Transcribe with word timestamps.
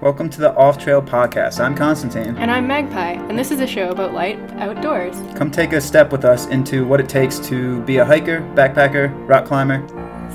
Welcome 0.00 0.30
to 0.30 0.40
the 0.40 0.54
Off 0.56 0.78
Trail 0.78 1.02
Podcast. 1.02 1.60
I'm 1.60 1.74
Constantine. 1.74 2.34
And 2.38 2.50
I'm 2.50 2.66
Magpie, 2.66 3.22
and 3.28 3.38
this 3.38 3.50
is 3.50 3.60
a 3.60 3.66
show 3.66 3.90
about 3.90 4.14
light 4.14 4.38
outdoors. 4.52 5.14
Come 5.36 5.50
take 5.50 5.74
a 5.74 5.80
step 5.80 6.10
with 6.10 6.24
us 6.24 6.46
into 6.46 6.86
what 6.86 7.00
it 7.00 7.08
takes 7.10 7.38
to 7.40 7.82
be 7.82 7.98
a 7.98 8.04
hiker, 8.06 8.40
backpacker, 8.54 9.12
rock 9.28 9.44
climber, 9.44 9.86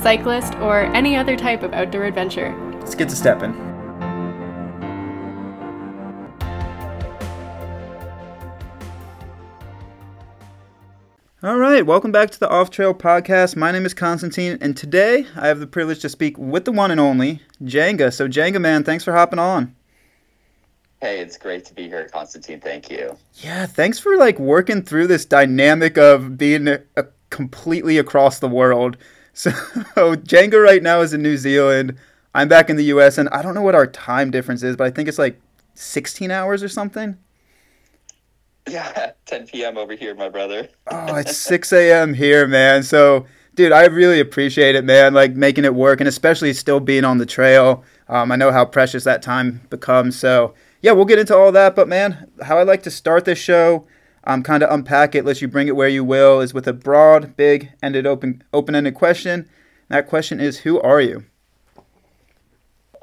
cyclist, 0.03 0.53
or 0.59 0.81
any 0.95 1.15
other 1.15 1.35
type 1.35 1.63
of 1.63 1.73
outdoor 1.73 2.03
adventure. 2.03 2.55
Let's 2.79 2.93
get 2.93 3.09
to 3.09 3.15
stepping. 3.15 3.64
Right, 11.75 11.85
welcome 11.85 12.13
back 12.13 12.31
to 12.31 12.39
the 12.39 12.47
Off 12.47 12.69
Trail 12.69 12.93
Podcast. 12.93 13.57
My 13.57 13.69
name 13.69 13.85
is 13.85 13.93
Constantine, 13.93 14.57
and 14.61 14.77
today 14.77 15.27
I 15.35 15.47
have 15.49 15.59
the 15.59 15.67
privilege 15.67 15.99
to 16.03 16.09
speak 16.09 16.37
with 16.37 16.63
the 16.63 16.71
one 16.71 16.89
and 16.89 17.01
only 17.01 17.41
Jenga. 17.61 18.13
So, 18.13 18.29
Jenga, 18.29 18.61
man, 18.61 18.85
thanks 18.85 19.03
for 19.03 19.11
hopping 19.11 19.39
on. 19.39 19.75
Hey, 21.01 21.19
it's 21.19 21.37
great 21.37 21.65
to 21.65 21.73
be 21.73 21.89
here, 21.89 22.07
Constantine. 22.07 22.61
Thank 22.61 22.89
you. 22.89 23.17
Yeah, 23.33 23.65
thanks 23.65 23.99
for 23.99 24.15
like 24.15 24.39
working 24.39 24.83
through 24.83 25.07
this 25.07 25.25
dynamic 25.25 25.97
of 25.97 26.37
being 26.37 26.69
a, 26.69 26.79
a 26.95 27.07
completely 27.29 27.97
across 27.97 28.39
the 28.39 28.47
world. 28.47 28.95
So, 29.37 29.51
Jenga 29.51 30.63
right 30.63 30.81
now 30.81 31.01
is 31.01 31.13
in 31.13 31.21
New 31.21 31.35
Zealand. 31.35 31.97
I'm 32.33 32.47
back 32.47 32.69
in 32.69 32.77
the 32.77 32.85
U.S. 32.85 33.17
and 33.17 33.27
I 33.29 33.41
don't 33.41 33.53
know 33.53 33.61
what 33.61 33.75
our 33.75 33.85
time 33.85 34.31
difference 34.31 34.63
is, 34.63 34.77
but 34.77 34.87
I 34.87 34.91
think 34.91 35.09
it's 35.09 35.19
like 35.19 35.41
16 35.73 36.31
hours 36.31 36.63
or 36.63 36.69
something. 36.69 37.17
Yeah, 38.69 39.11
10 39.25 39.47
p.m. 39.47 39.77
over 39.77 39.93
here, 39.93 40.15
my 40.15 40.29
brother. 40.29 40.69
oh, 40.91 41.15
it's 41.15 41.37
6 41.37 41.71
a.m. 41.73 42.13
here, 42.13 42.47
man. 42.47 42.83
So, 42.83 43.25
dude, 43.53 43.71
I 43.71 43.85
really 43.85 44.19
appreciate 44.19 44.75
it, 44.75 44.83
man. 44.83 45.13
Like 45.13 45.35
making 45.35 45.65
it 45.65 45.75
work, 45.75 46.01
and 46.01 46.07
especially 46.07 46.53
still 46.53 46.79
being 46.79 47.03
on 47.05 47.17
the 47.17 47.25
trail. 47.25 47.83
Um, 48.07 48.31
I 48.31 48.35
know 48.35 48.51
how 48.51 48.65
precious 48.65 49.03
that 49.03 49.21
time 49.21 49.61
becomes. 49.69 50.17
So, 50.17 50.53
yeah, 50.81 50.91
we'll 50.91 51.05
get 51.05 51.19
into 51.19 51.35
all 51.35 51.51
that. 51.51 51.75
But 51.75 51.87
man, 51.87 52.29
how 52.43 52.57
I 52.57 52.63
like 52.63 52.83
to 52.83 52.91
start 52.91 53.25
this 53.25 53.39
show, 53.39 53.87
um, 54.23 54.43
kind 54.43 54.63
of 54.63 54.71
unpack 54.71 55.15
it, 55.15 55.25
let 55.25 55.41
you 55.41 55.47
bring 55.47 55.67
it 55.67 55.75
where 55.75 55.89
you 55.89 56.03
will, 56.03 56.41
is 56.41 56.53
with 56.53 56.67
a 56.67 56.73
broad, 56.73 57.35
big, 57.35 57.71
ended 57.81 58.05
open, 58.05 58.43
open-ended 58.53 58.95
question. 58.95 59.49
That 59.89 60.07
question 60.07 60.39
is, 60.39 60.59
who 60.59 60.79
are 60.81 61.01
you? 61.01 61.25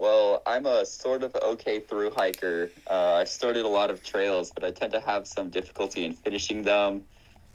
Well, 0.02 0.42
I'm 0.46 0.66
a 0.66 0.84
sort 0.84 1.22
of 1.22 1.32
okay 1.36 1.78
through 1.78 2.10
hiker. 2.10 2.72
Uh, 2.90 3.12
I 3.20 3.22
started 3.22 3.64
a 3.64 3.68
lot 3.68 3.88
of 3.88 4.02
trails, 4.02 4.50
but 4.50 4.64
I 4.64 4.72
tend 4.72 4.90
to 4.94 5.00
have 5.00 5.28
some 5.28 5.48
difficulty 5.48 6.04
in 6.04 6.12
finishing 6.12 6.64
them. 6.64 7.04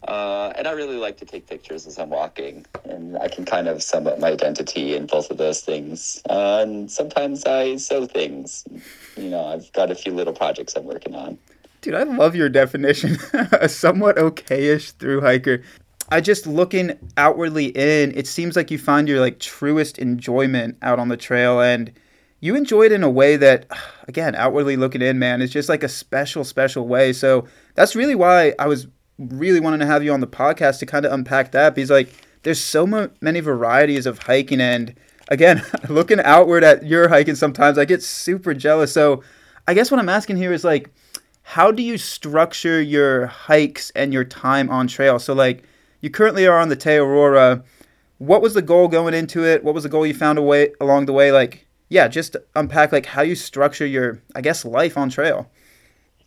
Uh, 0.07 0.53
and 0.55 0.65
I 0.65 0.71
really 0.71 0.95
like 0.95 1.17
to 1.17 1.25
take 1.25 1.45
pictures 1.45 1.85
as 1.85 1.99
I'm 1.99 2.09
walking, 2.09 2.65
and 2.85 3.17
I 3.17 3.27
can 3.27 3.43
kind 3.43 3.67
of 3.67 3.83
sum 3.83 4.07
up 4.07 4.17
my 4.19 4.31
identity 4.31 4.95
in 4.95 5.07
both 5.07 5.29
of 5.29 5.37
those 5.37 5.59
things. 5.59 6.21
Uh, 6.29 6.59
and 6.61 6.89
sometimes 6.89 7.43
I 7.43 7.75
sew 7.75 8.05
things. 8.05 8.63
You 9.17 9.29
know, 9.29 9.43
I've 9.43 9.69
got 9.73 9.91
a 9.91 9.95
few 9.95 10.13
little 10.13 10.31
projects 10.31 10.77
I'm 10.77 10.85
working 10.85 11.15
on. 11.15 11.37
Dude, 11.81 11.95
I 11.95 12.03
love 12.03 12.33
your 12.33 12.47
definition. 12.47 13.17
a 13.33 13.67
somewhat 13.67 14.15
okayish 14.15 14.93
through 14.93 15.19
hiker. 15.19 15.63
I 16.07 16.21
just 16.21 16.47
looking 16.47 16.97
outwardly 17.17 17.65
in, 17.65 18.13
it 18.15 18.25
seems 18.25 18.55
like 18.55 18.71
you 18.71 18.77
find 18.77 19.09
your 19.09 19.19
like 19.19 19.39
truest 19.39 19.97
enjoyment 19.99 20.77
out 20.81 20.97
on 20.97 21.09
the 21.09 21.17
trail 21.17 21.59
and 21.59 21.91
you 22.39 22.55
enjoy 22.55 22.83
it 22.83 22.91
in 22.91 23.03
a 23.03 23.09
way 23.09 23.35
that, 23.37 23.65
again, 24.07 24.35
outwardly 24.35 24.77
looking 24.77 25.01
in, 25.01 25.17
man, 25.17 25.41
is 25.41 25.51
just 25.51 25.69
like 25.69 25.83
a 25.83 25.89
special, 25.89 26.43
special 26.43 26.87
way. 26.87 27.13
So 27.13 27.47
that's 27.75 27.95
really 27.95 28.15
why 28.15 28.53
I 28.59 28.67
was 28.67 28.87
really 29.17 29.59
wanting 29.59 29.79
to 29.79 29.85
have 29.87 30.03
you 30.03 30.13
on 30.13 30.19
the 30.19 30.27
podcast 30.27 30.79
to 30.79 30.85
kind 30.85 31.05
of 31.05 31.11
unpack 31.11 31.51
that 31.51 31.73
because, 31.73 31.89
like, 31.89 32.09
there's 32.43 32.61
so 32.61 32.85
many 32.85 33.39
varieties 33.39 34.05
of 34.05 34.19
hiking. 34.19 34.61
And 34.61 34.93
again, 35.29 35.63
looking 35.89 36.19
outward 36.19 36.63
at 36.63 36.85
your 36.85 37.09
hiking 37.09 37.35
sometimes, 37.35 37.77
I 37.77 37.85
get 37.85 38.03
super 38.03 38.53
jealous. 38.53 38.93
So 38.93 39.23
I 39.67 39.73
guess 39.73 39.89
what 39.89 39.99
I'm 39.99 40.09
asking 40.09 40.37
here 40.37 40.53
is, 40.53 40.63
like, 40.63 40.91
how 41.41 41.71
do 41.71 41.81
you 41.81 41.97
structure 41.97 42.81
your 42.81 43.27
hikes 43.27 43.89
and 43.91 44.13
your 44.13 44.25
time 44.25 44.69
on 44.69 44.87
trail? 44.87 45.17
So, 45.17 45.33
like, 45.33 45.63
you 46.01 46.11
currently 46.11 46.45
are 46.45 46.59
on 46.59 46.69
the 46.69 46.75
Te 46.75 46.91
Araroa. 46.91 47.63
What 48.19 48.41
was 48.41 48.53
the 48.53 48.61
goal 48.61 48.87
going 48.87 49.13
into 49.13 49.45
it? 49.45 49.63
What 49.63 49.73
was 49.73 49.83
the 49.83 49.89
goal 49.89 50.05
you 50.05 50.13
found 50.13 50.37
away 50.37 50.73
along 50.79 51.05
the 51.05 51.13
way? 51.13 51.31
Like, 51.31 51.66
yeah, 51.89 52.07
just 52.07 52.35
unpack 52.55 52.91
like 52.91 53.05
how 53.05 53.21
you 53.21 53.35
structure 53.35 53.85
your, 53.85 54.21
I 54.35 54.41
guess, 54.41 54.65
life 54.65 54.97
on 54.97 55.09
trail. 55.09 55.49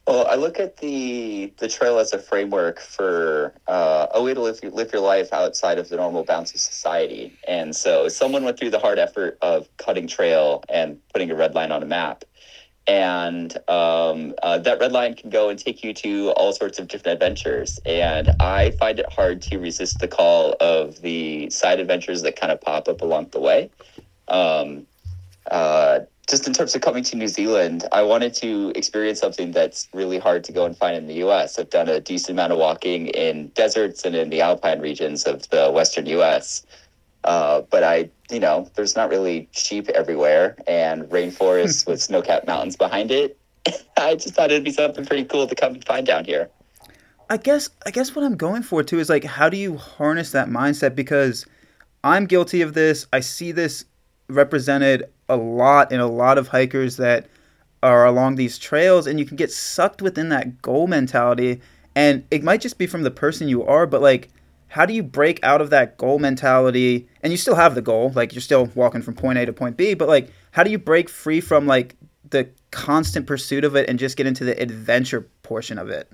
Well, 0.07 0.27
I 0.27 0.35
look 0.35 0.59
at 0.59 0.79
the 0.79 1.53
the 1.59 1.69
trail 1.69 1.99
as 1.99 2.13
a 2.13 2.19
framework 2.19 2.81
for 2.81 3.55
uh, 3.69 4.07
a 4.13 4.23
way 4.23 4.35
to 4.35 4.41
live 4.41 4.59
live 4.65 4.93
your 4.93 5.03
life 5.03 5.33
outside 5.33 5.79
of 5.79 5.89
the 5.89 5.97
normal 5.97 6.25
bounds 6.25 6.53
of 6.53 6.61
society. 6.61 7.39
And 7.47 7.77
so, 7.77 8.09
someone 8.09 8.43
went 8.43 8.59
through 8.59 8.71
the 8.71 8.79
hard 8.79 8.99
effort 8.99 9.39
of 9.43 9.69
cutting 9.77 10.07
trail 10.07 10.65
and 10.69 10.99
putting 11.13 11.31
a 11.31 11.35
red 11.35 11.55
line 11.55 11.71
on 11.71 11.83
a 11.83 11.87
map, 11.87 12.25
and 12.87 13.57
um, 13.69 14.35
uh, 14.43 14.59
that 14.59 14.81
red 14.81 14.91
line 14.91 15.15
can 15.15 15.31
go 15.31 15.49
and 15.49 15.59
take 15.59 15.85
you 15.85 15.93
to 15.95 16.31
all 16.31 16.53
sorts 16.53 16.79
of 16.79 16.89
different 16.89 17.15
adventures. 17.15 17.79
And 17.85 18.31
I 18.41 18.73
find 18.73 18.99
it 18.99 19.13
hard 19.13 19.43
to 19.43 19.59
resist 19.59 20.01
the 20.01 20.09
call 20.09 20.57
of 20.61 21.03
the 21.03 21.51
side 21.51 21.79
adventures 21.79 22.23
that 22.23 22.35
kind 22.35 22.51
of 22.51 22.61
pop 22.61 22.89
up 22.89 23.03
along 23.03 23.29
the 23.31 23.41
way. 23.41 23.71
Um, 24.27 24.87
uh, 25.51 26.01
just 26.29 26.47
in 26.47 26.53
terms 26.53 26.75
of 26.75 26.81
coming 26.81 27.03
to 27.05 27.17
New 27.17 27.27
Zealand, 27.27 27.85
I 27.91 28.03
wanted 28.03 28.35
to 28.35 28.73
experience 28.77 29.19
something 29.19 29.51
that's 29.51 29.89
really 29.93 30.19
hard 30.19 30.45
to 30.45 30.53
go 30.53 30.65
and 30.65 30.77
find 30.77 30.97
in 30.97 31.07
the 31.09 31.15
US. 31.27 31.59
I've 31.59 31.71
done 31.71 31.89
a 31.89 32.01
decent 32.01 32.31
amount 32.31 32.53
of 32.53 32.59
walking 32.59 33.09
in 33.09 33.49
deserts 33.49 34.05
and 34.05 34.15
in 34.15 34.31
the 34.31 34.41
alpine 34.41 34.81
regions 34.81 35.25
of 35.25 35.49
the 35.51 35.71
Western 35.73 36.07
US. 36.07 36.65
Uh, 37.25 37.63
but 37.71 37.83
I, 37.83 38.11
you 38.31 38.39
know, 38.39 38.71
there's 38.77 38.95
not 38.95 39.11
really 39.11 39.49
sheep 39.53 39.89
everywhere 39.91 40.57
and 40.67 41.03
rainforests 41.05 41.87
with 41.87 42.01
snow 42.01 42.23
capped 42.23 42.47
mountains 42.47 42.77
behind 42.77 43.11
it. 43.11 43.37
I 43.97 44.15
just 44.15 44.35
thought 44.35 44.51
it'd 44.51 44.65
be 44.65 44.73
something 44.73 45.05
pretty 45.05 45.25
cool 45.25 45.49
to 45.49 45.55
come 45.55 45.75
and 45.75 45.85
find 45.85 46.07
down 46.07 46.25
here. 46.25 46.49
I 47.29 47.37
guess 47.37 47.71
I 47.87 47.91
guess 47.91 48.15
what 48.15 48.25
I'm 48.25 48.37
going 48.37 48.63
for 48.63 48.83
too 48.83 48.99
is 48.99 49.09
like 49.09 49.23
how 49.23 49.49
do 49.49 49.57
you 49.57 49.77
harness 49.77 50.33
that 50.33 50.49
mindset 50.49 50.97
because 50.97 51.47
I'm 52.03 52.27
guilty 52.27 52.61
of 52.61 52.75
this. 52.75 53.07
I 53.13 53.21
see 53.21 53.53
this 53.53 53.85
represented 54.29 55.05
a 55.31 55.37
lot 55.37 55.93
in 55.93 56.01
a 56.01 56.07
lot 56.07 56.39
of 56.39 56.49
hikers 56.49 56.97
that 56.97 57.27
are 57.83 58.05
along 58.05 58.35
these 58.35 58.59
trails 58.59 59.07
and 59.07 59.19
you 59.19 59.25
can 59.25 59.37
get 59.37 59.51
sucked 59.51 60.03
within 60.03 60.29
that 60.29 60.61
goal 60.61 60.87
mentality. 60.87 61.61
And 61.95 62.25
it 62.31 62.43
might 62.43 62.61
just 62.61 62.79
be 62.79 62.87
from 62.87 63.03
the 63.03 63.11
person 63.11 63.49
you 63.49 63.65
are 63.65 63.87
but 63.87 64.03
like 64.03 64.29
how 64.69 64.87
do 64.87 64.95
you 64.95 65.03
break 65.03 65.41
out 65.43 65.61
of 65.61 65.71
that 65.71 65.97
goal 65.97 66.21
mentality? 66.21 67.09
And 67.23 67.33
you 67.33 67.37
still 67.37 67.57
have 67.57 67.75
the 67.75 67.83
goal 67.83 68.13
like 68.15 68.35
you're 68.35 68.43
still 68.43 68.67
walking 68.75 69.03
from 69.03 69.15
point 69.15 69.39
A 69.39 69.47
to 69.47 69.53
point 69.53 69.77
B 69.77 69.95
but 69.95 70.09
like 70.09 70.31
how 70.53 70.63
do 70.63 70.71
you 70.71 70.79
break 70.79 71.09
free 71.09 71.41
from 71.41 71.67
like 71.67 71.97
the 72.29 72.49
constant 72.71 73.27
pursuit 73.27 73.65
of 73.65 73.77
it 73.77 73.89
and 73.89 73.99
just 73.99 74.17
get 74.17 74.27
into 74.27 74.45
the 74.45 74.61
adventure 74.61 75.29
portion 75.43 75.79
of 75.79 75.89
it 75.89 76.11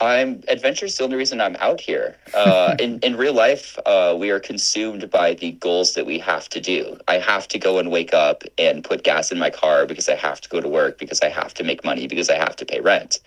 I'm 0.00 0.42
adventure 0.48 0.86
is 0.86 0.96
the 0.96 1.04
only 1.04 1.16
reason 1.16 1.40
I'm 1.40 1.56
out 1.56 1.80
here. 1.80 2.16
Uh, 2.32 2.74
in 2.80 2.98
in 3.00 3.16
real 3.16 3.34
life, 3.34 3.78
uh, 3.86 4.16
we 4.18 4.30
are 4.30 4.40
consumed 4.40 5.10
by 5.10 5.34
the 5.34 5.52
goals 5.52 5.94
that 5.94 6.06
we 6.06 6.18
have 6.18 6.48
to 6.50 6.60
do. 6.60 6.98
I 7.08 7.14
have 7.14 7.48
to 7.48 7.58
go 7.58 7.78
and 7.78 7.90
wake 7.90 8.14
up 8.14 8.42
and 8.58 8.82
put 8.82 9.04
gas 9.04 9.30
in 9.30 9.38
my 9.38 9.50
car 9.50 9.86
because 9.86 10.08
I 10.08 10.14
have 10.14 10.40
to 10.40 10.48
go 10.48 10.60
to 10.60 10.68
work 10.68 10.98
because 10.98 11.20
I 11.20 11.28
have 11.28 11.54
to 11.54 11.64
make 11.64 11.84
money 11.84 12.06
because 12.06 12.30
I 12.30 12.36
have 12.36 12.56
to 12.56 12.64
pay 12.64 12.80
rent. 12.80 13.20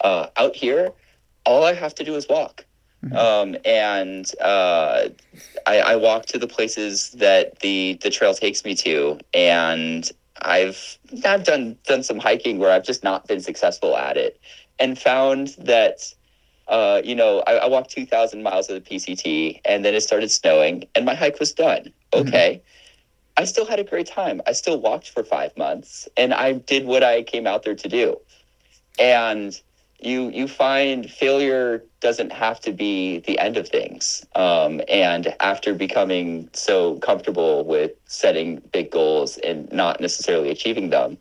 Uh, 0.00 0.28
out 0.36 0.54
here, 0.56 0.92
all 1.44 1.64
I 1.64 1.74
have 1.74 1.94
to 1.96 2.04
do 2.04 2.14
is 2.14 2.26
walk, 2.28 2.64
mm-hmm. 3.04 3.16
um, 3.16 3.56
and 3.64 4.30
uh, 4.40 5.08
I, 5.66 5.80
I 5.80 5.96
walk 5.96 6.26
to 6.26 6.38
the 6.38 6.48
places 6.48 7.10
that 7.12 7.58
the 7.58 7.98
the 8.02 8.10
trail 8.10 8.32
takes 8.32 8.64
me 8.64 8.74
to, 8.76 9.18
and 9.34 10.10
I've 10.40 10.98
I've 11.24 11.44
done 11.44 11.76
done 11.84 12.02
some 12.02 12.18
hiking 12.18 12.58
where 12.58 12.70
I've 12.70 12.84
just 12.84 13.02
not 13.02 13.26
been 13.26 13.40
successful 13.40 13.96
at 13.96 14.16
it 14.16 14.40
and 14.78 14.98
found 14.98 15.48
that 15.58 16.12
uh, 16.68 17.00
you 17.02 17.14
know, 17.14 17.42
I, 17.46 17.54
I, 17.54 17.66
walked 17.66 17.90
2,000 17.90 18.42
miles 18.42 18.68
of 18.68 18.74
the 18.74 18.90
PCT 18.90 19.62
and 19.64 19.86
then 19.86 19.94
it 19.94 20.02
started 20.02 20.30
snowing 20.30 20.84
and 20.94 21.06
my 21.06 21.14
hike 21.14 21.40
was 21.40 21.52
done. 21.52 21.94
Mm-hmm. 22.12 22.28
Okay. 22.28 22.54
Mm-hmm. 22.56 23.42
I 23.42 23.44
still 23.44 23.64
had 23.64 23.78
a 23.78 23.84
great 23.84 24.06
time. 24.06 24.42
I 24.46 24.52
still 24.52 24.78
walked 24.78 25.10
for 25.10 25.24
five 25.24 25.56
months 25.56 26.08
and 26.16 26.34
I 26.34 26.52
did 26.52 26.84
what 26.84 27.02
I 27.02 27.22
came 27.22 27.46
out 27.46 27.62
there 27.62 27.74
to 27.74 27.88
do. 27.88 28.20
And 28.98 29.58
you 30.00 30.28
you 30.28 30.46
find 30.46 31.10
failure 31.10 31.84
doesn't 32.00 32.32
have 32.32 32.60
to 32.60 32.72
be 32.72 33.18
the 33.20 33.38
end 33.38 33.56
of 33.56 33.68
things. 33.68 34.26
Um, 34.34 34.80
and 34.88 35.34
after 35.40 35.74
becoming 35.74 36.50
so 36.52 36.96
comfortable 36.98 37.64
with 37.64 37.92
setting 38.06 38.60
big 38.72 38.90
goals 38.90 39.38
and 39.38 39.70
not 39.72 40.00
necessarily 40.00 40.50
achieving 40.50 40.90
them, 40.90 41.18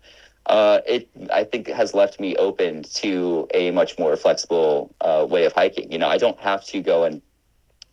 uh, 0.47 0.79
it 0.85 1.09
I 1.31 1.43
think 1.43 1.67
has 1.67 1.93
left 1.93 2.19
me 2.19 2.35
open 2.37 2.83
to 2.95 3.47
a 3.53 3.71
much 3.71 3.99
more 3.99 4.15
flexible 4.15 4.93
uh, 5.01 5.25
way 5.29 5.45
of 5.45 5.53
hiking. 5.53 5.91
You 5.91 5.97
know, 5.97 6.07
I 6.07 6.17
don't 6.17 6.39
have 6.39 6.65
to 6.65 6.81
go 6.81 7.03
and 7.03 7.21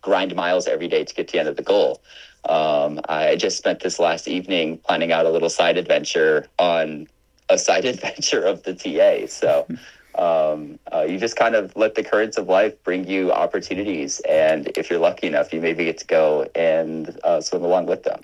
grind 0.03 0.35
miles 0.37 0.67
every 0.67 0.89
day 0.89 1.05
to 1.05 1.15
get 1.15 1.29
to 1.29 1.33
the 1.33 1.39
end 1.41 1.49
of 1.49 1.57
the 1.57 1.63
goal. 1.63 2.01
Um, 2.49 3.01
I 3.09 3.37
just 3.37 3.57
spent 3.57 3.81
this 3.81 3.99
last 3.99 4.29
evening 4.29 4.79
planning 4.79 5.13
out 5.13 5.27
a 5.27 5.31
little 5.31 5.49
side 5.49 5.79
adventure 5.79 6.47
on 6.59 7.09
a 7.49 7.59
side 7.59 7.85
adventure 7.95 8.43
of 8.43 8.63
the 8.63 8.75
TA. 8.75 9.27
So 9.27 9.67
um, 10.15 10.79
uh, 10.93 11.03
you 11.09 11.19
just 11.19 11.37
kind 11.37 11.57
of 11.57 11.75
let 11.75 11.97
the 11.97 12.05
currents 12.05 12.37
of 12.39 12.49
life 12.49 12.81
bring 12.85 13.09
you 13.09 13.33
opportunities, 13.33 14.21
and 14.29 14.71
if 14.77 14.91
you're 14.91 15.01
lucky 15.01 15.27
enough, 15.27 15.53
you 15.53 15.61
maybe 15.61 15.87
get 15.87 15.99
to 15.99 16.07
go 16.07 16.49
and 16.55 17.19
uh, 17.25 17.41
swim 17.41 17.65
along 17.65 17.87
with 17.87 18.05
them. 18.05 18.21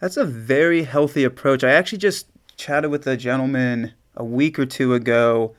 That's 0.00 0.16
a 0.16 0.24
very 0.24 0.84
healthy 0.84 1.24
approach. 1.24 1.64
I 1.64 1.72
actually 1.72 1.98
just 1.98 2.26
chatted 2.56 2.90
with 2.90 3.06
a 3.06 3.16
gentleman 3.16 3.92
a 4.16 4.24
week 4.24 4.58
or 4.58 4.66
two 4.66 4.94
ago, 4.94 5.54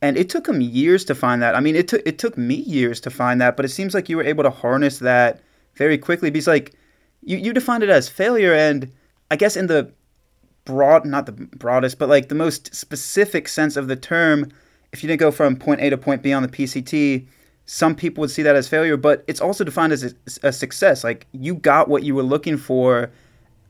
and 0.00 0.16
it 0.16 0.28
took 0.28 0.48
him 0.48 0.60
years 0.60 1.04
to 1.06 1.14
find 1.14 1.42
that. 1.42 1.54
I 1.54 1.60
mean, 1.60 1.76
it 1.76 1.88
took 1.88 2.02
it 2.06 2.18
took 2.18 2.36
me 2.36 2.54
years 2.54 3.00
to 3.00 3.10
find 3.10 3.40
that, 3.40 3.56
but 3.56 3.64
it 3.64 3.70
seems 3.70 3.94
like 3.94 4.08
you 4.08 4.16
were 4.16 4.24
able 4.24 4.44
to 4.44 4.50
harness 4.50 4.98
that 4.98 5.40
very 5.74 5.98
quickly 5.98 6.30
because 6.30 6.46
like 6.46 6.74
you 7.22 7.36
you 7.36 7.52
defined 7.52 7.82
it 7.82 7.90
as 7.90 8.08
failure, 8.08 8.54
and 8.54 8.90
I 9.30 9.36
guess 9.36 9.56
in 9.56 9.66
the 9.66 9.92
broad 10.64 11.04
not 11.04 11.26
the 11.26 11.32
broadest, 11.32 11.98
but 11.98 12.08
like 12.08 12.28
the 12.28 12.34
most 12.34 12.74
specific 12.74 13.48
sense 13.48 13.76
of 13.76 13.88
the 13.88 13.96
term, 13.96 14.50
if 14.92 15.02
you 15.02 15.08
didn't 15.08 15.20
go 15.20 15.30
from 15.30 15.56
point 15.56 15.80
A 15.80 15.90
to 15.90 15.98
point 15.98 16.22
B 16.22 16.32
on 16.32 16.42
the 16.42 16.48
PCT, 16.48 17.26
some 17.66 17.94
people 17.94 18.20
would 18.22 18.30
see 18.30 18.42
that 18.42 18.56
as 18.56 18.68
failure, 18.68 18.96
but 18.96 19.24
it's 19.26 19.40
also 19.40 19.64
defined 19.64 19.92
as 19.92 20.04
a, 20.04 20.48
a 20.48 20.52
success. 20.52 21.04
Like 21.04 21.26
you 21.32 21.54
got 21.54 21.88
what 21.88 22.02
you 22.02 22.14
were 22.14 22.22
looking 22.22 22.56
for 22.56 23.10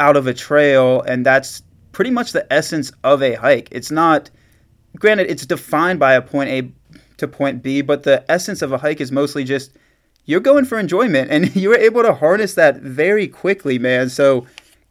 out 0.00 0.16
of 0.16 0.26
a 0.26 0.34
trail, 0.34 1.02
and 1.02 1.24
that's 1.24 1.62
pretty 1.92 2.10
much 2.10 2.32
the 2.32 2.50
essence 2.52 2.92
of 3.04 3.22
a 3.22 3.34
hike. 3.34 3.68
It's 3.70 3.90
not, 3.90 4.30
granted, 4.96 5.30
it's 5.30 5.46
defined 5.46 5.98
by 5.98 6.14
a 6.14 6.22
point 6.22 6.50
A 6.50 6.72
to 7.18 7.28
point 7.28 7.62
B, 7.62 7.82
but 7.82 8.02
the 8.02 8.24
essence 8.30 8.62
of 8.62 8.72
a 8.72 8.78
hike 8.78 9.00
is 9.00 9.12
mostly 9.12 9.44
just 9.44 9.72
you're 10.24 10.40
going 10.40 10.64
for 10.64 10.78
enjoyment, 10.78 11.30
and 11.30 11.54
you 11.56 11.70
were 11.70 11.76
able 11.76 12.02
to 12.02 12.14
harness 12.14 12.54
that 12.54 12.76
very 12.76 13.28
quickly, 13.28 13.78
man. 13.78 14.08
So 14.08 14.46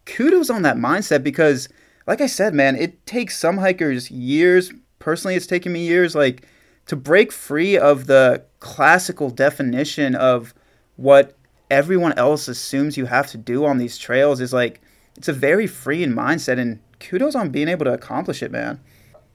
kudos 0.06 0.50
on 0.50 0.62
that 0.63 0.77
mindset 0.77 1.24
because, 1.24 1.69
like 2.07 2.21
I 2.21 2.27
said, 2.27 2.53
man, 2.53 2.75
it 2.75 3.06
takes 3.06 3.38
some 3.38 3.57
hikers 3.57 4.12
years. 4.12 4.71
Personally, 5.00 5.36
it's 5.36 5.48
taken 5.48 5.74
me 5.74 5.86
years, 5.86 6.15
like 6.15 6.45
to 6.88 6.95
break 6.95 7.31
free 7.31 7.77
of 7.77 8.07
the 8.07 8.44
classical 8.59 9.30
definition 9.30 10.15
of 10.15 10.53
what 10.98 11.38
everyone 11.69 12.13
else 12.13 12.48
assumes 12.48 12.98
you 12.98 13.06
have 13.06 13.27
to 13.27 13.38
do 13.38 13.65
on 13.65 13.77
these 13.77 13.98
trails 13.98 14.42
is 14.42 14.51
like 14.51 14.81
it's 15.15 15.30
a 15.30 15.33
very 15.33 15.65
freeing 15.65 16.12
mindset 16.12 16.59
and 16.59 16.80
kudos 17.01 17.36
on 17.36 17.50
being 17.50 17.68
able 17.68 17.86
to 17.86 17.94
accomplish 17.94 18.42
it, 18.42 18.51
man. 18.51 18.80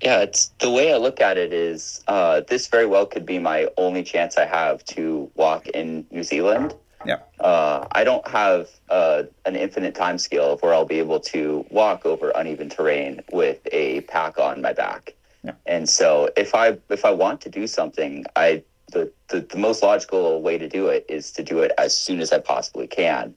Yeah, 0.02 0.20
it's 0.20 0.48
the 0.58 0.70
way 0.70 0.92
I 0.92 0.98
look 0.98 1.20
at 1.20 1.38
it 1.38 1.52
is 1.52 2.04
uh, 2.06 2.42
this 2.48 2.66
very 2.66 2.86
well 2.86 3.06
could 3.06 3.24
be 3.24 3.38
my 3.38 3.68
only 3.76 4.02
chance 4.02 4.36
I 4.36 4.44
have 4.44 4.84
to 4.86 5.30
walk 5.34 5.68
in 5.68 6.06
New 6.10 6.22
Zealand. 6.22 6.74
Yeah. 7.06 7.18
Uh, 7.40 7.86
I 7.92 8.04
don't 8.04 8.26
have 8.28 8.68
uh, 8.90 9.24
an 9.46 9.56
infinite 9.56 9.94
time 9.94 10.18
scale 10.18 10.52
of 10.52 10.62
where 10.62 10.74
I'll 10.74 10.84
be 10.84 10.98
able 10.98 11.20
to 11.20 11.64
walk 11.70 12.04
over 12.04 12.30
uneven 12.30 12.68
terrain 12.68 13.22
with 13.32 13.60
a 13.72 14.02
pack 14.02 14.38
on 14.38 14.60
my 14.60 14.72
back. 14.72 15.14
Yeah. 15.42 15.52
And 15.64 15.88
so 15.88 16.30
if 16.36 16.54
I 16.54 16.76
if 16.90 17.04
I 17.04 17.12
want 17.12 17.40
to 17.42 17.48
do 17.48 17.66
something, 17.66 18.26
I 18.34 18.64
the, 18.92 19.10
the, 19.28 19.40
the 19.40 19.56
most 19.56 19.82
logical 19.82 20.42
way 20.42 20.58
to 20.58 20.68
do 20.68 20.88
it 20.88 21.06
is 21.08 21.32
to 21.32 21.42
do 21.42 21.60
it 21.60 21.72
as 21.78 21.96
soon 21.96 22.20
as 22.20 22.32
I 22.32 22.38
possibly 22.38 22.86
can 22.86 23.34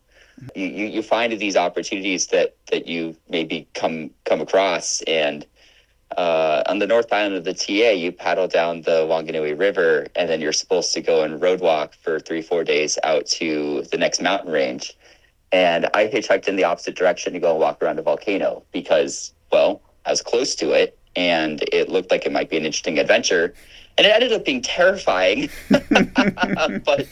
you, 0.55 0.65
you, 0.65 1.01
find 1.01 1.33
these 1.33 1.55
opportunities 1.55 2.27
that, 2.27 2.55
that 2.71 2.87
you 2.87 3.15
maybe 3.29 3.67
come 3.73 4.11
come 4.25 4.41
across 4.41 5.01
and 5.07 5.45
uh, 6.17 6.63
on 6.67 6.79
the 6.79 6.87
north 6.87 7.13
island 7.13 7.35
of 7.35 7.43
the 7.43 7.53
TA, 7.53 7.91
you 7.91 8.11
paddle 8.11 8.47
down 8.47 8.81
the 8.81 9.05
Wanganui 9.05 9.57
River, 9.57 10.07
and 10.15 10.27
then 10.27 10.41
you're 10.41 10.53
supposed 10.53 10.93
to 10.93 11.01
go 11.01 11.23
and 11.23 11.41
road 11.41 11.61
walk 11.61 11.93
for 11.93 12.19
three, 12.19 12.41
four 12.41 12.63
days 12.63 12.97
out 13.03 13.25
to 13.27 13.83
the 13.91 13.97
next 13.97 14.21
mountain 14.21 14.51
range. 14.51 14.97
And 15.51 15.87
I 15.93 16.07
hitchhiked 16.07 16.47
in 16.47 16.55
the 16.55 16.63
opposite 16.63 16.95
direction 16.95 17.33
to 17.33 17.39
go 17.39 17.51
and 17.51 17.59
walk 17.59 17.81
around 17.81 17.99
a 17.99 18.01
volcano 18.01 18.63
because, 18.71 19.33
well, 19.51 19.81
I 20.05 20.11
was 20.11 20.21
close 20.21 20.55
to 20.55 20.71
it, 20.71 20.97
and 21.15 21.63
it 21.71 21.89
looked 21.89 22.11
like 22.11 22.25
it 22.25 22.31
might 22.31 22.49
be 22.49 22.57
an 22.57 22.65
interesting 22.65 22.97
adventure. 22.97 23.53
And 23.97 24.07
it 24.07 24.11
ended 24.11 24.33
up 24.33 24.45
being 24.45 24.61
terrifying, 24.61 25.49
but 25.69 27.07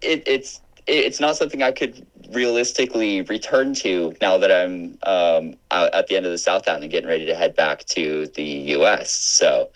it, 0.00 0.22
it's 0.26 0.60
it's 0.86 1.20
not 1.20 1.36
something 1.36 1.62
I 1.62 1.70
could 1.70 2.04
realistically 2.32 3.22
return 3.22 3.74
to 3.74 4.14
now 4.20 4.38
that 4.38 4.50
I'm 4.50 4.98
um, 5.02 5.54
out 5.70 5.92
at 5.94 6.06
the 6.06 6.16
end 6.16 6.26
of 6.26 6.32
the 6.32 6.38
Southbound 6.38 6.82
and 6.82 6.90
getting 6.90 7.08
ready 7.08 7.26
to 7.26 7.34
head 7.34 7.54
back 7.54 7.84
to 7.86 8.26
the 8.28 8.42
U.S. 8.42 9.10
So 9.12 9.70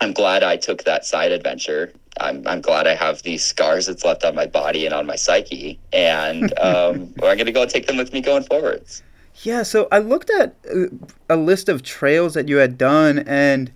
I'm 0.00 0.12
glad 0.12 0.42
I 0.42 0.56
took 0.56 0.84
that 0.84 1.04
side 1.04 1.32
adventure. 1.32 1.92
I'm, 2.20 2.46
I'm 2.46 2.60
glad 2.60 2.86
I 2.86 2.94
have 2.94 3.22
these 3.22 3.44
scars 3.44 3.86
that's 3.86 4.04
left 4.04 4.24
on 4.24 4.34
my 4.34 4.46
body 4.46 4.86
and 4.86 4.94
on 4.94 5.06
my 5.06 5.16
psyche, 5.16 5.78
and 5.92 6.58
um, 6.58 7.12
I'm 7.16 7.36
going 7.36 7.46
to 7.46 7.52
go 7.52 7.66
take 7.66 7.86
them 7.86 7.96
with 7.96 8.12
me 8.12 8.20
going 8.20 8.44
forwards. 8.44 9.02
Yeah, 9.42 9.62
so 9.64 9.86
I 9.92 9.98
looked 9.98 10.30
at 10.30 10.54
uh, 10.74 10.86
a 11.28 11.36
list 11.36 11.68
of 11.68 11.82
trails 11.82 12.34
that 12.34 12.48
you 12.48 12.56
had 12.56 12.78
done, 12.78 13.20
and 13.20 13.70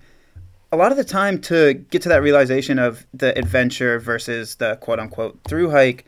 a 0.72 0.76
lot 0.76 0.90
of 0.90 0.96
the 0.96 1.04
time 1.04 1.40
to 1.42 1.74
get 1.74 2.02
to 2.02 2.08
that 2.08 2.22
realization 2.22 2.78
of 2.78 3.06
the 3.12 3.36
adventure 3.36 3.98
versus 3.98 4.56
the 4.56 4.76
quote 4.76 5.00
unquote 5.00 5.38
through 5.46 5.70
hike, 5.70 6.06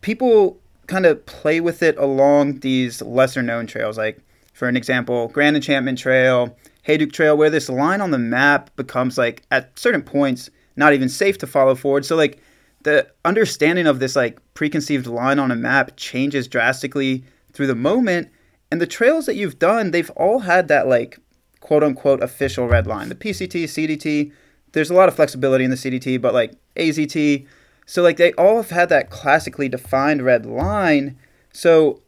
people 0.00 0.58
kind 0.86 1.06
of 1.06 1.24
play 1.26 1.60
with 1.60 1.82
it 1.82 1.96
along 1.98 2.60
these 2.60 3.02
lesser 3.02 3.42
known 3.42 3.66
trails. 3.66 3.98
Like, 3.98 4.18
for 4.52 4.68
an 4.68 4.76
example, 4.76 5.28
Grand 5.28 5.56
Enchantment 5.56 5.98
Trail, 5.98 6.56
Hayduke 6.86 7.12
Trail, 7.12 7.36
where 7.36 7.50
this 7.50 7.68
line 7.68 8.00
on 8.00 8.10
the 8.10 8.18
map 8.18 8.74
becomes 8.76 9.18
like 9.18 9.42
at 9.50 9.78
certain 9.78 10.02
points 10.02 10.50
not 10.76 10.92
even 10.92 11.08
safe 11.08 11.38
to 11.38 11.46
follow 11.46 11.74
forward. 11.74 12.04
So, 12.04 12.16
like, 12.16 12.40
the 12.84 13.08
understanding 13.24 13.86
of 13.86 13.98
this 13.98 14.14
like 14.14 14.38
preconceived 14.54 15.06
line 15.06 15.38
on 15.38 15.50
a 15.50 15.56
map 15.56 15.92
changes 15.96 16.46
drastically 16.46 17.24
through 17.52 17.66
the 17.66 17.74
moment. 17.74 18.28
And 18.70 18.80
the 18.80 18.86
trails 18.86 19.26
that 19.26 19.36
you've 19.36 19.58
done, 19.58 19.90
they've 19.90 20.10
all 20.10 20.40
had 20.40 20.68
that 20.68 20.86
like 20.86 21.18
quote 21.60 21.82
unquote 21.82 22.22
official 22.22 22.68
red 22.68 22.86
line. 22.86 23.08
The 23.08 23.14
PCT, 23.14 23.64
CDT, 23.64 24.32
there's 24.72 24.90
a 24.90 24.94
lot 24.94 25.08
of 25.08 25.16
flexibility 25.16 25.64
in 25.64 25.70
the 25.70 25.76
CDT, 25.76 26.20
but 26.20 26.34
like 26.34 26.54
AZT, 26.76 27.46
so 27.86 28.02
like 28.02 28.16
they 28.16 28.32
all 28.34 28.56
have 28.56 28.70
had 28.70 28.88
that 28.88 29.10
classically 29.10 29.68
defined 29.68 30.22
red 30.22 30.46
line. 30.46 31.18
So 31.52 32.00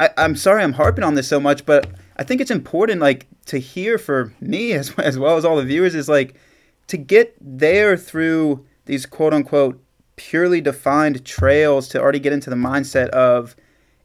I, 0.00 0.10
I'm 0.16 0.36
sorry 0.36 0.62
I'm 0.62 0.74
harping 0.74 1.04
on 1.04 1.14
this 1.14 1.28
so 1.28 1.40
much, 1.40 1.64
but 1.64 1.88
I 2.16 2.24
think 2.24 2.40
it's 2.40 2.50
important 2.50 3.00
like 3.00 3.26
to 3.46 3.58
hear 3.58 3.98
for 3.98 4.32
me 4.40 4.72
as 4.72 4.90
as 4.98 5.18
well 5.18 5.36
as 5.36 5.44
all 5.44 5.56
the 5.56 5.64
viewers 5.64 5.94
is 5.94 6.08
like 6.08 6.34
to 6.88 6.96
get 6.96 7.34
there 7.40 7.96
through 7.96 8.66
these 8.86 9.06
quote 9.06 9.32
unquote 9.32 9.82
purely 10.16 10.60
defined 10.60 11.24
trails 11.24 11.88
to 11.88 12.00
already 12.00 12.18
get 12.18 12.32
into 12.32 12.50
the 12.50 12.56
mindset 12.56 13.08
of 13.10 13.56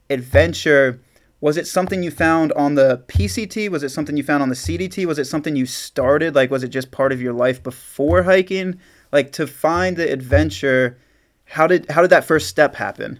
adventure. 0.10 1.02
Was 1.40 1.58
it 1.58 1.68
something 1.68 2.02
you 2.02 2.10
found 2.10 2.52
on 2.54 2.74
the 2.76 3.04
PCT? 3.08 3.70
Was 3.70 3.84
it 3.84 3.90
something 3.90 4.18
you 4.18 4.24
found 4.24 4.42
on 4.42 4.50
the 4.50 4.56
CDT? 4.56 5.06
Was 5.06 5.20
it 5.20 5.26
something 5.26 5.56
you 5.56 5.68
started? 5.68 6.34
Like, 6.34 6.50
was 6.50 6.64
it 6.64 6.70
just 6.70 6.90
part 6.90 7.12
of 7.12 7.22
your 7.22 7.34
life 7.34 7.62
before 7.62 8.24
hiking? 8.24 8.80
Like, 9.12 9.32
to 9.34 9.46
find 9.46 9.96
the 9.96 10.12
adventure 10.12 10.98
how 11.48 11.68
did 11.68 11.90
how 11.90 12.02
did 12.02 12.12
that 12.12 12.26
first 12.26 12.48
step 12.50 12.76
happen? 12.76 13.20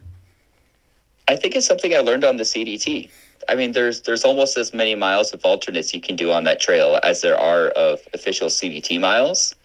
I 1.28 1.36
think 1.36 1.56
it's 1.56 1.68
something 1.68 1.94
I 1.94 2.00
learned 2.00 2.24
on 2.24 2.38
the 2.38 2.44
CDT. 2.44 3.10
I 3.50 3.56
mean, 3.56 3.72
there's 3.72 4.02
there's 4.02 4.24
almost 4.24 4.58
as 4.58 4.74
many 4.74 4.96
miles 4.96 5.34
of 5.34 5.44
alternates 5.44 5.94
you 5.94 6.02
can 6.02 6.16
do 6.16 6.32
on 6.32 6.44
that 6.44 6.60
trail 6.60 7.00
as 7.04 7.22
there 7.22 7.40
are 7.40 7.68
of 7.70 8.00
official 8.14 8.50
CDT 8.50 9.00
miles. 9.00 9.56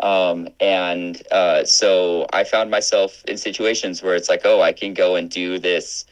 Um, 0.00 0.48
and 0.60 1.22
uh, 1.30 1.64
so 1.64 2.26
I 2.32 2.44
found 2.44 2.70
myself 2.70 3.24
in 3.26 3.38
situations 3.38 4.02
where 4.02 4.14
it's 4.14 4.28
like, 4.28 4.42
oh, 4.44 4.60
I 4.60 4.72
can 4.72 4.92
go 4.92 5.14
and 5.14 5.30
do 5.30 5.58
this 5.58 6.04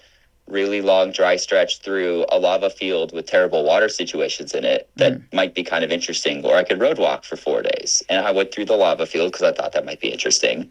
really 0.49 0.80
long 0.80 1.12
dry 1.12 1.37
stretch 1.37 1.80
through 1.80 2.25
a 2.30 2.38
lava 2.38 2.70
field 2.70 3.12
with 3.12 3.26
terrible 3.26 3.64
water 3.64 3.88
situations 3.88 4.54
in 4.54 4.64
it 4.64 4.88
that 4.96 5.12
mm. 5.12 5.32
might 5.32 5.54
be 5.54 5.62
kind 5.62 5.84
of 5.84 5.90
interesting. 5.90 6.44
Or 6.44 6.56
I 6.56 6.64
could 6.64 6.80
road 6.80 6.99
walk 6.99 7.25
for 7.25 7.37
four 7.37 7.62
days. 7.62 8.02
And 8.08 8.25
I 8.25 8.30
went 8.30 8.52
through 8.52 8.66
the 8.66 8.76
lava 8.76 9.06
field 9.06 9.32
because 9.32 9.42
I 9.42 9.52
thought 9.52 9.72
that 9.72 9.84
might 9.84 10.00
be 10.00 10.08
interesting 10.08 10.70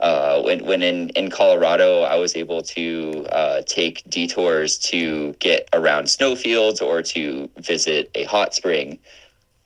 uh, 0.00 0.40
when 0.42 0.64
when 0.64 0.82
in 0.82 1.10
in 1.10 1.30
Colorado, 1.30 2.02
I 2.02 2.16
was 2.16 2.34
able 2.34 2.62
to 2.62 3.26
uh, 3.30 3.62
take 3.66 4.02
detours 4.08 4.78
to 4.78 5.34
get 5.34 5.68
around 5.72 6.08
snowfields 6.08 6.80
or 6.80 7.02
to 7.02 7.50
visit 7.58 8.10
a 8.14 8.24
hot 8.24 8.54
spring, 8.54 8.98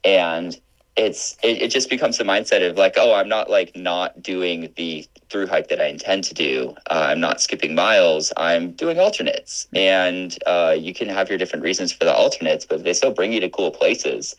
and 0.05 0.59
it's 0.97 1.37
it, 1.43 1.63
it 1.63 1.71
just 1.71 1.89
becomes 1.89 2.19
the 2.19 2.25
mindset 2.25 2.69
of 2.69 2.77
like, 2.77 2.95
oh, 2.97 3.15
I'm 3.15 3.29
not 3.29 3.49
like 3.49 3.77
not 3.77 4.23
doing 4.23 4.73
the 4.77 5.07
through 5.31 5.47
hike 5.47 5.69
that 5.69 5.81
I 5.81 5.87
intend 5.87 6.25
to 6.25 6.35
do. 6.35 6.75
Uh, 6.91 7.07
I'm 7.11 7.21
not 7.21 7.41
skipping 7.41 7.75
miles. 7.75 8.33
I'm 8.37 8.73
doing 8.73 8.99
alternates, 8.99 9.69
and 9.73 10.37
uh, 10.47 10.75
you 10.77 10.95
can 10.95 11.09
have 11.09 11.29
your 11.29 11.39
different 11.39 11.65
reasons 11.65 11.93
for 11.93 12.05
the 12.05 12.15
alternates, 12.15 12.67
but 12.67 12.83
they 12.83 12.93
still 12.93 13.13
bring 13.13 13.33
you 13.33 13.41
to 13.41 13.51
cool 13.51 13.71
places. 13.71 14.35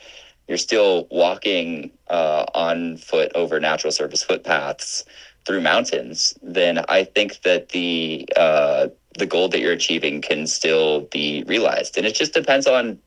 You're 0.48 0.58
still 0.58 1.08
walking 1.10 1.92
uh, 2.10 2.46
on 2.54 2.98
foot 2.98 3.32
over 3.34 3.60
natural 3.60 3.92
surface 3.92 4.24
footpaths 4.24 5.06
through 5.46 5.62
mountains, 5.62 6.34
then 6.42 6.84
I 6.90 7.04
think 7.04 7.42
that 7.42 7.70
the 7.70 8.28
uh, 8.36 8.88
the 9.18 9.26
goal 9.26 9.48
that 9.50 9.60
you're 9.60 9.72
achieving 9.72 10.22
can 10.22 10.48
still 10.48 11.02
be 11.12 11.44
realized. 11.48 11.98
And 11.98 12.06
it 12.06 12.16
just 12.16 12.34
depends 12.34 12.68
on 12.68 13.00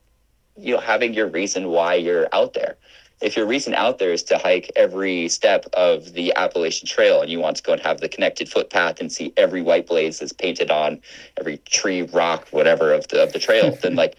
you 0.57 0.75
know 0.75 0.81
having 0.81 1.15
your 1.15 1.29
reason 1.29 1.69
why 1.69 1.95
you're 1.95 2.29
out 2.33 2.55
there. 2.55 2.77
If 3.21 3.37
your 3.37 3.47
reason 3.47 3.75
out 3.75 3.99
there 3.99 4.13
is 4.13 4.23
to 4.25 4.39
hike 4.39 4.71
every 4.77 5.29
step 5.29 5.67
of 5.73 6.13
the 6.13 6.33
Appalachian 6.37 6.87
Trail 6.87 7.21
and 7.21 7.29
you 7.29 7.41
want 7.41 7.57
to 7.57 7.63
go 7.65 7.73
and 7.73 7.83
have 7.83 8.01
the 8.01 8.09
connected 8.09 8.49
footpath 8.49 9.01
and 9.01 9.11
see 9.11 9.33
every 9.37 9.61
white 9.61 9.89
blaze 9.89 10.21
that's 10.21 10.33
painted 10.33 10.71
on 10.71 11.01
every 11.37 11.59
tree, 11.59 12.03
rock, 12.03 12.47
whatever 12.53 12.93
of 12.93 13.09
the 13.09 13.21
of 13.21 13.33
the 13.33 13.41
trail, 13.41 13.77
then 13.83 13.97
like 13.97 14.17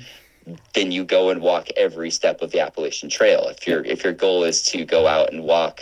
then 0.73 0.91
you 0.91 1.05
go 1.05 1.29
and 1.29 1.41
walk 1.41 1.67
every 1.77 2.09
step 2.09 2.41
of 2.41 2.51
the 2.51 2.59
Appalachian 2.59 3.09
Trail. 3.09 3.47
If 3.47 3.65
your 3.65 3.83
if 3.85 4.03
your 4.03 4.13
goal 4.13 4.43
is 4.43 4.61
to 4.63 4.83
go 4.83 5.07
out 5.07 5.31
and 5.31 5.43
walk 5.43 5.81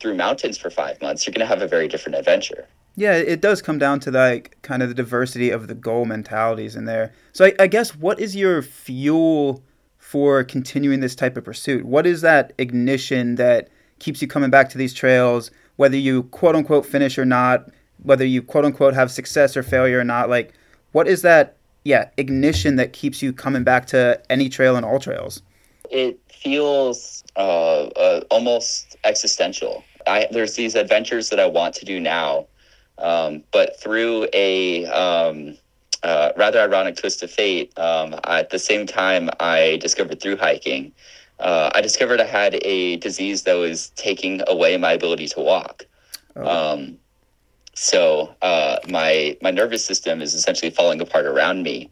through 0.00 0.14
mountains 0.14 0.58
for 0.58 0.70
five 0.70 1.00
months, 1.00 1.26
you're 1.26 1.32
going 1.32 1.40
to 1.40 1.46
have 1.46 1.62
a 1.62 1.68
very 1.68 1.88
different 1.88 2.16
adventure. 2.16 2.68
Yeah, 2.96 3.14
it 3.14 3.42
does 3.42 3.60
come 3.60 3.78
down 3.78 4.00
to 4.00 4.10
like 4.10 4.56
kind 4.62 4.82
of 4.82 4.88
the 4.88 4.94
diversity 4.94 5.50
of 5.50 5.68
the 5.68 5.74
goal 5.74 6.06
mentalities 6.06 6.76
in 6.76 6.86
there. 6.86 7.12
So 7.32 7.44
I, 7.44 7.54
I 7.60 7.66
guess 7.66 7.94
what 7.94 8.18
is 8.18 8.34
your 8.34 8.62
fuel 8.62 9.62
for 9.98 10.44
continuing 10.44 11.00
this 11.00 11.14
type 11.14 11.36
of 11.36 11.44
pursuit? 11.44 11.84
What 11.84 12.06
is 12.06 12.22
that 12.22 12.52
ignition 12.58 13.34
that 13.34 13.68
keeps 13.98 14.22
you 14.22 14.28
coming 14.28 14.50
back 14.50 14.70
to 14.70 14.78
these 14.78 14.94
trails, 14.94 15.50
whether 15.76 15.96
you 15.96 16.22
quote 16.24 16.56
unquote 16.56 16.86
finish 16.86 17.18
or 17.18 17.24
not, 17.24 17.68
whether 18.02 18.24
you 18.24 18.40
quote 18.40 18.64
unquote 18.64 18.94
have 18.94 19.10
success 19.10 19.56
or 19.56 19.62
failure 19.62 20.00
or 20.00 20.04
not? 20.04 20.30
Like, 20.30 20.54
what 20.92 21.06
is 21.06 21.22
that, 21.22 21.56
yeah, 21.84 22.08
ignition 22.16 22.76
that 22.76 22.94
keeps 22.94 23.20
you 23.20 23.32
coming 23.32 23.62
back 23.62 23.86
to 23.88 24.20
any 24.30 24.48
trail 24.48 24.76
and 24.76 24.86
all 24.86 24.98
trails? 24.98 25.42
It 25.90 26.18
feels 26.46 27.24
uh, 27.34 27.86
uh, 27.86 28.20
almost 28.30 28.96
existential. 29.02 29.82
I, 30.06 30.28
there's 30.30 30.54
these 30.54 30.76
adventures 30.76 31.28
that 31.30 31.40
I 31.40 31.46
want 31.46 31.74
to 31.76 31.84
do 31.84 31.98
now, 31.98 32.46
um, 32.98 33.42
but 33.50 33.80
through 33.80 34.28
a 34.32 34.86
um, 34.86 35.56
uh, 36.04 36.30
rather 36.36 36.60
ironic 36.60 36.94
twist 36.96 37.24
of 37.24 37.32
fate, 37.32 37.76
um, 37.76 38.14
at 38.24 38.50
the 38.50 38.60
same 38.60 38.86
time 38.86 39.28
I 39.40 39.78
discovered 39.80 40.20
through 40.20 40.36
hiking, 40.36 40.92
uh, 41.40 41.70
I 41.74 41.80
discovered 41.80 42.20
I 42.20 42.26
had 42.26 42.54
a 42.62 42.96
disease 42.98 43.42
that 43.42 43.54
was 43.54 43.90
taking 43.96 44.40
away 44.46 44.76
my 44.76 44.92
ability 44.92 45.26
to 45.34 45.40
walk. 45.40 45.84
Oh. 46.36 46.46
Um, 46.46 46.98
so 47.74 48.32
uh, 48.40 48.76
my 48.88 49.36
my 49.42 49.50
nervous 49.50 49.84
system 49.84 50.22
is 50.22 50.32
essentially 50.32 50.70
falling 50.70 51.00
apart 51.00 51.26
around 51.26 51.64
me, 51.64 51.90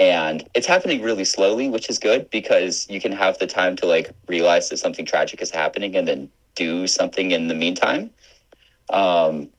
and 0.00 0.48
it's 0.54 0.66
happening 0.66 1.02
really 1.02 1.26
slowly, 1.26 1.68
which 1.68 1.90
is 1.90 1.98
good 1.98 2.30
because 2.30 2.88
you 2.88 3.02
can 3.02 3.12
have 3.12 3.38
the 3.38 3.46
time 3.46 3.76
to 3.76 3.86
like 3.86 4.10
realize 4.28 4.70
that 4.70 4.78
something 4.78 5.04
tragic 5.04 5.42
is 5.42 5.50
happening 5.50 5.94
and 5.94 6.08
then 6.08 6.30
do 6.54 6.86
something 6.86 7.32
in 7.32 7.48
the 7.48 7.54
meantime. 7.54 8.10
Um, 8.88 9.50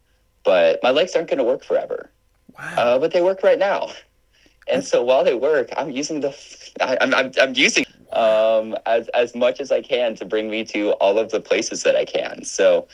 but 0.43 0.79
my 0.81 0.89
legs 0.89 1.15
aren't 1.15 1.29
going 1.29 1.37
to 1.37 1.43
work 1.43 1.63
forever. 1.63 2.09
Wow. 2.57 2.73
Uh, 2.75 2.99
but 2.99 3.13
they 3.13 3.21
work 3.21 3.43
right 3.43 3.59
now. 3.59 3.91
And 4.67 4.83
so 4.83 5.03
while 5.03 5.23
they 5.23 5.35
work, 5.35 5.69
I'm 5.77 5.91
using 5.91 6.21
the, 6.21 6.35
I, 6.81 6.97
am 7.01 7.13
I'm, 7.13 7.31
I'm 7.39 7.53
using 7.53 7.85
um, 8.11 8.75
as, 8.87 9.09
as 9.09 9.35
much 9.35 9.59
as 9.59 9.71
I 9.71 9.83
can 9.83 10.15
to 10.15 10.25
bring 10.25 10.49
me 10.49 10.63
to 10.65 10.93
all 10.93 11.19
of 11.19 11.29
the 11.29 11.39
places 11.39 11.83
that 11.83 11.95
I 11.95 12.05
can. 12.05 12.43
So 12.45 12.87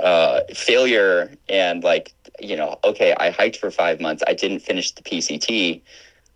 uh, 0.00 0.40
failure 0.54 1.32
and 1.48 1.82
like, 1.82 2.12
you 2.38 2.54
know, 2.54 2.78
okay, 2.84 3.14
I 3.18 3.30
hiked 3.30 3.56
for 3.56 3.70
five 3.70 3.98
months. 3.98 4.22
I 4.26 4.34
didn't 4.34 4.60
finish 4.60 4.92
the 4.92 5.02
PCT, 5.02 5.80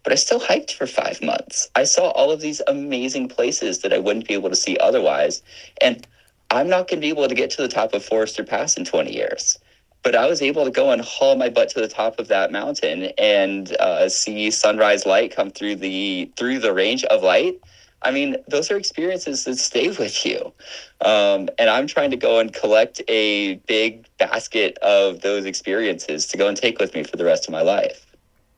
but 0.06 0.12
I 0.12 0.14
still 0.14 0.38
hiked 0.38 0.72
for 0.72 0.86
five 0.86 1.20
months. 1.20 1.68
I 1.75 1.82
saw 1.82 2.10
all 2.10 2.30
of 2.30 2.40
these 2.40 2.62
amazing 2.68 3.26
places 3.28 3.80
that 3.80 3.92
I 3.92 3.98
wouldn't 3.98 4.28
be 4.28 4.34
able 4.34 4.50
to 4.50 4.54
see 4.54 4.78
otherwise. 4.78 5.42
And 5.82 6.06
I'm 6.48 6.68
not 6.68 6.86
going 6.86 7.00
to 7.00 7.04
be 7.04 7.08
able 7.08 7.26
to 7.26 7.34
get 7.34 7.50
to 7.50 7.62
the 7.62 7.66
top 7.66 7.92
of 7.92 8.04
Forester 8.04 8.44
Pass 8.44 8.76
in 8.76 8.84
20 8.84 9.12
years. 9.12 9.58
But 10.04 10.14
I 10.14 10.28
was 10.28 10.42
able 10.42 10.64
to 10.64 10.70
go 10.70 10.92
and 10.92 11.02
haul 11.02 11.34
my 11.34 11.48
butt 11.48 11.70
to 11.70 11.80
the 11.80 11.88
top 11.88 12.20
of 12.20 12.28
that 12.28 12.52
mountain 12.52 13.10
and 13.18 13.76
uh, 13.78 14.08
see 14.08 14.48
sunrise 14.52 15.06
light 15.06 15.34
come 15.34 15.50
through 15.50 15.75
the 15.75 16.30
through 16.36 16.60
the 16.60 16.72
range 16.72 17.02
of 17.06 17.25
light. 17.25 17.58
I 18.02 18.12
mean, 18.12 18.36
those 18.46 18.70
are 18.70 18.76
experiences 18.76 19.42
that 19.42 19.56
stay 19.56 19.88
with 19.98 20.25
you. 20.25 20.52
Um, 21.00 21.48
and 21.58 21.68
I'm 21.68 21.88
trying 21.88 22.12
to 22.12 22.16
go 22.16 22.38
and 22.38 22.52
collect 22.52 23.02
a 23.08 23.56
big 23.66 24.06
basket 24.18 24.78
of 24.82 25.22
those 25.22 25.46
experiences 25.46 26.28
to 26.28 26.36
go 26.36 26.46
and 26.46 26.56
take 26.56 26.78
with 26.78 26.94
me 26.94 27.02
for 27.02 27.16
the 27.16 27.25
rest 27.25 27.48
of 27.48 27.50
my 27.50 27.62
life. 27.62 28.05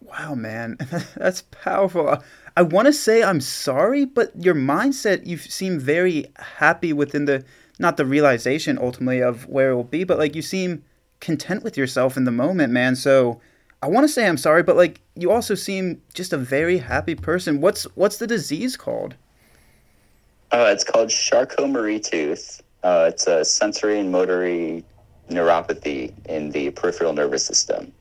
Wow, 0.00 0.35
man, 0.35 0.76
that's 1.17 1.43
powerful. 1.43 2.23
I 2.57 2.62
want 2.62 2.87
to 2.87 2.93
say 2.93 3.23
I'm 3.23 3.40
sorry, 3.40 4.05
but 4.05 4.33
your 4.37 4.55
mindset, 4.55 5.26
you 5.26 5.37
seem 5.37 5.78
very 5.78 6.26
happy 6.37 6.93
within 6.93 7.25
the 7.26 7.45
not 7.78 7.97
the 7.97 8.07
realization 8.07 8.78
ultimately 8.78 9.21
of 9.21 9.47
where 9.47 9.71
it 9.71 9.76
will 9.76 9.85
be, 9.85 10.05
but 10.05 10.19
like 10.19 10.35
you 10.35 10.43
seem 10.43 10.83
content 11.21 11.62
with 11.62 11.76
yourself 11.76 12.17
in 12.17 12.25
the 12.25 12.31
moment, 12.31 12.73
man. 12.73 12.97
So 12.97 13.40
I 13.83 13.88
want 13.88 14.05
to 14.05 14.09
say 14.09 14.26
I'm 14.26 14.37
sorry, 14.37 14.62
but 14.62 14.76
like 14.76 15.00
you 15.14 15.31
also 15.31 15.55
seem 15.55 16.02
just 16.14 16.33
a 16.33 16.38
very 16.38 16.78
happy 16.78 17.14
person. 17.14 17.61
What's 17.61 17.85
what's 17.95 18.19
the 18.19 18.26
disease 18.26 18.76
called? 18.76 19.14
Uh, 20.50 20.71
it's 20.73 20.83
called 20.83 21.11
Charcot-Marie-Tooth. 21.11 22.62
Uh, 22.83 23.11
it's 23.12 23.26
a 23.26 23.45
sensory 23.45 24.00
and 24.00 24.12
motory 24.12 24.83
neuropathy 25.28 26.14
in 26.26 26.50
the 26.50 26.71
peripheral 26.71 27.12
nervous 27.12 27.45
system. 27.45 27.93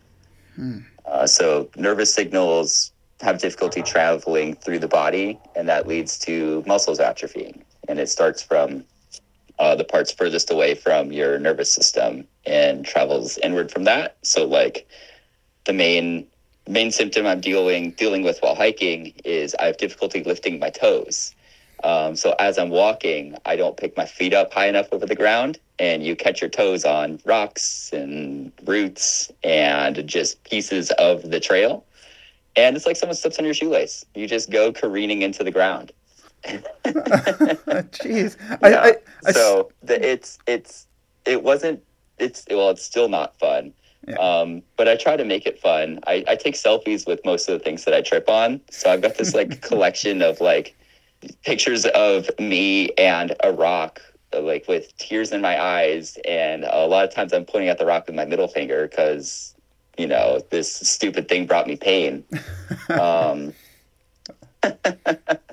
Hmm. 0.56 0.80
Uh, 1.08 1.26
so 1.26 1.70
nervous 1.76 2.14
signals 2.14 2.92
have 3.22 3.40
difficulty 3.40 3.82
traveling 3.82 4.56
through 4.56 4.80
the 4.80 4.88
body, 4.88 5.40
and 5.56 5.68
that 5.70 5.88
leads 5.88 6.20
to 6.20 6.64
muscles 6.68 7.00
atrophying. 7.00 7.62
And 7.88 8.00
it 8.00 8.10
starts 8.10 8.44
from 8.44 8.84
uh, 9.60 9.76
the 9.76 9.84
parts 9.84 10.12
furthest 10.12 10.52
away 10.52 10.76
from 10.76 11.12
your 11.12 11.40
nervous 11.40 11.72
system 11.72 12.28
and 12.46 12.86
travels 12.86 13.38
inward 13.40 13.72
from 13.72 13.86
that. 13.86 14.18
So 14.22 14.46
like 14.46 14.88
the 15.66 15.74
main 15.74 16.28
main 16.68 16.92
symptom 16.92 17.26
I'm 17.26 17.40
dealing 17.40 17.92
dealing 17.92 18.24
with 18.24 18.40
while 18.40 18.56
hiking 18.56 19.14
is 19.24 19.56
I 19.60 19.66
have 19.66 19.78
difficulty 19.78 20.24
lifting 20.24 20.60
my 20.60 20.70
toes. 20.70 21.34
Um, 21.84 22.16
so 22.16 22.36
as 22.40 22.58
I'm 22.58 22.70
walking, 22.70 23.36
I 23.46 23.56
don't 23.56 23.78
pick 23.78 23.96
my 23.96 24.06
feet 24.06 24.34
up 24.34 24.54
high 24.54 24.68
enough 24.68 24.88
over 24.92 25.06
the 25.06 25.16
ground, 25.16 25.60
and 25.80 26.04
you 26.04 26.16
catch 26.16 26.42
your 26.42 26.50
toes 26.50 26.86
on 26.86 27.20
rocks 27.26 27.92
and 27.94 28.52
roots 28.66 29.32
and 29.44 30.08
just 30.08 30.44
pieces 30.44 30.92
of 30.92 31.30
the 31.30 31.40
trail. 31.40 31.86
And 32.56 32.76
it's 32.76 32.88
like 32.88 32.96
someone 32.96 33.16
steps 33.16 33.38
on 33.38 33.46
your 33.46 33.54
shoelace. 33.54 34.04
You 34.16 34.28
just 34.28 34.50
go 34.50 34.74
careening 34.74 35.22
into 35.22 35.44
the 35.44 35.52
ground. 35.52 35.92
Jeez. 36.84 38.36
yeah. 38.50 38.58
I, 38.64 38.96
I, 39.26 39.32
so 39.32 39.72
the, 39.84 40.04
it's 40.04 40.40
it's 40.48 40.88
it 41.26 41.44
wasn't 41.44 41.84
it's 42.18 42.46
well 42.50 42.70
it's 42.70 42.84
still 42.84 43.10
not 43.10 43.38
fun. 43.38 43.74
Yeah. 44.08 44.16
Um, 44.16 44.64
but 44.78 44.88
I 44.88 44.96
try 44.96 45.18
to 45.18 45.26
make 45.26 45.46
it 45.46 45.60
fun. 45.60 46.00
I, 46.08 46.24
I 46.28 46.36
take 46.36 46.56
selfies 46.56 47.06
with 47.06 47.20
most 47.26 47.50
of 47.50 47.58
the 47.58 47.64
things 47.64 47.84
that 47.84 47.94
I 47.94 48.02
trip 48.02 48.30
on. 48.30 48.62
So 48.70 48.90
I've 48.90 49.02
got 49.02 49.18
this 49.18 49.34
like 49.34 49.62
collection 49.70 50.22
of 50.22 50.40
like 50.40 50.76
pictures 51.44 51.86
of 51.86 52.30
me 52.40 52.92
and 52.98 53.36
a 53.44 53.52
rock, 53.52 54.02
like 54.34 54.68
with 54.68 54.96
tears 54.98 55.32
in 55.32 55.42
my 55.42 55.62
eyes. 55.62 56.18
And 56.28 56.64
a 56.64 56.88
lot 56.88 57.06
of 57.06 57.14
times 57.14 57.34
I'm 57.34 57.46
pointing 57.46 57.70
at 57.70 57.78
the 57.78 57.86
rock 57.86 58.08
with 58.08 58.16
my 58.16 58.26
middle 58.26 58.48
finger 58.48 58.88
because, 58.88 59.56
you 59.98 60.08
know, 60.08 60.42
this 60.50 60.74
stupid 60.74 61.28
thing 61.28 61.46
brought 61.46 61.68
me 61.68 61.76
pain. 61.76 62.24
um, 62.90 63.54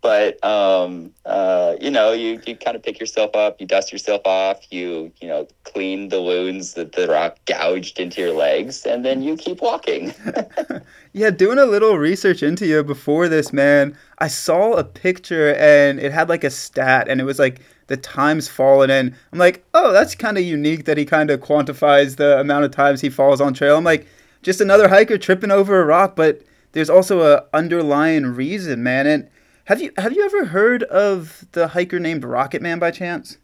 but 0.00 0.42
um, 0.44 1.12
uh, 1.24 1.74
you 1.80 1.90
know, 1.90 2.12
you, 2.12 2.40
you 2.46 2.56
kind 2.56 2.76
of 2.76 2.82
pick 2.82 3.00
yourself 3.00 3.34
up, 3.34 3.60
you 3.60 3.66
dust 3.66 3.92
yourself 3.92 4.22
off, 4.24 4.70
you 4.70 5.12
you 5.20 5.28
know, 5.28 5.48
clean 5.64 6.08
the 6.08 6.22
wounds 6.22 6.74
that 6.74 6.92
the 6.92 7.08
rock 7.08 7.38
gouged 7.46 7.98
into 7.98 8.20
your 8.20 8.32
legs, 8.32 8.86
and 8.86 9.04
then 9.04 9.22
you 9.22 9.36
keep 9.36 9.60
walking. 9.60 10.14
yeah, 11.12 11.30
doing 11.30 11.58
a 11.58 11.66
little 11.66 11.98
research 11.98 12.42
into 12.42 12.66
you 12.66 12.84
before 12.84 13.28
this, 13.28 13.52
man, 13.52 13.96
I 14.18 14.28
saw 14.28 14.74
a 14.74 14.84
picture 14.84 15.54
and 15.54 15.98
it 15.98 16.12
had 16.12 16.28
like 16.28 16.44
a 16.44 16.50
stat, 16.50 17.08
and 17.08 17.20
it 17.20 17.24
was 17.24 17.38
like 17.38 17.60
the 17.88 17.96
times 17.96 18.48
fallen 18.48 18.90
in. 18.90 19.14
I'm 19.32 19.38
like, 19.38 19.64
oh, 19.74 19.92
that's 19.92 20.14
kind 20.14 20.38
of 20.38 20.44
unique 20.44 20.84
that 20.84 20.96
he 20.96 21.04
kind 21.04 21.30
of 21.30 21.40
quantifies 21.40 22.16
the 22.16 22.38
amount 22.38 22.64
of 22.64 22.70
times 22.70 23.00
he 23.00 23.10
falls 23.10 23.40
on 23.40 23.54
trail. 23.54 23.76
I'm 23.76 23.84
like, 23.84 24.06
just 24.42 24.60
another 24.60 24.88
hiker 24.88 25.18
tripping 25.18 25.50
over 25.50 25.80
a 25.80 25.84
rock, 25.84 26.14
but 26.14 26.42
there's 26.72 26.90
also 26.90 27.22
a 27.22 27.44
underlying 27.52 28.26
reason, 28.26 28.82
man, 28.82 29.06
and 29.06 29.28
have 29.68 29.82
you 29.82 29.92
have 29.98 30.14
you 30.14 30.24
ever 30.24 30.46
heard 30.46 30.82
of 30.84 31.44
the 31.52 31.68
hiker 31.68 31.98
named 31.98 32.24
Rocket 32.24 32.62
Man 32.62 32.78
by 32.78 32.90
chance? 32.90 33.36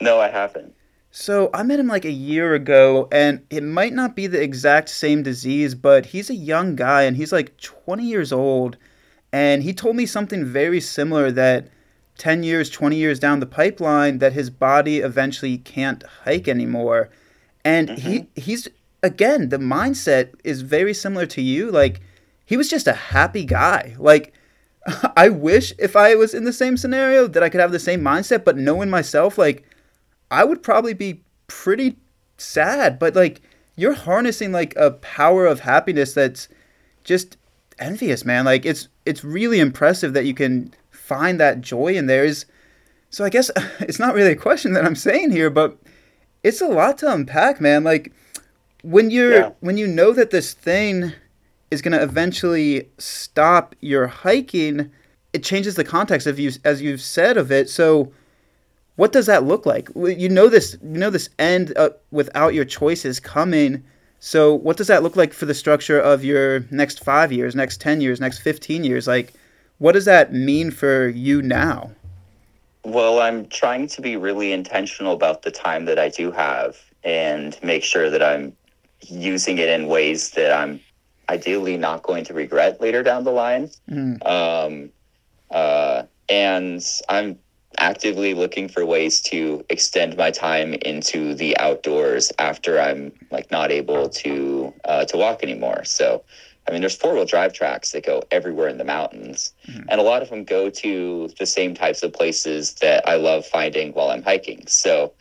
No, 0.00 0.20
I 0.20 0.28
haven't. 0.28 0.76
So 1.10 1.50
I 1.52 1.64
met 1.64 1.80
him 1.80 1.88
like 1.88 2.04
a 2.04 2.12
year 2.12 2.54
ago, 2.54 3.08
and 3.10 3.44
it 3.50 3.64
might 3.64 3.92
not 3.92 4.14
be 4.14 4.28
the 4.28 4.40
exact 4.40 4.88
same 4.88 5.24
disease, 5.24 5.74
but 5.74 6.06
he's 6.06 6.30
a 6.30 6.36
young 6.36 6.76
guy 6.76 7.02
and 7.02 7.16
he's 7.16 7.32
like 7.32 7.56
20 7.56 8.04
years 8.04 8.32
old. 8.32 8.76
And 9.32 9.64
he 9.64 9.72
told 9.72 9.96
me 9.96 10.06
something 10.06 10.44
very 10.44 10.80
similar 10.80 11.32
that 11.32 11.66
10 12.18 12.44
years, 12.44 12.70
20 12.70 12.94
years 12.94 13.18
down 13.18 13.40
the 13.40 13.46
pipeline, 13.46 14.18
that 14.18 14.34
his 14.34 14.50
body 14.50 14.98
eventually 14.98 15.58
can't 15.58 16.04
hike 16.24 16.46
anymore. 16.46 17.10
And 17.64 17.88
mm-hmm. 17.88 18.08
he 18.08 18.26
he's 18.36 18.68
again, 19.02 19.48
the 19.48 19.58
mindset 19.58 20.28
is 20.44 20.62
very 20.62 20.94
similar 20.94 21.26
to 21.26 21.42
you. 21.42 21.72
Like 21.72 22.02
he 22.46 22.56
was 22.56 22.70
just 22.70 22.86
a 22.86 22.92
happy 22.92 23.44
guy. 23.44 23.96
Like 23.98 24.32
I 25.16 25.28
wish 25.28 25.72
if 25.78 25.96
I 25.96 26.14
was 26.14 26.34
in 26.34 26.44
the 26.44 26.52
same 26.52 26.76
scenario 26.76 27.26
that 27.26 27.42
I 27.42 27.48
could 27.48 27.60
have 27.60 27.72
the 27.72 27.78
same 27.78 28.02
mindset, 28.02 28.44
but 28.44 28.56
knowing 28.56 28.90
myself, 28.90 29.38
like, 29.38 29.64
I 30.30 30.44
would 30.44 30.62
probably 30.62 30.94
be 30.94 31.22
pretty 31.46 31.96
sad. 32.36 32.98
But, 32.98 33.14
like, 33.14 33.40
you're 33.76 33.94
harnessing, 33.94 34.52
like, 34.52 34.74
a 34.76 34.92
power 34.92 35.46
of 35.46 35.60
happiness 35.60 36.14
that's 36.14 36.48
just 37.02 37.36
envious, 37.78 38.24
man. 38.24 38.44
Like, 38.44 38.66
it's, 38.66 38.88
it's 39.06 39.24
really 39.24 39.58
impressive 39.58 40.12
that 40.12 40.26
you 40.26 40.34
can 40.34 40.74
find 40.90 41.40
that 41.40 41.60
joy 41.60 41.94
in 41.94 42.06
there. 42.06 42.24
Is, 42.24 42.46
so 43.10 43.24
I 43.24 43.30
guess 43.30 43.50
it's 43.80 43.98
not 43.98 44.14
really 44.14 44.32
a 44.32 44.36
question 44.36 44.72
that 44.74 44.84
I'm 44.84 44.96
saying 44.96 45.30
here, 45.30 45.50
but 45.50 45.78
it's 46.42 46.60
a 46.60 46.68
lot 46.68 46.98
to 46.98 47.12
unpack, 47.12 47.60
man. 47.60 47.84
Like, 47.84 48.12
when 48.82 49.10
you're, 49.10 49.34
yeah. 49.34 49.50
when 49.60 49.78
you 49.78 49.86
know 49.86 50.12
that 50.12 50.30
this 50.30 50.52
thing 50.52 51.14
is 51.74 51.82
going 51.82 51.92
to 51.92 52.02
eventually 52.02 52.88
stop 52.98 53.74
your 53.80 54.06
hiking, 54.06 54.90
it 55.32 55.42
changes 55.42 55.74
the 55.74 55.84
context 55.84 56.26
of 56.26 56.38
you 56.38 56.52
as 56.64 56.80
you've 56.80 57.02
said 57.02 57.36
of 57.36 57.52
it. 57.52 57.68
So 57.68 58.12
what 58.96 59.12
does 59.12 59.26
that 59.26 59.44
look 59.44 59.66
like? 59.66 59.88
You 59.94 60.28
know 60.28 60.48
this 60.48 60.78
you 60.82 60.98
know 60.98 61.10
this 61.10 61.28
end 61.38 61.72
uh, 61.76 61.90
without 62.12 62.54
your 62.54 62.64
choices 62.64 63.20
coming. 63.20 63.84
So 64.20 64.54
what 64.54 64.76
does 64.76 64.86
that 64.86 65.02
look 65.02 65.16
like 65.16 65.34
for 65.34 65.44
the 65.44 65.54
structure 65.54 66.00
of 66.00 66.24
your 66.24 66.60
next 66.70 67.04
5 67.04 67.30
years, 67.30 67.54
next 67.54 67.80
10 67.80 68.00
years, 68.00 68.20
next 68.20 68.38
15 68.38 68.84
years? 68.84 69.06
Like 69.06 69.34
what 69.78 69.92
does 69.92 70.04
that 70.04 70.32
mean 70.32 70.70
for 70.70 71.08
you 71.08 71.42
now? 71.42 71.90
Well, 72.84 73.20
I'm 73.20 73.46
trying 73.48 73.88
to 73.88 74.00
be 74.00 74.16
really 74.16 74.52
intentional 74.52 75.14
about 75.14 75.42
the 75.42 75.50
time 75.50 75.86
that 75.86 75.98
I 75.98 76.08
do 76.10 76.30
have 76.30 76.76
and 77.02 77.58
make 77.62 77.82
sure 77.82 78.10
that 78.10 78.22
I'm 78.22 78.54
using 79.00 79.58
it 79.58 79.68
in 79.68 79.88
ways 79.88 80.30
that 80.32 80.52
I'm 80.52 80.80
ideally 81.28 81.76
not 81.76 82.02
going 82.02 82.24
to 82.24 82.34
regret 82.34 82.80
later 82.80 83.02
down 83.02 83.24
the 83.24 83.32
line. 83.32 83.70
Mm. 83.90 84.26
Um, 84.26 84.90
uh, 85.50 86.04
and 86.28 86.84
I'm 87.08 87.38
actively 87.78 88.34
looking 88.34 88.68
for 88.68 88.84
ways 88.86 89.20
to 89.20 89.64
extend 89.68 90.16
my 90.16 90.30
time 90.30 90.74
into 90.74 91.34
the 91.34 91.56
outdoors 91.58 92.32
after 92.38 92.80
I'm 92.80 93.12
like 93.30 93.50
not 93.50 93.70
able 93.70 94.08
to 94.08 94.72
uh, 94.84 95.04
to 95.06 95.16
walk 95.16 95.42
anymore. 95.42 95.84
So, 95.84 96.22
I 96.68 96.72
mean, 96.72 96.80
there's 96.80 96.96
four 96.96 97.14
wheel 97.14 97.24
drive 97.24 97.52
tracks 97.52 97.92
that 97.92 98.04
go 98.04 98.22
everywhere 98.30 98.68
in 98.68 98.78
the 98.78 98.84
mountains, 98.84 99.52
mm-hmm. 99.68 99.82
and 99.88 100.00
a 100.00 100.04
lot 100.04 100.22
of 100.22 100.30
them 100.30 100.44
go 100.44 100.70
to 100.70 101.28
the 101.38 101.46
same 101.46 101.74
types 101.74 102.02
of 102.02 102.12
places 102.12 102.74
that 102.74 103.08
I 103.08 103.16
love 103.16 103.46
finding 103.46 103.92
while 103.92 104.10
I'm 104.10 104.22
hiking. 104.22 104.66
So. 104.66 105.12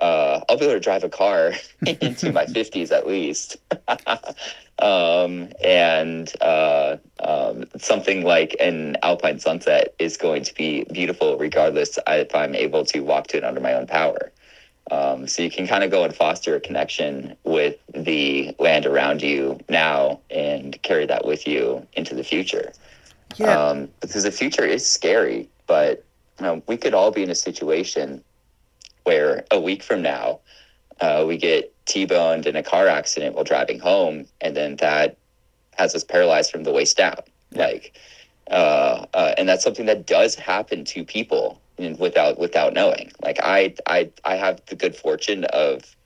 Uh, 0.00 0.40
I'll 0.48 0.56
be 0.56 0.64
able 0.64 0.74
to 0.74 0.80
drive 0.80 1.04
a 1.04 1.08
car 1.08 1.52
into 1.86 2.32
my 2.32 2.44
50s 2.46 2.92
at 2.92 3.06
least. 3.06 3.56
Um, 4.80 5.48
and 5.60 6.32
uh, 6.40 6.98
um, 7.18 7.64
something 7.78 8.22
like 8.22 8.54
an 8.60 8.96
alpine 9.02 9.40
sunset 9.40 9.92
is 9.98 10.16
going 10.16 10.44
to 10.44 10.54
be 10.54 10.84
beautiful 10.92 11.36
regardless 11.36 11.98
if 12.06 12.32
I'm 12.32 12.54
able 12.54 12.84
to 12.84 13.00
walk 13.00 13.26
to 13.28 13.38
it 13.38 13.44
under 13.44 13.60
my 13.60 13.74
own 13.74 13.88
power. 13.88 14.30
Um, 14.90 15.26
so 15.26 15.42
you 15.42 15.50
can 15.50 15.66
kind 15.66 15.84
of 15.84 15.90
go 15.90 16.04
and 16.04 16.14
foster 16.14 16.54
a 16.54 16.60
connection 16.60 17.36
with 17.44 17.76
the 17.92 18.54
land 18.58 18.86
around 18.86 19.20
you 19.20 19.58
now 19.68 20.20
and 20.30 20.80
carry 20.82 21.06
that 21.06 21.26
with 21.26 21.46
you 21.46 21.86
into 21.94 22.14
the 22.14 22.24
future. 22.24 22.72
Yeah. 23.36 23.52
Um, 23.52 23.88
because 24.00 24.22
the 24.22 24.30
future 24.30 24.64
is 24.64 24.86
scary, 24.86 25.48
but 25.66 26.04
you 26.38 26.46
know, 26.46 26.62
we 26.68 26.76
could 26.76 26.94
all 26.94 27.10
be 27.10 27.22
in 27.22 27.30
a 27.30 27.34
situation 27.34 28.22
where 29.08 29.46
a 29.50 29.58
week 29.58 29.82
from 29.82 30.02
now, 30.02 30.40
uh, 31.00 31.24
we 31.26 31.38
get 31.38 31.72
T-boned 31.86 32.44
in 32.46 32.56
a 32.56 32.62
car 32.62 32.88
accident 32.88 33.34
while 33.34 33.50
driving 33.52 33.78
home, 33.78 34.26
and 34.42 34.54
then 34.54 34.76
that 34.76 35.16
has 35.78 35.94
us 35.94 36.04
paralyzed 36.04 36.50
from 36.50 36.64
the 36.64 36.72
waist 36.72 36.98
down. 36.98 37.22
Yeah. 37.50 37.66
Like, 37.66 37.98
uh, 38.50 39.06
uh, 39.14 39.32
and 39.38 39.48
that's 39.48 39.64
something 39.64 39.86
that 39.86 40.06
does 40.06 40.34
happen 40.34 40.84
to 40.92 41.04
people 41.04 41.58
without 41.98 42.38
without 42.38 42.74
knowing. 42.74 43.10
Like 43.22 43.38
I 43.42 43.74
I 43.86 44.10
I 44.24 44.34
have 44.36 44.60
the 44.66 44.76
good 44.76 44.94
fortune 44.94 45.44
of 45.66 45.96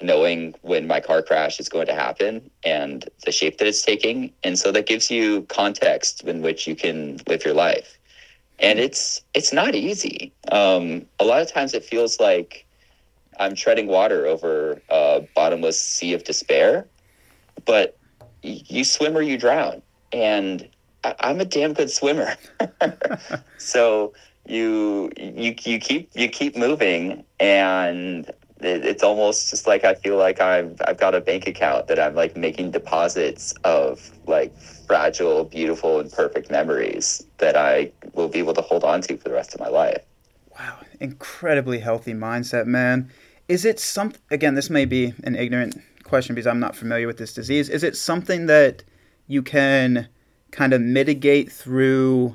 knowing 0.00 0.54
when 0.62 0.86
my 0.86 1.00
car 1.00 1.20
crash 1.20 1.60
is 1.60 1.68
going 1.68 1.88
to 1.88 1.94
happen 1.94 2.50
and 2.64 3.06
the 3.26 3.32
shape 3.32 3.58
that 3.58 3.68
it's 3.68 3.82
taking, 3.82 4.32
and 4.42 4.58
so 4.58 4.72
that 4.72 4.86
gives 4.86 5.10
you 5.10 5.42
context 5.60 6.24
in 6.24 6.40
which 6.40 6.66
you 6.66 6.74
can 6.74 7.20
live 7.28 7.44
your 7.44 7.58
life. 7.68 7.99
And 8.60 8.78
it's 8.78 9.22
it's 9.34 9.52
not 9.52 9.74
easy. 9.74 10.32
Um, 10.52 11.06
a 11.18 11.24
lot 11.24 11.40
of 11.42 11.52
times 11.52 11.74
it 11.74 11.84
feels 11.84 12.20
like 12.20 12.66
I'm 13.38 13.54
treading 13.54 13.86
water 13.86 14.26
over 14.26 14.82
a 14.90 15.22
bottomless 15.34 15.80
sea 15.80 16.12
of 16.14 16.24
despair. 16.24 16.86
But 17.64 17.98
you 18.42 18.84
swim 18.84 19.16
or 19.16 19.22
you 19.22 19.38
drown, 19.38 19.82
and 20.12 20.68
I- 21.04 21.14
I'm 21.20 21.40
a 21.40 21.44
damn 21.44 21.72
good 21.72 21.90
swimmer. 21.90 22.36
so 23.58 24.12
you 24.46 25.10
you 25.16 25.54
you 25.64 25.78
keep 25.78 26.10
you 26.14 26.28
keep 26.28 26.56
moving, 26.56 27.24
and 27.38 28.30
it's 28.62 29.02
almost 29.02 29.50
just 29.50 29.66
like 29.66 29.84
I 29.84 29.94
feel 29.94 30.16
like 30.16 30.40
I've 30.40 30.80
I've 30.86 30.98
got 30.98 31.14
a 31.14 31.20
bank 31.20 31.46
account 31.46 31.86
that 31.88 31.98
I'm 31.98 32.14
like 32.14 32.36
making 32.36 32.70
deposits 32.70 33.54
of 33.64 34.10
like 34.26 34.56
fragile, 34.86 35.44
beautiful, 35.44 36.00
and 36.00 36.10
perfect 36.12 36.50
memories 36.50 37.24
that 37.38 37.56
I 37.56 37.92
will 38.14 38.28
be 38.28 38.38
able 38.38 38.54
to 38.54 38.62
hold 38.62 38.84
on 38.84 39.00
to 39.02 39.16
for 39.16 39.28
the 39.28 39.34
rest 39.34 39.54
of 39.54 39.60
my 39.60 39.68
life. 39.68 40.04
Wow, 40.58 40.78
incredibly 41.00 41.78
healthy 41.78 42.12
mindset, 42.12 42.66
man. 42.66 43.10
Is 43.48 43.64
it 43.64 43.80
some 43.80 44.12
again 44.30 44.54
this 44.54 44.70
may 44.70 44.84
be 44.84 45.14
an 45.24 45.34
ignorant 45.34 45.80
question 46.04 46.34
because 46.34 46.46
i'm 46.48 46.58
not 46.58 46.74
familiar 46.74 47.06
with 47.06 47.18
this 47.18 47.32
disease. 47.32 47.68
Is 47.68 47.82
it 47.82 47.96
something 47.96 48.46
that 48.46 48.82
you 49.26 49.42
can 49.42 50.08
kind 50.50 50.72
of 50.72 50.80
mitigate 50.80 51.52
through 51.52 52.34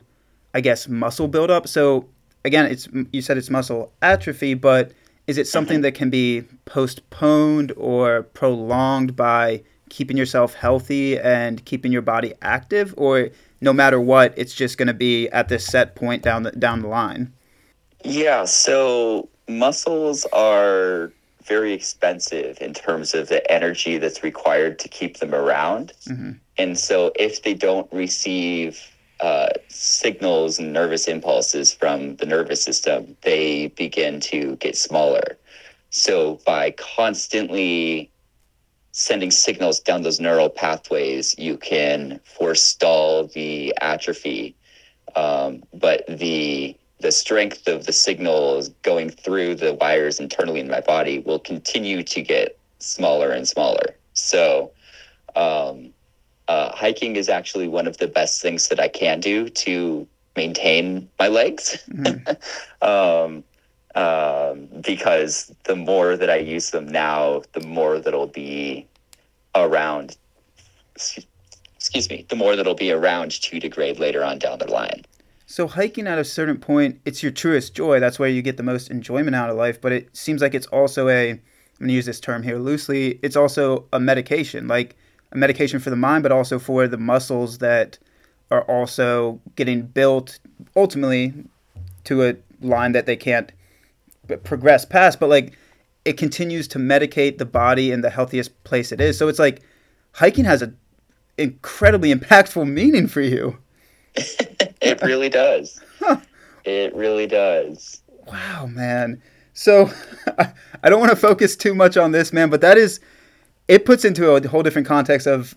i 0.53 0.61
guess 0.61 0.87
muscle 0.87 1.27
buildup? 1.27 1.67
So 1.67 2.09
again 2.43 2.65
it's 2.65 2.87
you 3.11 3.21
said 3.21 3.37
it's 3.37 3.49
muscle 3.49 3.91
atrophy 4.01 4.53
but 4.53 4.91
is 5.27 5.37
it 5.37 5.47
something 5.47 5.81
that 5.81 5.93
can 5.93 6.09
be 6.09 6.43
postponed 6.65 7.71
or 7.77 8.23
prolonged 8.23 9.15
by 9.15 9.63
keeping 9.89 10.17
yourself 10.17 10.53
healthy 10.53 11.19
and 11.19 11.63
keeping 11.65 11.91
your 11.91 12.01
body 12.01 12.33
active 12.41 12.93
or 12.97 13.29
no 13.61 13.71
matter 13.71 13.99
what 13.99 14.33
it's 14.37 14.53
just 14.53 14.77
going 14.77 14.87
to 14.87 14.93
be 14.93 15.27
at 15.29 15.47
this 15.47 15.65
set 15.65 15.95
point 15.95 16.21
down 16.21 16.43
the 16.43 16.51
down 16.51 16.81
the 16.81 16.87
line 16.87 17.31
yeah 18.03 18.45
so 18.45 19.29
muscles 19.47 20.25
are 20.33 21.11
very 21.45 21.73
expensive 21.73 22.57
in 22.59 22.73
terms 22.73 23.13
of 23.13 23.29
the 23.29 23.49
energy 23.51 23.97
that's 23.97 24.23
required 24.23 24.79
to 24.79 24.89
keep 24.89 25.17
them 25.17 25.33
around. 25.33 25.93
Mm-hmm. 26.07 26.31
And 26.57 26.77
so 26.77 27.11
if 27.15 27.43
they 27.43 27.53
don't 27.53 27.91
receive 27.93 28.94
uh, 29.19 29.49
signals 29.69 30.59
and 30.59 30.73
nervous 30.73 31.07
impulses 31.07 31.73
from 31.73 32.15
the 32.17 32.25
nervous 32.25 32.63
system, 32.63 33.15
they 33.21 33.67
begin 33.69 34.19
to 34.19 34.55
get 34.57 34.77
smaller. 34.77 35.37
So 35.89 36.39
by 36.45 36.71
constantly 36.71 38.11
sending 38.91 39.31
signals 39.31 39.79
down 39.79 40.01
those 40.03 40.19
neural 40.19 40.49
pathways, 40.49 41.37
you 41.37 41.57
can 41.57 42.19
forestall 42.23 43.27
the 43.27 43.73
atrophy. 43.81 44.55
Um, 45.15 45.63
but 45.73 46.05
the 46.07 46.77
the 47.01 47.11
strength 47.11 47.67
of 47.67 47.85
the 47.85 47.93
signals 47.93 48.69
going 48.81 49.09
through 49.09 49.55
the 49.55 49.73
wires 49.73 50.19
internally 50.19 50.61
in 50.61 50.69
my 50.69 50.79
body 50.79 51.19
will 51.19 51.39
continue 51.39 52.03
to 52.03 52.21
get 52.21 52.57
smaller 52.79 53.31
and 53.31 53.47
smaller. 53.47 53.95
So, 54.13 54.71
um, 55.35 55.93
uh, 56.47 56.75
hiking 56.75 57.15
is 57.15 57.29
actually 57.29 57.67
one 57.67 57.87
of 57.87 57.97
the 57.97 58.07
best 58.07 58.41
things 58.41 58.67
that 58.69 58.79
I 58.79 58.87
can 58.87 59.19
do 59.19 59.49
to 59.49 60.07
maintain 60.35 61.09
my 61.19 61.27
legs. 61.27 61.83
Mm-hmm. 61.89 62.31
um, 62.87 63.43
um, 63.95 64.67
because 64.81 65.55
the 65.63 65.75
more 65.75 66.17
that 66.17 66.29
I 66.29 66.37
use 66.37 66.71
them 66.71 66.87
now, 66.87 67.43
the 67.53 67.61
more 67.61 67.99
that'll 67.99 68.27
be 68.27 68.87
around. 69.55 70.17
Excuse 71.77 72.09
me. 72.09 72.25
The 72.29 72.35
more 72.35 72.55
that'll 72.55 72.75
be 72.75 72.91
around 72.91 73.31
to 73.31 73.59
degrade 73.59 73.99
later 73.99 74.23
on 74.23 74.39
down 74.39 74.59
the 74.59 74.69
line. 74.69 75.03
So 75.45 75.67
hiking 75.67 76.07
at 76.07 76.17
a 76.17 76.25
certain 76.25 76.57
point, 76.57 76.99
it's 77.05 77.21
your 77.21 77.31
truest 77.31 77.75
joy. 77.75 77.99
That's 77.99 78.17
where 78.17 78.29
you 78.29 78.41
get 78.41 78.57
the 78.57 78.63
most 78.63 78.89
enjoyment 78.89 79.35
out 79.35 79.49
of 79.49 79.55
life. 79.55 79.79
But 79.79 79.91
it 79.91 80.15
seems 80.15 80.41
like 80.41 80.53
it's 80.53 80.67
also 80.67 81.07
a, 81.07 81.31
I'm 81.31 81.39
going 81.79 81.89
to 81.89 81.93
use 81.93 82.05
this 82.05 82.19
term 82.19 82.43
here 82.43 82.57
loosely, 82.57 83.19
it's 83.21 83.35
also 83.35 83.85
a 83.93 83.99
medication, 83.99 84.67
like 84.67 84.97
a 85.35 85.37
medication 85.37 85.79
for 85.79 85.89
the 85.89 85.95
mind, 85.95 86.23
but 86.23 86.31
also 86.31 86.57
for 86.57 86.87
the 86.87 86.97
muscles 86.97 87.59
that 87.59 87.99
are 88.51 88.63
also 88.63 89.39
getting 89.55 89.83
built 89.83 90.39
ultimately 90.75 91.33
to 92.05 92.23
a 92.23 92.35
line 92.61 92.93
that 92.93 93.05
they 93.05 93.15
can't 93.15 93.51
progress 94.43 94.85
past. 94.85 95.19
But 95.19 95.29
like 95.29 95.57
it 96.05 96.17
continues 96.17 96.67
to 96.69 96.79
medicate 96.79 97.37
the 97.37 97.45
body 97.45 97.91
in 97.91 98.01
the 98.01 98.09
healthiest 98.09 98.63
place 98.63 98.91
it 98.91 99.01
is. 99.01 99.17
So 99.17 99.27
it's 99.27 99.39
like 99.39 99.61
hiking 100.13 100.45
has 100.45 100.61
an 100.61 100.77
incredibly 101.37 102.13
impactful 102.13 102.67
meaning 102.69 103.07
for 103.07 103.21
you. 103.21 103.57
it 104.15 105.01
really 105.01 105.29
does. 105.29 105.81
It 106.63 106.95
really 106.95 107.27
does. 107.27 108.01
Wow, 108.27 108.67
man. 108.67 109.21
So 109.53 109.91
I 110.83 110.89
don't 110.89 110.99
want 110.99 111.11
to 111.11 111.17
focus 111.17 111.55
too 111.55 111.75
much 111.75 111.97
on 111.97 112.11
this, 112.11 112.31
man, 112.31 112.49
but 112.49 112.61
that 112.61 112.77
is 112.77 112.99
it 113.67 113.85
puts 113.85 114.05
into 114.05 114.31
a 114.31 114.47
whole 114.47 114.63
different 114.63 114.87
context 114.87 115.27
of 115.27 115.55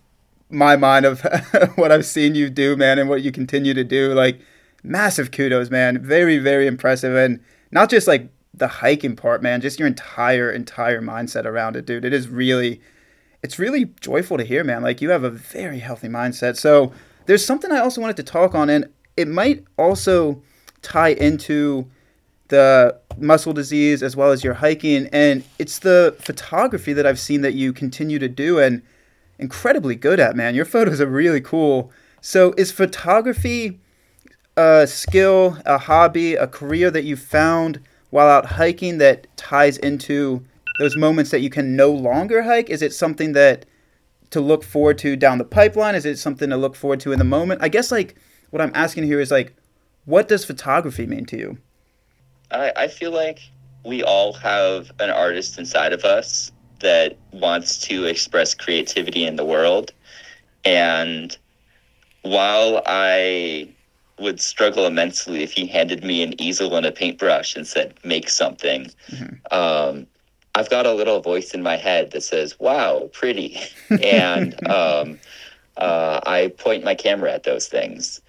my 0.50 0.76
mind 0.76 1.04
of 1.04 1.20
what 1.76 1.92
I've 1.92 2.06
seen 2.06 2.34
you 2.34 2.48
do, 2.50 2.76
man, 2.76 2.98
and 2.98 3.08
what 3.08 3.22
you 3.22 3.32
continue 3.32 3.74
to 3.74 3.84
do. 3.84 4.12
Like 4.14 4.40
massive 4.82 5.30
kudos, 5.30 5.70
man. 5.70 6.02
Very, 6.02 6.38
very 6.38 6.66
impressive. 6.66 7.14
And 7.14 7.40
not 7.70 7.90
just 7.90 8.06
like 8.06 8.30
the 8.54 8.68
hiking 8.68 9.16
part, 9.16 9.42
man, 9.42 9.60
just 9.60 9.78
your 9.78 9.88
entire, 9.88 10.50
entire 10.50 11.02
mindset 11.02 11.44
around 11.44 11.76
it, 11.76 11.86
dude. 11.86 12.04
It 12.04 12.12
is 12.12 12.28
really 12.28 12.80
it's 13.42 13.58
really 13.58 13.86
joyful 14.00 14.36
to 14.36 14.44
hear, 14.44 14.64
man. 14.64 14.82
Like 14.82 15.00
you 15.00 15.10
have 15.10 15.24
a 15.24 15.30
very 15.30 15.78
healthy 15.78 16.08
mindset. 16.08 16.56
So 16.56 16.92
there's 17.26 17.44
something 17.44 17.70
I 17.70 17.78
also 17.78 18.00
wanted 18.00 18.16
to 18.16 18.22
talk 18.22 18.54
on, 18.54 18.68
and 18.68 18.88
it 19.16 19.28
might 19.28 19.64
also 19.76 20.42
tie 20.82 21.10
into 21.10 21.88
the 22.48 22.98
muscle 23.16 23.52
disease 23.52 24.02
as 24.02 24.16
well 24.16 24.30
as 24.30 24.44
your 24.44 24.54
hiking, 24.54 25.08
and 25.12 25.44
it's 25.58 25.78
the 25.78 26.16
photography 26.20 26.92
that 26.92 27.06
I've 27.06 27.18
seen 27.18 27.42
that 27.42 27.54
you 27.54 27.72
continue 27.72 28.18
to 28.18 28.28
do 28.28 28.58
and 28.58 28.82
incredibly 29.38 29.94
good 29.94 30.20
at, 30.20 30.36
man. 30.36 30.54
Your 30.54 30.64
photos 30.64 31.00
are 31.00 31.06
really 31.06 31.40
cool. 31.40 31.92
So, 32.20 32.52
is 32.56 32.72
photography 32.72 33.80
a 34.56 34.86
skill, 34.86 35.58
a 35.64 35.78
hobby, 35.78 36.34
a 36.34 36.46
career 36.46 36.90
that 36.90 37.04
you 37.04 37.16
found 37.16 37.80
while 38.10 38.28
out 38.28 38.46
hiking 38.46 38.98
that 38.98 39.26
ties 39.36 39.76
into 39.78 40.44
those 40.80 40.96
moments 40.96 41.30
that 41.30 41.40
you 41.40 41.50
can 41.50 41.76
no 41.76 41.90
longer 41.90 42.42
hike? 42.42 42.70
Is 42.70 42.82
it 42.82 42.92
something 42.92 43.32
that 43.32 43.66
to 44.30 44.40
look 44.40 44.64
forward 44.64 44.98
to 44.98 45.16
down 45.16 45.38
the 45.38 45.44
pipeline? 45.44 45.94
Is 45.94 46.04
it 46.04 46.18
something 46.18 46.50
to 46.50 46.56
look 46.56 46.74
forward 46.74 47.00
to 47.00 47.12
in 47.12 47.18
the 47.18 47.24
moment? 47.24 47.62
I 47.62 47.68
guess 47.68 47.92
like 47.92 48.16
what 48.50 48.60
I'm 48.60 48.72
asking 48.74 49.04
here 49.04 49.20
is 49.20 49.30
like, 49.30 49.54
what 50.04 50.28
does 50.28 50.44
photography 50.44 51.06
mean 51.06 51.26
to 51.26 51.36
you? 51.36 51.58
I, 52.50 52.72
I 52.76 52.88
feel 52.88 53.10
like 53.10 53.40
we 53.84 54.02
all 54.02 54.32
have 54.34 54.90
an 54.98 55.10
artist 55.10 55.58
inside 55.58 55.92
of 55.92 56.04
us 56.04 56.52
that 56.80 57.16
wants 57.32 57.78
to 57.78 58.04
express 58.04 58.54
creativity 58.54 59.24
in 59.24 59.36
the 59.36 59.44
world. 59.44 59.92
And 60.64 61.36
while 62.22 62.82
I 62.86 63.68
would 64.18 64.40
struggle 64.40 64.86
immensely 64.86 65.42
if 65.42 65.52
he 65.52 65.66
handed 65.66 66.02
me 66.04 66.22
an 66.22 66.40
easel 66.40 66.76
and 66.76 66.84
a 66.84 66.92
paintbrush 66.92 67.56
and 67.56 67.66
said, 67.66 67.94
make 68.04 68.28
something, 68.28 68.90
mm-hmm. 69.10 69.34
um, 69.50 70.06
I've 70.54 70.70
got 70.70 70.86
a 70.86 70.92
little 70.92 71.20
voice 71.20 71.54
in 71.54 71.62
my 71.62 71.76
head 71.76 72.10
that 72.10 72.22
says, 72.22 72.58
wow, 72.58 73.08
pretty. 73.12 73.60
and 74.02 74.54
um, 74.68 75.18
uh, 75.76 76.20
I 76.26 76.52
point 76.58 76.84
my 76.84 76.94
camera 76.94 77.32
at 77.32 77.44
those 77.44 77.68
things. 77.68 78.20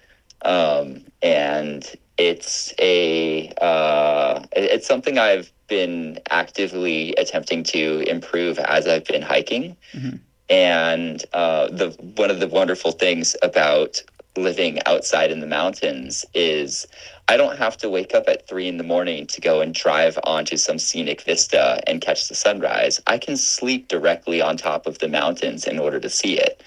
Um, 0.42 1.04
and 1.22 1.92
it's 2.20 2.74
a 2.78 3.48
uh, 3.62 4.44
it's 4.52 4.86
something 4.86 5.18
I've 5.18 5.50
been 5.68 6.20
actively 6.28 7.14
attempting 7.16 7.62
to 7.64 8.00
improve 8.00 8.58
as 8.58 8.86
I've 8.86 9.06
been 9.06 9.22
hiking. 9.22 9.74
Mm-hmm. 9.94 10.16
And 10.50 11.24
uh, 11.32 11.68
the 11.68 11.90
one 12.16 12.30
of 12.30 12.38
the 12.40 12.48
wonderful 12.48 12.92
things 12.92 13.36
about 13.42 14.02
living 14.36 14.80
outside 14.84 15.30
in 15.30 15.40
the 15.40 15.46
mountains 15.46 16.26
is 16.34 16.86
I 17.28 17.38
don't 17.38 17.56
have 17.56 17.78
to 17.78 17.88
wake 17.88 18.14
up 18.14 18.24
at 18.28 18.46
three 18.46 18.68
in 18.68 18.76
the 18.76 18.84
morning 18.84 19.26
to 19.28 19.40
go 19.40 19.62
and 19.62 19.72
drive 19.74 20.18
onto 20.24 20.58
some 20.58 20.78
scenic 20.78 21.22
vista 21.22 21.80
and 21.86 22.02
catch 22.02 22.28
the 22.28 22.34
sunrise. 22.34 23.00
I 23.06 23.16
can 23.16 23.36
sleep 23.38 23.88
directly 23.88 24.42
on 24.42 24.58
top 24.58 24.86
of 24.86 24.98
the 24.98 25.08
mountains 25.08 25.66
in 25.66 25.78
order 25.78 25.98
to 26.00 26.10
see 26.10 26.38
it. 26.38 26.62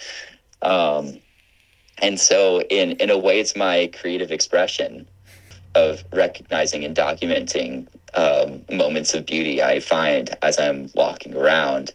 Um, 0.64 1.20
and 2.00 2.20
so, 2.20 2.62
in 2.62 2.94
in 2.94 3.12
a 3.12 3.20
way, 3.20 3.40
it's 3.40 3.56
my 3.56 3.92
creative 3.94 4.32
expression 4.32 5.06
of 5.76 6.04
recognizing 6.14 6.84
and 6.84 6.96
documenting 6.96 7.88
um, 8.14 8.62
moments 8.76 9.14
of 9.14 9.26
beauty 9.26 9.62
I 9.62 9.80
find 9.80 10.36
as 10.42 10.60
I'm 10.60 10.90
walking 10.96 11.36
around. 11.36 11.94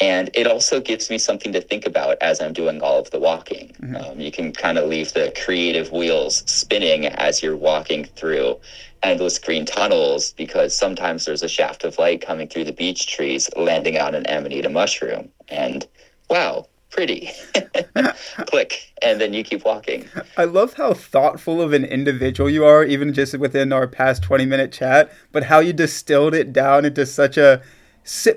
And 0.00 0.30
it 0.34 0.46
also 0.46 0.80
gives 0.80 1.10
me 1.10 1.18
something 1.18 1.52
to 1.52 1.60
think 1.60 1.84
about 1.84 2.18
as 2.20 2.40
I'm 2.40 2.52
doing 2.52 2.80
all 2.80 3.00
of 3.00 3.10
the 3.10 3.18
walking. 3.18 3.74
Mm-hmm. 3.80 3.96
Um, 3.96 4.20
you 4.20 4.30
can 4.30 4.52
kind 4.52 4.78
of 4.78 4.88
leave 4.88 5.12
the 5.12 5.32
creative 5.44 5.90
wheels 5.90 6.44
spinning 6.46 7.06
as 7.06 7.42
you're 7.42 7.56
walking 7.56 8.04
through 8.04 8.60
endless 9.02 9.38
green 9.38 9.64
tunnels 9.64 10.32
because 10.32 10.74
sometimes 10.74 11.24
there's 11.24 11.42
a 11.42 11.48
shaft 11.48 11.84
of 11.84 11.98
light 11.98 12.20
coming 12.20 12.48
through 12.48 12.64
the 12.64 12.72
beech 12.72 13.08
trees, 13.08 13.48
landing 13.56 13.98
on 13.98 14.14
an 14.14 14.24
amanita 14.28 14.68
mushroom. 14.68 15.28
And 15.48 15.86
wow, 16.30 16.66
pretty. 16.90 17.30
Click, 18.46 18.92
and 19.02 19.20
then 19.20 19.32
you 19.32 19.44
keep 19.44 19.64
walking. 19.64 20.06
I 20.36 20.44
love 20.44 20.74
how 20.74 20.94
thoughtful 20.94 21.60
of 21.60 21.72
an 21.72 21.84
individual 21.84 22.50
you 22.50 22.64
are, 22.64 22.84
even 22.84 23.12
just 23.12 23.36
within 23.38 23.72
our 23.72 23.86
past 23.86 24.22
20 24.22 24.46
minute 24.46 24.72
chat, 24.72 25.12
but 25.32 25.44
how 25.44 25.60
you 25.60 25.72
distilled 25.72 26.34
it 26.34 26.52
down 26.52 26.84
into 26.84 27.06
such 27.06 27.36
a 27.36 27.62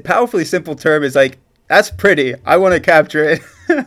powerfully 0.04 0.46
simple 0.46 0.76
term 0.76 1.04
is 1.04 1.16
like, 1.16 1.40
that's 1.68 1.90
pretty. 1.90 2.36
I 2.46 2.58
want 2.58 2.74
to 2.74 2.82
capture 2.82 3.24
it. 3.24 3.86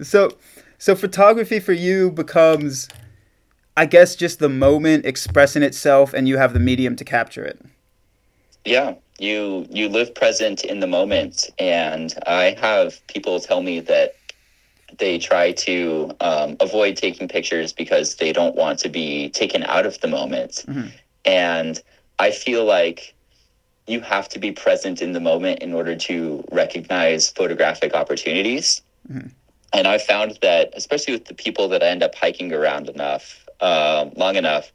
so, 0.02 0.30
so 0.78 0.94
photography 0.94 1.60
for 1.60 1.72
you 1.72 2.10
becomes, 2.10 2.88
I 3.76 3.84
guess, 3.84 4.16
just 4.16 4.38
the 4.38 4.48
moment 4.48 5.04
expressing 5.04 5.62
itself, 5.62 6.14
and 6.14 6.26
you 6.26 6.38
have 6.38 6.54
the 6.54 6.60
medium 6.60 6.96
to 6.96 7.04
capture 7.04 7.44
it. 7.44 7.60
Yeah, 8.64 8.94
you 9.20 9.66
you 9.70 9.88
live 9.88 10.14
present 10.14 10.64
in 10.64 10.80
the 10.80 10.86
moment 10.86 11.50
and 11.58 12.14
i 12.26 12.56
have 12.58 13.06
people 13.06 13.38
tell 13.38 13.62
me 13.62 13.78
that 13.78 14.14
they 14.98 15.18
try 15.18 15.52
to 15.52 16.10
um, 16.20 16.56
avoid 16.58 16.96
taking 16.96 17.28
pictures 17.28 17.72
because 17.72 18.16
they 18.16 18.32
don't 18.32 18.56
want 18.56 18.78
to 18.78 18.88
be 18.88 19.28
taken 19.30 19.62
out 19.64 19.86
of 19.86 20.00
the 20.00 20.08
moment 20.08 20.64
mm-hmm. 20.66 20.88
and 21.24 21.82
i 22.18 22.30
feel 22.30 22.64
like 22.64 23.14
you 23.86 24.00
have 24.00 24.28
to 24.28 24.38
be 24.38 24.52
present 24.52 25.02
in 25.02 25.12
the 25.12 25.20
moment 25.20 25.60
in 25.60 25.74
order 25.74 25.94
to 25.94 26.42
recognize 26.50 27.28
photographic 27.28 27.94
opportunities 27.94 28.80
mm-hmm. 29.10 29.28
and 29.74 29.86
i 29.86 29.98
found 29.98 30.38
that 30.40 30.72
especially 30.74 31.12
with 31.12 31.26
the 31.26 31.34
people 31.34 31.68
that 31.68 31.82
i 31.82 31.86
end 31.86 32.02
up 32.02 32.14
hiking 32.14 32.52
around 32.52 32.88
enough 32.88 33.46
uh, 33.60 34.08
long 34.16 34.36
enough 34.36 34.72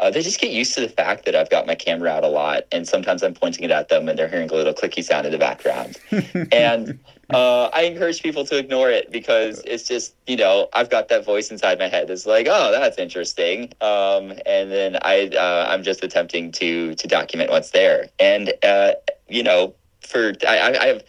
uh, 0.00 0.10
they 0.10 0.22
just 0.22 0.40
get 0.40 0.50
used 0.50 0.74
to 0.74 0.80
the 0.80 0.88
fact 0.88 1.24
that 1.24 1.34
I've 1.34 1.50
got 1.50 1.66
my 1.66 1.74
camera 1.74 2.10
out 2.10 2.24
a 2.24 2.28
lot, 2.28 2.62
and 2.70 2.86
sometimes 2.86 3.22
I'm 3.22 3.34
pointing 3.34 3.64
it 3.64 3.70
at 3.70 3.88
them, 3.88 4.08
and 4.08 4.18
they're 4.18 4.28
hearing 4.28 4.50
a 4.50 4.54
little 4.54 4.74
clicky 4.74 5.02
sound 5.02 5.26
in 5.26 5.32
the 5.32 5.38
background. 5.38 5.98
and 6.52 6.98
uh, 7.30 7.64
I 7.72 7.82
encourage 7.82 8.22
people 8.22 8.44
to 8.46 8.56
ignore 8.56 8.90
it 8.90 9.10
because 9.10 9.62
it's 9.66 9.86
just 9.86 10.14
you 10.26 10.36
know 10.36 10.68
I've 10.72 10.90
got 10.90 11.08
that 11.08 11.24
voice 11.24 11.50
inside 11.50 11.78
my 11.78 11.88
head 11.88 12.08
that's 12.08 12.26
like, 12.26 12.46
oh, 12.48 12.70
that's 12.70 12.98
interesting, 12.98 13.72
um, 13.80 14.32
and 14.46 14.70
then 14.70 14.98
I 15.02 15.28
uh, 15.28 15.66
I'm 15.68 15.82
just 15.82 16.04
attempting 16.04 16.52
to 16.52 16.94
to 16.94 17.08
document 17.08 17.50
what's 17.50 17.70
there, 17.70 18.08
and 18.18 18.52
uh, 18.62 18.92
you 19.28 19.42
know 19.42 19.74
for 20.06 20.32
I, 20.46 20.76
I 20.80 20.86
have 20.86 21.02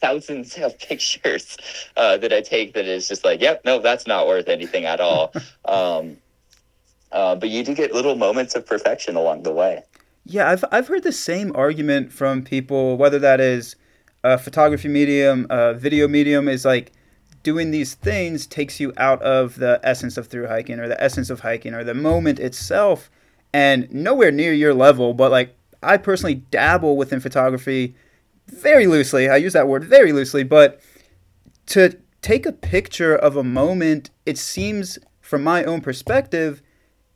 thousands 0.00 0.56
of 0.58 0.78
pictures 0.78 1.56
uh, 1.96 2.16
that 2.16 2.32
I 2.32 2.40
take 2.40 2.74
that 2.74 2.86
is 2.86 3.08
just 3.08 3.24
like, 3.24 3.40
yep, 3.40 3.64
no, 3.64 3.78
that's 3.78 4.06
not 4.06 4.26
worth 4.26 4.48
anything 4.48 4.84
at 4.84 5.00
all. 5.00 5.32
Um, 5.66 6.16
uh, 7.12 7.34
but 7.34 7.50
you 7.50 7.64
do 7.64 7.74
get 7.74 7.92
little 7.92 8.16
moments 8.16 8.54
of 8.54 8.66
perfection 8.66 9.16
along 9.16 9.42
the 9.42 9.52
way. 9.52 9.82
Yeah, 10.24 10.50
I've 10.50 10.64
I've 10.70 10.88
heard 10.88 11.02
the 11.02 11.12
same 11.12 11.52
argument 11.54 12.12
from 12.12 12.42
people, 12.42 12.96
whether 12.96 13.18
that 13.18 13.40
is 13.40 13.76
a 14.22 14.38
photography 14.38 14.88
medium, 14.88 15.46
a 15.50 15.74
video 15.74 16.06
medium, 16.08 16.48
is 16.48 16.64
like 16.64 16.92
doing 17.42 17.70
these 17.70 17.94
things 17.94 18.46
takes 18.46 18.78
you 18.78 18.92
out 18.98 19.20
of 19.22 19.56
the 19.56 19.80
essence 19.82 20.18
of 20.18 20.26
through 20.26 20.46
hiking 20.46 20.78
or 20.78 20.88
the 20.88 21.02
essence 21.02 21.30
of 21.30 21.40
hiking 21.40 21.72
or 21.72 21.82
the 21.82 21.94
moment 21.94 22.38
itself, 22.38 23.10
and 23.52 23.90
nowhere 23.90 24.30
near 24.30 24.52
your 24.52 24.74
level. 24.74 25.14
But 25.14 25.30
like 25.30 25.56
I 25.82 25.96
personally 25.96 26.34
dabble 26.34 26.96
within 26.96 27.20
photography 27.20 27.94
very 28.46 28.86
loosely. 28.86 29.28
I 29.28 29.36
use 29.36 29.54
that 29.54 29.68
word 29.68 29.84
very 29.84 30.12
loosely, 30.12 30.42
but 30.42 30.80
to 31.66 31.96
take 32.20 32.46
a 32.46 32.52
picture 32.52 33.14
of 33.16 33.36
a 33.36 33.44
moment, 33.44 34.10
it 34.26 34.36
seems 34.36 34.98
from 35.20 35.42
my 35.42 35.64
own 35.64 35.80
perspective 35.80 36.60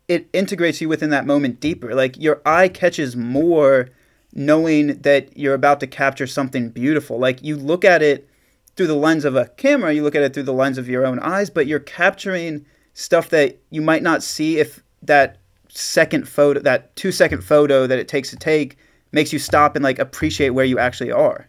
it 0.08 0.28
integrates 0.32 0.80
you 0.80 0.88
within 0.88 1.10
that 1.10 1.26
moment 1.26 1.60
deeper. 1.60 1.94
Like 1.94 2.18
your 2.18 2.42
eye 2.44 2.68
catches 2.68 3.16
more 3.16 3.90
knowing 4.34 4.98
that 5.02 5.36
you're 5.36 5.54
about 5.54 5.80
to 5.80 5.86
capture 5.86 6.26
something 6.26 6.68
beautiful. 6.68 7.18
Like 7.18 7.42
you 7.42 7.56
look 7.56 7.84
at 7.84 8.02
it 8.02 8.28
through 8.76 8.88
the 8.88 8.94
lens 8.94 9.24
of 9.24 9.36
a 9.36 9.46
camera, 9.50 9.92
you 9.92 10.02
look 10.02 10.14
at 10.14 10.22
it 10.22 10.34
through 10.34 10.42
the 10.42 10.52
lens 10.52 10.78
of 10.78 10.88
your 10.88 11.06
own 11.06 11.20
eyes, 11.20 11.48
but 11.48 11.66
you're 11.66 11.78
capturing 11.78 12.66
stuff 12.94 13.30
that 13.30 13.58
you 13.70 13.80
might 13.80 14.02
not 14.02 14.22
see 14.22 14.58
if 14.58 14.82
that 15.02 15.38
second 15.68 16.28
photo, 16.28 16.60
that 16.60 16.94
two 16.96 17.12
second 17.12 17.42
photo 17.42 17.86
that 17.86 17.98
it 17.98 18.08
takes 18.08 18.30
to 18.30 18.36
take 18.36 18.76
makes 19.12 19.32
you 19.32 19.38
stop 19.38 19.76
and 19.76 19.82
like 19.82 19.98
appreciate 19.98 20.50
where 20.50 20.64
you 20.64 20.78
actually 20.78 21.12
are. 21.12 21.48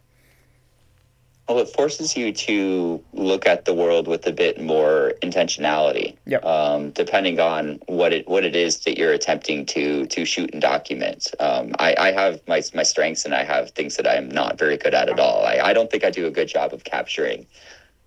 Well, 1.47 1.59
it 1.59 1.69
forces 1.69 2.17
you 2.17 2.31
to 2.31 3.03
look 3.13 3.45
at 3.45 3.65
the 3.65 3.73
world 3.73 4.07
with 4.07 4.25
a 4.25 4.31
bit 4.31 4.59
more 4.59 5.13
intentionality, 5.21 6.15
yep. 6.25 6.43
um, 6.43 6.89
depending 6.89 7.39
on 7.39 7.79
what 7.85 8.13
it 8.13 8.27
what 8.27 8.43
it 8.43 8.55
is 8.55 8.79
that 8.79 8.97
you're 8.97 9.13
attempting 9.13 9.63
to 9.67 10.07
to 10.07 10.25
shoot 10.25 10.51
and 10.53 10.61
document. 10.61 11.29
Um, 11.39 11.73
I, 11.77 11.95
I 11.99 12.11
have 12.13 12.41
my 12.47 12.63
my 12.73 12.81
strengths, 12.81 13.25
and 13.25 13.35
I 13.35 13.43
have 13.43 13.69
things 13.71 13.95
that 13.97 14.07
I 14.07 14.15
am 14.15 14.27
not 14.27 14.57
very 14.57 14.75
good 14.75 14.95
at 14.95 15.07
at 15.07 15.19
all. 15.19 15.45
I, 15.45 15.59
I 15.59 15.73
don't 15.73 15.91
think 15.91 16.03
I 16.03 16.09
do 16.09 16.25
a 16.25 16.31
good 16.31 16.47
job 16.47 16.73
of 16.73 16.83
capturing 16.83 17.45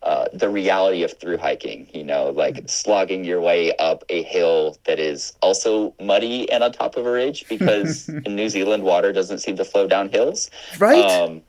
uh, 0.03 0.27
the 0.33 0.51
reality 0.51 1.05
of 1.05 1.17
through 1.17 1.39
hiking. 1.39 1.89
You 1.95 2.03
know, 2.03 2.31
like 2.31 2.57
mm-hmm. 2.57 2.67
slogging 2.67 3.23
your 3.23 3.41
way 3.41 3.73
up 3.77 4.03
a 4.09 4.25
hill 4.25 4.79
that 4.85 4.99
is 4.99 5.33
also 5.43 5.95
muddy 6.01 6.51
and 6.51 6.65
on 6.65 6.73
top 6.73 6.97
of 6.97 7.07
a 7.07 7.13
ridge 7.13 7.49
because 7.49 8.09
in 8.27 8.35
New 8.35 8.49
Zealand 8.49 8.83
water 8.83 9.13
doesn't 9.13 9.39
seem 9.39 9.57
to 9.59 9.65
flow 9.65 9.87
down 9.87 10.09
hills. 10.09 10.51
Right. 10.81 11.05
Um, 11.05 11.43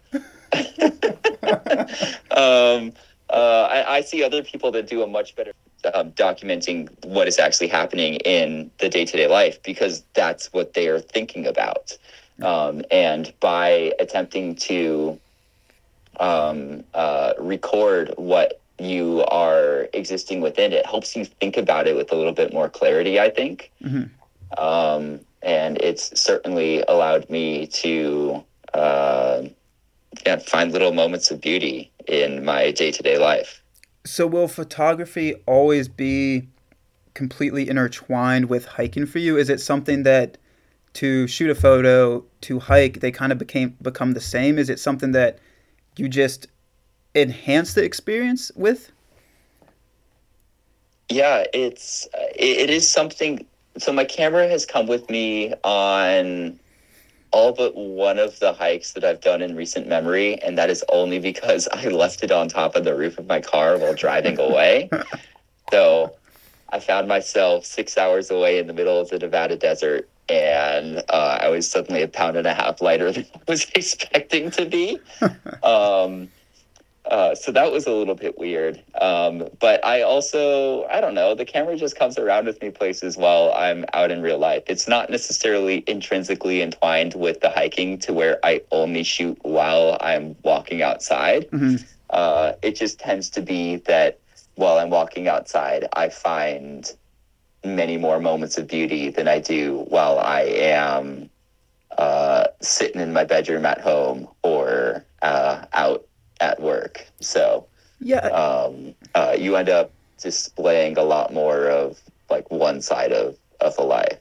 um, 2.32 2.94
uh, 3.30 3.68
I, 3.70 3.98
I, 3.98 4.02
see 4.02 4.24
other 4.24 4.44
people 4.44 4.72
that 4.72 4.88
do 4.88 5.04
a 5.04 5.08
much 5.08 5.36
better 5.36 5.52
um, 5.94 6.12
documenting 6.14 6.90
what 7.06 7.28
is 7.28 7.38
actually 7.38 7.68
happening 7.68 8.16
in 8.16 8.72
the 8.80 8.90
day 8.90 9.06
to 9.06 9.18
day 9.18 9.28
life 9.28 9.62
because 9.62 10.04
that's 10.14 10.52
what 10.52 10.74
they 10.74 10.88
are 10.88 11.00
thinking 11.00 11.46
about. 11.46 11.96
Um, 12.42 12.84
and 12.90 13.32
by 13.40 13.94
attempting 14.00 14.56
to 14.56 15.20
um, 16.20 16.84
uh, 16.94 17.34
record 17.38 18.14
what 18.18 18.60
you 18.80 19.24
are 19.26 19.88
existing 19.94 20.42
within, 20.42 20.74
it 20.74 20.86
helps 20.86 21.16
you 21.16 21.26
think 21.26 21.58
about 21.58 21.88
it 21.88 21.96
with 21.96 22.12
a 22.12 22.16
little 22.16 22.34
bit 22.34 22.54
more 22.54 22.70
clarity, 22.70 23.20
I 23.20 23.30
think. 23.30 23.72
Mm-hmm. 23.84 24.60
Um, 24.60 25.20
and 25.42 25.78
it's 25.82 26.20
certainly 26.20 26.84
allowed 26.88 27.30
me 27.30 27.68
to. 27.68 28.44
Uh, 28.74 29.44
yeah, 30.26 30.38
find 30.38 30.72
little 30.72 30.94
moments 30.94 31.32
of 31.32 31.42
beauty 31.42 31.92
in 32.08 32.44
my 32.44 32.72
day 32.72 32.92
to 32.92 33.04
day 33.04 33.18
life. 33.18 33.62
So, 34.06 34.26
will 34.28 34.48
photography 34.48 35.36
always 35.46 35.88
be 35.88 36.48
completely 37.14 37.70
intertwined 37.70 38.50
with 38.50 38.66
hiking 38.66 39.06
for 39.06 39.20
you? 39.20 39.38
Is 39.38 39.50
it 39.50 39.60
something 39.60 40.04
that 40.04 40.38
to 40.94 41.28
shoot 41.28 41.50
a 41.50 41.56
photo, 41.56 42.26
to 42.42 42.60
hike, 42.60 43.00
they 43.02 43.12
kind 43.12 43.32
of 43.32 43.38
became 43.38 43.76
become 43.82 44.14
the 44.14 44.22
same? 44.22 44.58
Is 44.58 44.70
it 44.70 44.80
something 44.80 45.12
that 45.12 45.40
you 45.96 46.08
just 46.10 46.48
enhance 47.16 47.74
the 47.74 47.84
experience 47.84 48.52
with? 48.56 48.92
Yeah, 51.10 51.44
it's 51.54 52.08
it, 52.36 52.58
it 52.58 52.70
is 52.70 52.90
something. 52.90 53.46
So 53.78 53.94
my 53.94 54.06
camera 54.06 54.48
has 54.48 54.66
come 54.66 54.88
with 54.88 55.10
me 55.10 55.54
on 55.64 56.60
all 57.32 57.54
but 57.54 57.76
one 57.76 58.20
of 58.20 58.40
the 58.40 58.54
hikes 58.54 58.94
that 58.94 59.04
I've 59.04 59.22
done 59.22 59.42
in 59.42 59.56
recent 59.56 59.88
memory, 59.88 60.42
and 60.42 60.58
that 60.58 60.70
is 60.70 60.84
only 60.90 61.20
because 61.20 61.68
I 61.74 61.88
left 61.88 62.24
it 62.24 62.32
on 62.32 62.48
top 62.50 62.76
of 62.76 62.84
the 62.84 62.96
roof 62.96 63.18
of 63.18 63.28
my 63.28 63.42
car 63.42 63.78
while 63.78 63.94
driving 63.94 64.40
away. 64.40 64.90
so 65.72 66.16
I 66.72 66.80
found 66.80 67.08
myself 67.08 67.66
six 67.66 67.98
hours 67.98 68.30
away 68.30 68.60
in 68.60 68.68
the 68.68 68.74
middle 68.74 69.00
of 69.00 69.10
the 69.10 69.20
Nevada 69.20 69.56
desert, 69.56 70.10
and 70.28 71.04
uh, 71.10 71.40
I 71.42 71.50
was 71.50 71.70
suddenly 71.70 72.04
a 72.04 72.08
pound 72.08 72.38
and 72.38 72.48
a 72.48 72.54
half 72.54 72.82
lighter 72.82 73.12
than 73.14 73.26
I 73.36 73.40
was 73.48 73.68
expecting 73.76 74.52
to 74.52 74.66
be. 74.66 75.00
um, 75.64 76.30
uh, 77.10 77.34
so 77.34 77.52
that 77.52 77.72
was 77.72 77.88
a 77.88 77.92
little 77.92 78.16
bit 78.16 78.38
weird. 78.38 78.82
Um, 79.02 79.50
but 79.60 79.84
I 79.84 80.04
also, 80.04 80.86
I 80.86 81.02
don't 81.02 81.16
know, 81.16 81.34
the 81.34 81.46
camera 81.46 81.76
just 81.76 81.98
comes 81.98 82.20
around 82.20 82.46
with 82.46 82.62
me 82.62 82.70
places 82.70 83.18
while 83.18 83.52
I'm 83.54 83.84
out 83.94 84.12
in 84.12 84.22
real 84.22 84.38
life. 84.38 84.64
It's 84.68 84.88
not 84.88 85.10
necessarily 85.10 85.84
intrinsically 85.88 86.62
entwined 86.62 87.16
with 87.16 87.42
the 87.42 87.50
hiking 87.50 87.98
to 88.00 88.14
where 88.14 88.40
I 88.44 88.62
only 88.72 89.04
shoot 89.04 89.40
while 89.42 89.98
I'm 90.02 90.36
walking 90.44 90.84
outside. 90.84 91.50
Mm-hmm. 91.50 91.84
Uh, 92.12 92.54
it 92.62 92.76
just 92.76 93.00
tends 93.00 93.30
to 93.32 93.42
be 93.42 93.78
that 93.78 94.20
while 94.56 94.78
I'm 94.78 94.92
walking 94.92 95.28
outside, 95.28 95.88
I 95.94 96.10
find 96.10 96.92
many 97.64 97.98
more 97.98 98.20
moments 98.20 98.58
of 98.58 98.68
beauty 98.68 99.10
than 99.10 99.28
I 99.28 99.40
do 99.40 99.86
while 99.90 100.20
I 100.20 100.42
am 100.42 101.30
uh, 101.98 102.46
sitting 102.62 103.02
in 103.02 103.14
my 103.14 103.24
bedroom 103.24 103.66
at 103.66 103.82
home 103.82 104.28
or 104.44 105.06
uh, 105.22 105.66
out 105.74 106.06
at 106.40 106.62
work. 106.62 107.06
So 107.22 107.68
yeah, 108.00 108.28
um, 108.28 108.96
uh, 109.16 109.36
you 109.38 109.56
end 109.56 109.70
up 109.70 109.92
displaying 110.18 110.98
a 110.98 111.04
lot 111.04 111.34
more 111.34 111.70
of 111.70 112.00
like 112.30 112.50
one 112.52 112.82
side 112.82 113.12
of 113.12 113.38
of 113.60 113.76
a 113.78 113.84
life. 113.84 114.20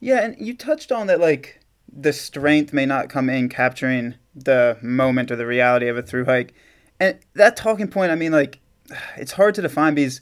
Yeah, 0.00 0.24
and 0.24 0.36
you 0.38 0.56
touched 0.56 0.90
on 0.90 1.06
that 1.06 1.20
like 1.20 1.60
the 1.92 2.12
strength 2.12 2.72
may 2.72 2.86
not 2.86 3.08
come 3.08 3.28
in 3.28 3.48
capturing 3.48 4.14
the 4.34 4.78
moment 4.80 5.30
or 5.30 5.36
the 5.36 5.46
reality 5.46 5.88
of 5.88 5.96
a 5.96 6.02
through 6.02 6.24
hike. 6.24 6.54
And 6.98 7.18
that 7.34 7.56
talking 7.56 7.88
point, 7.88 8.10
I 8.10 8.14
mean, 8.14 8.32
like, 8.32 8.60
it's 9.16 9.32
hard 9.32 9.54
to 9.56 9.62
define 9.62 9.94
because 9.94 10.20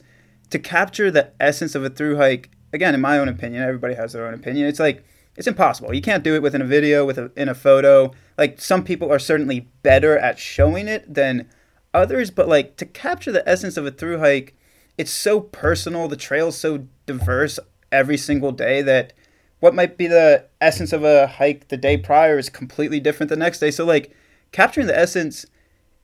to 0.49 0.59
capture 0.59 1.09
the 1.09 1.31
essence 1.39 1.75
of 1.75 1.83
a 1.83 1.89
through 1.89 2.17
hike, 2.17 2.49
again, 2.73 2.93
in 2.93 3.01
my 3.01 3.17
own 3.17 3.29
opinion, 3.29 3.63
everybody 3.63 3.95
has 3.95 4.13
their 4.13 4.27
own 4.27 4.33
opinion. 4.33 4.67
It's 4.67 4.79
like 4.79 5.05
it's 5.37 5.47
impossible. 5.47 5.93
You 5.93 6.01
can't 6.01 6.23
do 6.23 6.35
it 6.35 6.41
within 6.41 6.61
a 6.61 6.65
video, 6.65 7.05
with 7.05 7.17
a, 7.17 7.31
in 7.35 7.47
a 7.47 7.55
photo. 7.55 8.11
Like 8.41 8.59
some 8.59 8.83
people 8.83 9.13
are 9.13 9.19
certainly 9.19 9.67
better 9.83 10.17
at 10.17 10.39
showing 10.39 10.87
it 10.87 11.13
than 11.13 11.47
others, 11.93 12.31
but 12.31 12.47
like 12.47 12.75
to 12.77 12.87
capture 12.87 13.31
the 13.31 13.47
essence 13.47 13.77
of 13.77 13.85
a 13.85 13.91
through 13.91 14.17
hike, 14.17 14.57
it's 14.97 15.11
so 15.11 15.39
personal. 15.39 16.07
The 16.07 16.15
trail's 16.15 16.57
so 16.57 16.87
diverse 17.05 17.59
every 17.91 18.17
single 18.17 18.51
day 18.51 18.81
that 18.81 19.13
what 19.59 19.75
might 19.75 19.95
be 19.95 20.07
the 20.07 20.47
essence 20.59 20.91
of 20.91 21.03
a 21.03 21.27
hike 21.27 21.67
the 21.67 21.77
day 21.77 21.97
prior 21.97 22.39
is 22.39 22.49
completely 22.49 22.99
different 22.99 23.29
the 23.29 23.35
next 23.35 23.59
day. 23.59 23.69
So 23.69 23.85
like 23.85 24.11
capturing 24.51 24.87
the 24.87 24.97
essence 24.97 25.45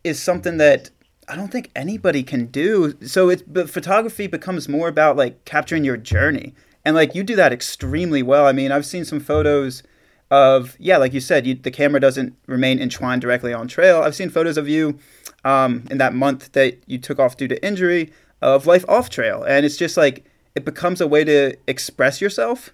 is 0.04 0.22
something 0.22 0.58
that 0.58 0.92
I 1.28 1.36
don't 1.36 1.52
think 1.52 1.72
anybody 1.76 2.22
can 2.22 2.46
do. 2.46 2.94
So 3.02 3.30
it's 3.30 3.42
but 3.42 3.68
photography 3.68 4.28
becomes 4.28 4.70
more 4.70 4.90
about 4.90 5.18
like 5.18 5.44
capturing 5.46 5.84
your 5.84 5.98
journey 5.98 6.54
and 6.86 6.96
like 6.96 7.16
you 7.16 7.24
do 7.24 7.36
that 7.36 7.52
extremely 7.52 8.22
well. 8.22 8.46
I 8.46 8.52
mean, 8.52 8.72
I've 8.72 8.86
seen 8.86 9.06
some 9.06 9.22
photos 9.22 9.82
of 10.30 10.76
yeah, 10.80 10.98
like 10.98 11.14
you 11.14 11.20
said, 11.20 11.48
you, 11.48 11.56
the 11.56 11.72
camera 11.72 12.00
doesn't 12.00 12.36
remain 12.48 12.80
entwined 12.80 13.22
directly 13.22 13.54
on 13.54 13.68
trail. 13.68 14.02
I've 14.02 14.16
seen 14.16 14.30
photos 14.30 14.58
of 14.58 14.68
you 14.68 15.00
um, 15.44 15.84
in 15.90 15.98
that 16.00 16.14
month 16.14 16.52
that 16.54 16.78
you 16.86 16.98
took 16.98 17.20
off 17.20 17.38
due 17.38 17.48
to 17.48 17.66
injury 17.66 18.12
of 18.42 18.66
life 18.66 18.86
off 18.88 19.10
trail, 19.10 19.44
and 19.44 19.66
it's 19.66 19.78
just 19.78 19.98
like 19.98 20.26
it 20.56 20.66
becomes 20.66 21.02
a 21.02 21.08
way 21.08 21.24
to 21.24 21.56
express 21.68 22.22
yourself. 22.22 22.74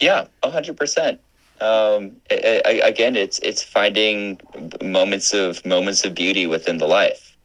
Yeah, 0.00 0.26
hundred 0.44 0.76
percent. 0.76 1.20
Um, 1.60 2.16
again, 2.30 3.16
it's 3.16 3.38
it's 3.38 3.62
finding 3.62 4.40
moments 4.82 5.32
of 5.32 5.64
moments 5.64 6.04
of 6.04 6.14
beauty 6.14 6.46
within 6.46 6.78
the 6.78 6.86
life. 6.86 7.36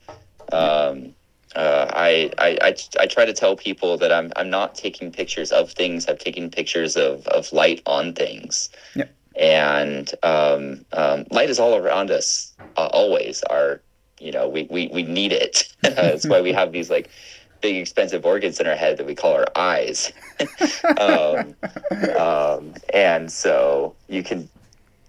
Um, 0.52 1.14
uh, 1.56 1.90
I, 1.92 2.32
I, 2.38 2.58
I, 2.62 2.76
I 3.00 3.08
try 3.08 3.26
to 3.26 3.34
tell 3.34 3.56
people 3.56 3.98
that 3.98 4.12
I'm, 4.12 4.32
I'm 4.36 4.50
not 4.50 4.76
taking 4.76 5.12
pictures 5.12 5.52
of 5.52 5.72
things. 5.72 6.08
I'm 6.08 6.18
taking 6.18 6.52
pictures 6.52 6.96
of, 6.96 7.26
of 7.28 7.52
light 7.52 7.82
on 7.88 8.14
things. 8.14 8.70
Yep. 8.96 9.12
And 9.38 10.12
um, 10.24 10.86
um, 10.94 11.26
light 11.32 11.50
is 11.50 11.60
all 11.60 11.76
around 11.76 12.12
us, 12.12 12.54
uh, 12.76 12.88
always. 12.88 13.44
Our, 13.44 13.82
you 14.20 14.32
know, 14.32 14.48
we, 14.50 14.64
we, 14.70 14.88
we 14.88 15.04
need 15.04 15.32
it. 15.32 15.68
That's 15.82 16.28
why 16.28 16.42
we 16.42 16.52
have 16.54 16.72
these 16.72 16.90
like 16.90 17.10
big 17.62 17.76
expensive 17.78 18.26
organs 18.26 18.60
in 18.60 18.68
our 18.68 18.76
head 18.76 18.98
that 18.98 19.06
we 19.06 19.16
call 19.16 19.34
our 19.34 19.48
eyes. 19.56 20.12
um, 21.00 21.56
um, 22.18 22.74
and 22.94 23.32
so 23.32 23.96
you 24.08 24.24
can 24.24 24.50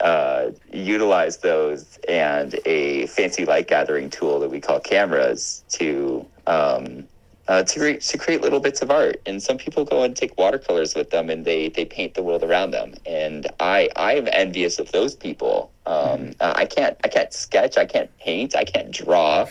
uh, 0.01 0.51
utilize 0.73 1.39
those 1.39 1.99
and 2.09 2.59
a 2.65 3.07
fancy 3.09 3.45
light 3.45 3.67
gathering 3.67 4.09
tool 4.09 4.41
that 4.41 4.51
we 4.51 4.61
call 4.61 4.79
cameras 4.81 5.65
to 5.69 6.25
um, 6.47 7.05
uh, 7.49 7.63
to, 7.65 7.81
re- 7.81 7.99
to 7.99 8.19
create 8.19 8.43
little 8.43 8.61
bits 8.61 8.83
of 8.83 8.91
art. 8.91 9.21
And 9.27 9.43
some 9.43 9.57
people 9.57 9.85
go 9.85 10.03
and 10.03 10.15
take 10.15 10.37
watercolors 10.39 10.95
with 10.95 11.11
them 11.11 11.31
and 11.31 11.45
they, 11.45 11.71
they 11.71 11.85
paint 11.85 12.15
the 12.15 12.23
world 12.23 12.45
around 12.45 12.71
them. 12.71 12.95
And 13.07 13.47
I 13.59 13.89
I 13.97 14.15
am 14.15 14.29
envious 14.31 14.79
of 14.79 14.93
those 14.93 15.17
people. 15.17 15.71
Um, 15.87 15.95
mm-hmm. 15.97 16.31
uh, 16.41 16.53
I 16.55 16.67
can't 16.67 16.97
I 17.03 17.09
can't 17.09 17.33
sketch. 17.33 17.79
I 17.79 17.87
can't 17.87 18.17
paint. 18.19 18.55
I 18.55 18.65
can't 18.65 18.91
draw. 18.91 19.49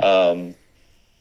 Um, 0.00 0.54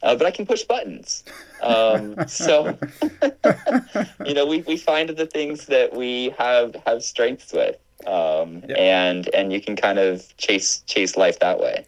uh, 0.04 0.16
but 0.16 0.28
I 0.28 0.32
can 0.32 0.46
push 0.46 0.64
buttons. 0.64 1.24
Um, 1.62 2.28
so, 2.28 2.78
you 4.26 4.34
know, 4.34 4.46
we, 4.46 4.62
we 4.68 4.76
find 4.76 5.10
the 5.10 5.26
things 5.26 5.68
that 5.68 5.96
we 5.96 6.36
have 6.38 6.76
have 6.86 7.04
strengths 7.04 7.54
with, 7.54 7.78
um, 8.06 8.64
yeah. 8.68 8.76
and 8.76 9.34
and 9.34 9.54
you 9.54 9.62
can 9.62 9.76
kind 9.76 9.98
of 9.98 10.36
chase 10.38 10.84
chase 10.86 11.16
life 11.16 11.40
that 11.40 11.60
way. 11.60 11.86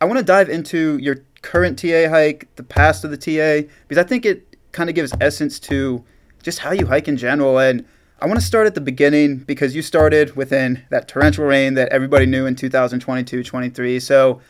I 0.00 0.06
want 0.06 0.18
to 0.18 0.24
dive 0.24 0.48
into 0.48 0.96
your 0.98 1.18
current 1.42 1.78
TA 1.78 2.08
hike, 2.08 2.48
the 2.56 2.62
past 2.62 3.04
of 3.04 3.10
the 3.10 3.16
TA, 3.16 3.68
because 3.88 4.02
I 4.02 4.06
think 4.06 4.24
it 4.24 4.56
kind 4.72 4.88
of 4.88 4.94
gives 4.94 5.12
essence 5.20 5.58
to 5.60 6.04
just 6.42 6.60
how 6.60 6.72
you 6.72 6.86
hike 6.86 7.08
in 7.08 7.16
general. 7.16 7.58
And 7.58 7.84
I 8.20 8.26
want 8.26 8.38
to 8.38 8.46
start 8.46 8.66
at 8.66 8.74
the 8.74 8.80
beginning 8.80 9.38
because 9.38 9.74
you 9.74 9.82
started 9.82 10.36
within 10.36 10.84
that 10.90 11.08
torrential 11.08 11.44
rain 11.44 11.74
that 11.74 11.88
everybody 11.90 12.26
knew 12.26 12.46
in 12.46 12.54
2022 12.54 13.42
23. 13.42 14.00
So 14.00 14.40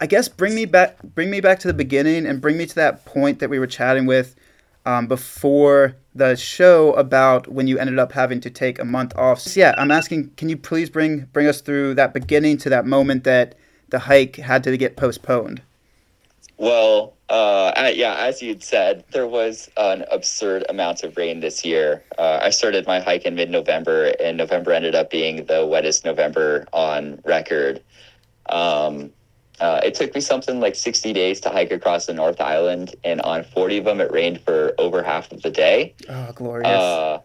I 0.00 0.06
guess 0.06 0.28
bring 0.28 0.54
me 0.54 0.64
back 0.64 1.02
bring 1.02 1.30
me 1.30 1.40
back 1.40 1.58
to 1.60 1.68
the 1.68 1.74
beginning 1.74 2.26
and 2.26 2.40
bring 2.40 2.56
me 2.56 2.66
to 2.66 2.74
that 2.76 3.04
point 3.04 3.38
that 3.38 3.50
we 3.50 3.58
were 3.58 3.66
chatting 3.66 4.06
with 4.06 4.34
um, 4.86 5.06
before 5.06 5.96
the 6.14 6.36
show 6.36 6.92
about 6.94 7.48
when 7.48 7.66
you 7.66 7.78
ended 7.78 7.98
up 7.98 8.12
having 8.12 8.40
to 8.40 8.50
take 8.50 8.78
a 8.78 8.84
month 8.84 9.16
off. 9.16 9.40
So 9.40 9.60
yeah, 9.60 9.74
I'm 9.78 9.90
asking, 9.90 10.30
can 10.30 10.48
you 10.48 10.56
please 10.56 10.90
bring 10.90 11.28
bring 11.32 11.46
us 11.46 11.60
through 11.60 11.94
that 11.94 12.14
beginning 12.14 12.58
to 12.58 12.70
that 12.70 12.86
moment 12.86 13.24
that 13.24 13.54
the 13.90 14.00
hike 14.00 14.36
had 14.36 14.64
to 14.64 14.76
get 14.76 14.96
postponed? 14.96 15.62
Well, 16.60 17.16
uh, 17.30 17.90
yeah, 17.94 18.16
as 18.16 18.42
you'd 18.42 18.62
said, 18.62 19.02
there 19.12 19.26
was 19.26 19.70
an 19.78 20.04
absurd 20.10 20.66
amount 20.68 21.02
of 21.04 21.16
rain 21.16 21.40
this 21.40 21.64
year. 21.64 22.04
Uh, 22.18 22.40
I 22.42 22.50
started 22.50 22.86
my 22.86 23.00
hike 23.00 23.24
in 23.24 23.34
mid 23.34 23.48
November, 23.48 24.12
and 24.20 24.36
November 24.36 24.72
ended 24.72 24.94
up 24.94 25.08
being 25.08 25.46
the 25.46 25.66
wettest 25.66 26.04
November 26.04 26.66
on 26.74 27.18
record. 27.24 27.82
Um, 28.50 29.10
uh, 29.58 29.80
it 29.82 29.94
took 29.94 30.14
me 30.14 30.20
something 30.20 30.60
like 30.60 30.74
60 30.74 31.14
days 31.14 31.40
to 31.40 31.48
hike 31.48 31.72
across 31.72 32.04
the 32.04 32.12
North 32.12 32.42
Island, 32.42 32.94
and 33.04 33.22
on 33.22 33.42
40 33.42 33.78
of 33.78 33.84
them, 33.86 33.98
it 34.02 34.12
rained 34.12 34.42
for 34.42 34.74
over 34.76 35.02
half 35.02 35.32
of 35.32 35.40
the 35.40 35.50
day. 35.50 35.94
Oh, 36.10 36.32
glorious. 36.34 36.68
Uh, 36.68 37.20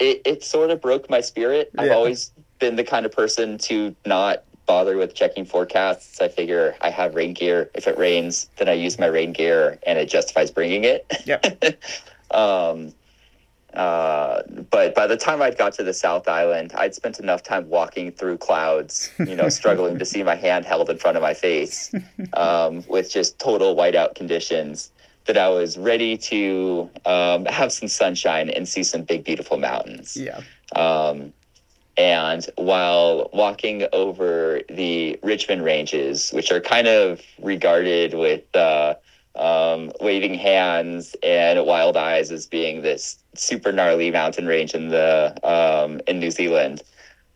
it, 0.00 0.22
it 0.24 0.42
sort 0.42 0.70
of 0.70 0.80
broke 0.80 1.08
my 1.08 1.20
spirit. 1.20 1.70
Yeah. 1.72 1.82
I've 1.82 1.92
always 1.92 2.32
been 2.58 2.74
the 2.74 2.84
kind 2.84 3.06
of 3.06 3.12
person 3.12 3.58
to 3.58 3.94
not 4.04 4.42
bother 4.66 4.96
with 4.96 5.14
checking 5.14 5.44
forecasts. 5.44 6.20
I 6.20 6.28
figure 6.28 6.76
I 6.80 6.90
have 6.90 7.14
rain 7.14 7.32
gear. 7.32 7.70
If 7.74 7.86
it 7.86 7.96
rains, 7.96 8.50
then 8.56 8.68
I 8.68 8.72
use 8.72 8.98
my 8.98 9.06
rain 9.06 9.32
gear 9.32 9.78
and 9.86 9.98
it 9.98 10.06
justifies 10.06 10.50
bringing 10.50 10.84
it. 10.84 11.06
Yeah. 11.24 11.40
um, 12.30 12.92
uh, 13.74 14.42
but 14.70 14.94
by 14.94 15.06
the 15.06 15.16
time 15.16 15.42
I'd 15.42 15.58
got 15.58 15.74
to 15.74 15.82
the 15.82 15.92
South 15.92 16.28
Island, 16.28 16.72
I'd 16.74 16.94
spent 16.94 17.20
enough 17.20 17.42
time 17.42 17.68
walking 17.68 18.10
through 18.10 18.38
clouds, 18.38 19.10
you 19.18 19.36
know, 19.36 19.48
struggling 19.50 19.98
to 19.98 20.04
see 20.04 20.22
my 20.22 20.34
hand 20.34 20.64
held 20.64 20.88
in 20.88 20.96
front 20.96 21.16
of 21.16 21.22
my 21.22 21.34
face 21.34 21.92
um, 22.32 22.82
with 22.88 23.10
just 23.10 23.38
total 23.38 23.76
whiteout 23.76 24.14
conditions 24.14 24.90
that 25.26 25.36
I 25.36 25.48
was 25.48 25.76
ready 25.76 26.16
to 26.16 26.88
um, 27.04 27.44
have 27.46 27.72
some 27.72 27.88
sunshine 27.88 28.48
and 28.48 28.66
see 28.66 28.82
some 28.82 29.02
big, 29.02 29.24
beautiful 29.24 29.58
mountains. 29.58 30.16
Yeah. 30.16 30.40
Um, 30.74 31.32
and 31.96 32.46
while 32.56 33.30
walking 33.32 33.86
over 33.92 34.60
the 34.68 35.18
Richmond 35.22 35.64
Ranges, 35.64 36.30
which 36.30 36.52
are 36.52 36.60
kind 36.60 36.86
of 36.86 37.22
regarded 37.40 38.14
with 38.14 38.54
uh, 38.54 38.94
um, 39.34 39.92
waving 40.00 40.34
hands 40.34 41.16
and 41.22 41.64
wild 41.66 41.96
eyes 41.96 42.30
as 42.30 42.46
being 42.46 42.82
this 42.82 43.18
super 43.34 43.72
gnarly 43.72 44.10
mountain 44.10 44.46
range 44.46 44.74
in 44.74 44.88
the 44.88 45.34
um, 45.42 46.00
in 46.06 46.20
New 46.20 46.30
Zealand, 46.30 46.82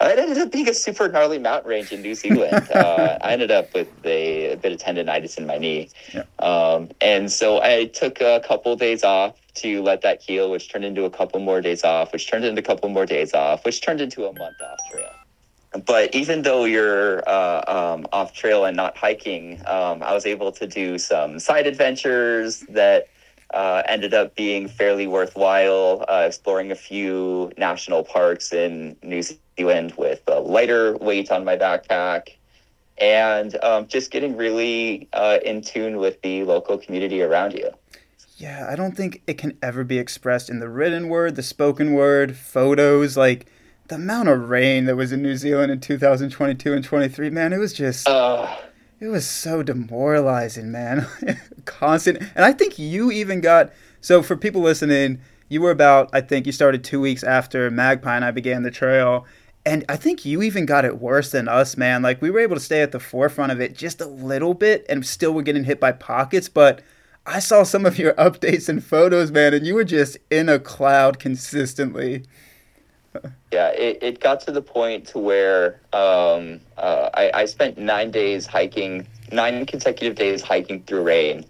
it 0.09 0.19
ended 0.19 0.39
up 0.39 0.51
being 0.51 0.69
a 0.69 0.75
super 0.75 1.09
gnarly 1.09 1.39
mountain 1.39 1.71
range 1.71 1.93
in 1.93 2.03
New 2.03 2.15
Zealand. 2.15 2.69
uh, 2.75 3.19
I 3.21 3.33
ended 3.33 3.51
up 3.51 3.73
with 3.75 3.89
a, 4.05 4.53
a, 4.53 4.57
bit 4.57 4.73
of 4.73 4.79
tendonitis 4.79 5.37
in 5.37 5.47
my 5.47 5.59
knee. 5.59 5.91
Yeah. 6.15 6.25
Um, 6.39 6.91
and 7.01 7.31
so 7.31 7.61
I 7.63 7.87
took 7.87 8.21
a 8.21 8.41
couple 8.47 8.75
days 8.77 9.05
off 9.05 9.37
to 9.57 9.83
let 9.83 10.03
that 10.03 10.23
heal, 10.23 10.51
which 10.51 10.71
turned 10.71 10.85
into 10.85 11.05
a 11.05 11.11
couple 11.11 11.41
more 11.41 11.61
days 11.61 11.85
off, 11.85 12.13
which 12.13 12.31
turned 12.31 12.45
into 12.45 12.61
a 12.61 12.65
couple 12.65 12.89
more 12.89 13.05
days 13.05 13.35
off, 13.35 13.65
which 13.65 13.83
turned 13.83 14.01
into 14.01 14.25
a 14.25 14.33
month 14.33 14.57
off 14.63 14.79
trail. 14.91 15.11
But 15.87 16.15
even 16.15 16.43
though 16.43 16.65
you're 16.65 17.29
uh, 17.29 17.63
um, 17.69 18.07
off 18.13 18.33
trail 18.33 18.65
and 18.65 18.77
not 18.77 18.97
hiking, 18.97 19.61
um, 19.67 20.03
I 20.03 20.15
was 20.15 20.27
able 20.27 20.51
to 20.53 20.67
do 20.67 20.99
some 20.99 21.39
side 21.39 21.67
adventures 21.67 22.61
that 22.71 23.09
uh, 23.55 23.83
ended 23.87 24.15
up 24.15 24.35
being 24.35 24.67
fairly 24.67 25.07
worthwhile, 25.07 26.05
uh, 26.09 26.25
exploring 26.27 26.73
a 26.73 26.75
few 26.75 27.53
national 27.57 28.03
parks 28.03 28.53
in 28.53 28.97
New 29.03 29.23
Zealand 29.23 29.43
with 29.65 30.23
a 30.27 30.41
lighter 30.41 30.97
weight 30.97 31.31
on 31.31 31.45
my 31.45 31.57
backpack 31.57 32.31
and 32.99 33.63
um, 33.65 33.87
just 33.87 34.11
getting 34.11 34.37
really 34.37 35.09
uh, 35.13 35.39
in 35.45 35.63
tune 35.63 35.97
with 35.97 36.21
the 36.23 36.45
local 36.45 36.79
community 36.79 37.23
around 37.23 37.55
you. 37.55 37.71
Yeah, 38.37 38.67
I 38.71 38.77
don't 38.77 38.97
think 38.97 39.23
it 39.27 39.39
can 39.39 39.57
ever 39.63 39.85
be 39.85 39.99
expressed 39.99 40.49
in 40.49 40.61
the 40.61 40.69
written 40.69 41.09
word, 41.09 41.37
the 41.37 41.43
spoken 41.43 41.93
word, 41.93 42.37
photos. 42.37 43.17
Like 43.17 43.47
the 43.89 43.97
amount 43.97 44.29
of 44.29 44.49
rain 44.49 44.87
that 44.87 44.97
was 44.97 45.13
in 45.13 45.23
New 45.23 45.37
Zealand 45.37 45.71
in 45.71 45.81
2022 45.81 46.73
and 46.73 46.85
23, 46.85 47.31
man, 47.31 47.53
it 47.53 47.59
was 47.59 47.73
just. 47.73 48.09
Uh, 48.09 48.57
it 48.99 49.09
was 49.09 49.27
so 49.27 49.63
demoralizing, 49.63 50.71
man. 50.71 51.07
Constant. 51.65 52.19
And 52.35 52.45
I 52.45 52.53
think 52.53 52.79
you 52.79 53.11
even 53.11 53.41
got. 53.41 53.73
So, 54.03 54.23
for 54.23 54.37
people 54.37 54.63
listening, 54.63 55.21
you 55.51 55.61
were 55.61 55.71
about, 55.71 56.09
I 56.13 56.23
think 56.23 56.47
you 56.47 56.53
started 56.53 56.85
two 56.85 57.01
weeks 57.01 57.23
after 57.23 57.71
Magpie 57.71 58.17
and 58.17 58.25
I 58.25 58.31
began 58.31 58.63
the 58.63 58.71
trail. 58.71 59.27
And 59.67 59.85
I 59.89 59.97
think 59.97 60.25
you 60.25 60.43
even 60.43 60.65
got 60.65 60.85
it 60.85 61.01
worse 61.01 61.33
than 61.33 61.47
us, 61.47 61.77
man. 61.77 62.03
Like, 62.03 62.23
we 62.23 62.31
were 62.31 62.41
able 62.41 62.57
to 62.57 62.63
stay 62.63 62.81
at 62.81 62.93
the 62.93 63.01
forefront 63.01 63.53
of 63.53 63.61
it 63.61 63.77
just 63.77 64.01
a 64.01 64.07
little 64.07 64.55
bit 64.55 64.87
and 64.89 65.05
still 65.05 65.33
were 65.33 65.43
getting 65.43 65.65
hit 65.65 65.79
by 65.79 65.93
pockets. 65.93 66.49
But 66.49 66.81
I 67.27 67.41
saw 67.41 67.63
some 67.65 67.85
of 67.85 67.99
your 67.99 68.15
updates 68.19 68.69
and 68.69 68.83
photos, 68.83 69.31
man, 69.31 69.53
and 69.53 69.67
you 69.67 69.75
were 69.75 69.85
just 69.85 70.17
in 70.31 70.49
a 70.49 70.59
cloud 70.59 71.19
consistently. 71.19 72.25
yeah, 73.53 73.69
it, 73.69 73.99
it 74.03 74.21
got 74.21 74.41
to 74.43 74.53
the 74.53 74.63
point 74.63 75.07
to 75.09 75.19
where 75.19 75.81
um, 75.93 76.61
uh, 76.77 77.11
I, 77.15 77.31
I 77.35 77.45
spent 77.45 77.77
nine 77.77 78.11
days 78.11 78.47
hiking, 78.47 79.07
nine 79.31 79.67
consecutive 79.67 80.17
days 80.17 80.43
hiking 80.43 80.83
through 80.85 81.03
rain. 81.03 81.45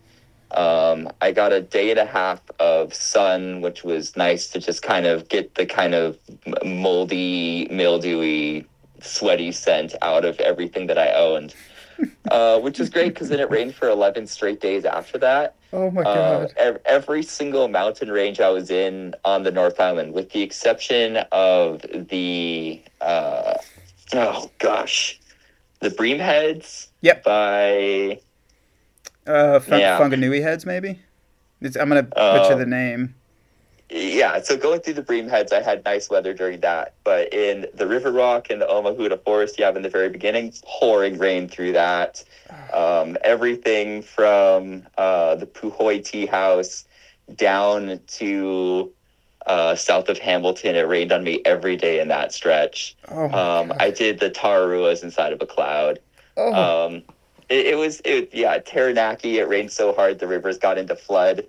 Um, 0.53 1.09
I 1.21 1.33
got 1.33 1.53
a 1.53 1.61
day 1.61 1.91
and 1.91 1.99
a 1.99 2.07
half 2.07 2.41
of 2.59 2.93
sun, 2.95 3.61
which 3.61 3.85
was 3.85 4.17
nice 4.17 4.49
to 4.51 4.59
just 4.59 4.83
kind 4.83 5.07
of 5.07 5.29
get 5.29 5.55
the 5.55 5.67
kind 5.67 5.95
of 5.95 6.19
moldy, 6.65 7.69
mildewy, 7.71 8.67
sweaty 9.01 9.53
scent 9.53 9.95
out 10.03 10.25
of 10.25 10.39
everything 10.41 10.87
that 10.89 10.99
I 10.99 11.13
owned, 11.13 11.55
uh, 12.31 12.59
which 12.61 12.79
was 12.79 12.91
great 12.91 13.15
because 13.15 13.29
then 13.29 13.41
it 13.41 13.51
rained 13.51 13.75
for 13.75 13.89
11 13.89 14.27
straight 14.27 14.61
days 14.61 14.85
after 14.85 15.19
that. 15.19 15.55
Oh 15.73 15.91
my 15.91 16.03
Uh, 16.03 16.41
god. 16.41 16.53
ev- 16.57 16.81
every 16.85 17.23
single 17.23 17.69
mountain 17.69 18.11
range 18.11 18.41
I 18.41 18.51
was 18.51 18.71
in 18.71 19.15
on 19.25 19.45
the 19.45 19.53
North 19.53 19.79
Island, 19.79 20.13
with 20.15 20.31
the 20.31 20.43
exception 20.43 21.19
of 21.31 21.83
the 21.93 22.83
uh, 23.01 23.55
oh 24.15 24.51
gosh, 24.59 25.21
the 25.81 25.91
Bream 25.91 26.19
Heads. 26.19 26.89
Yep. 27.03 27.23
By 27.25 28.19
Uh, 29.26 29.61
fun- 29.61 29.80
Yeah. 29.80 29.98
Funganui 29.98 30.42
heads, 30.42 30.64
maybe. 30.66 30.98
It's, 31.61 31.76
I'm 31.76 31.88
gonna 31.88 32.02
butcher 32.04 32.54
Uh, 32.54 32.56
the 32.56 32.66
name. 32.66 33.14
yeah, 33.90 34.40
so 34.40 34.56
going 34.56 34.80
through 34.80 34.94
the 34.94 35.02
Bream 35.02 35.28
Heads, 35.28 35.52
I 35.52 35.61
had 35.62 35.85
nice 35.85 36.09
weather 36.09 36.33
during 36.33 36.61
that. 36.61 36.94
But 37.04 37.33
in 37.35 37.66
the 37.74 37.87
River 37.87 38.12
Rock 38.12 38.48
and 38.50 38.61
the 38.62 38.66
Omahuta 38.66 39.22
Forest, 39.24 39.59
you 39.59 39.64
have 39.64 39.76
in 39.76 39.83
the 39.83 39.88
very 39.90 40.09
beginning, 40.09 40.52
pouring 40.64 41.18
rain 41.18 41.48
through 41.48 41.72
that. 41.72 42.22
Um, 42.74 43.16
everything 43.24 44.02
from 44.02 44.85
uh, 44.98 45.35
the 45.37 45.46
Puhoi 45.46 46.04
Tea 46.04 46.26
House 46.26 46.85
down 47.37 48.00
to 48.18 48.92
uh, 49.46 49.74
south 49.76 50.09
of 50.09 50.18
Hamilton, 50.18 50.74
it 50.76 50.80
rained 50.88 51.12
on 51.12 51.22
me 51.24 51.42
every 51.44 51.76
day 51.76 52.00
in 52.00 52.09
that 52.09 52.33
stretch. 52.33 52.96
Oh 53.09 53.24
Um. 53.30 53.72
I 53.78 53.90
did 53.90 54.18
the 54.20 54.30
Tararuas 54.30 55.02
inside 55.02 55.33
of 55.33 55.40
a 55.42 55.46
cloud. 55.46 55.98
oh. 56.37 56.87
Um, 56.87 57.02
it, 57.51 57.67
it 57.67 57.77
was, 57.77 58.01
it, 58.05 58.31
yeah, 58.33 58.59
Taranaki. 58.59 59.39
It 59.39 59.49
rained 59.49 59.73
so 59.73 59.93
hard 59.93 60.19
the 60.19 60.27
rivers 60.27 60.57
got 60.57 60.79
into 60.79 60.97
flood. 60.97 61.45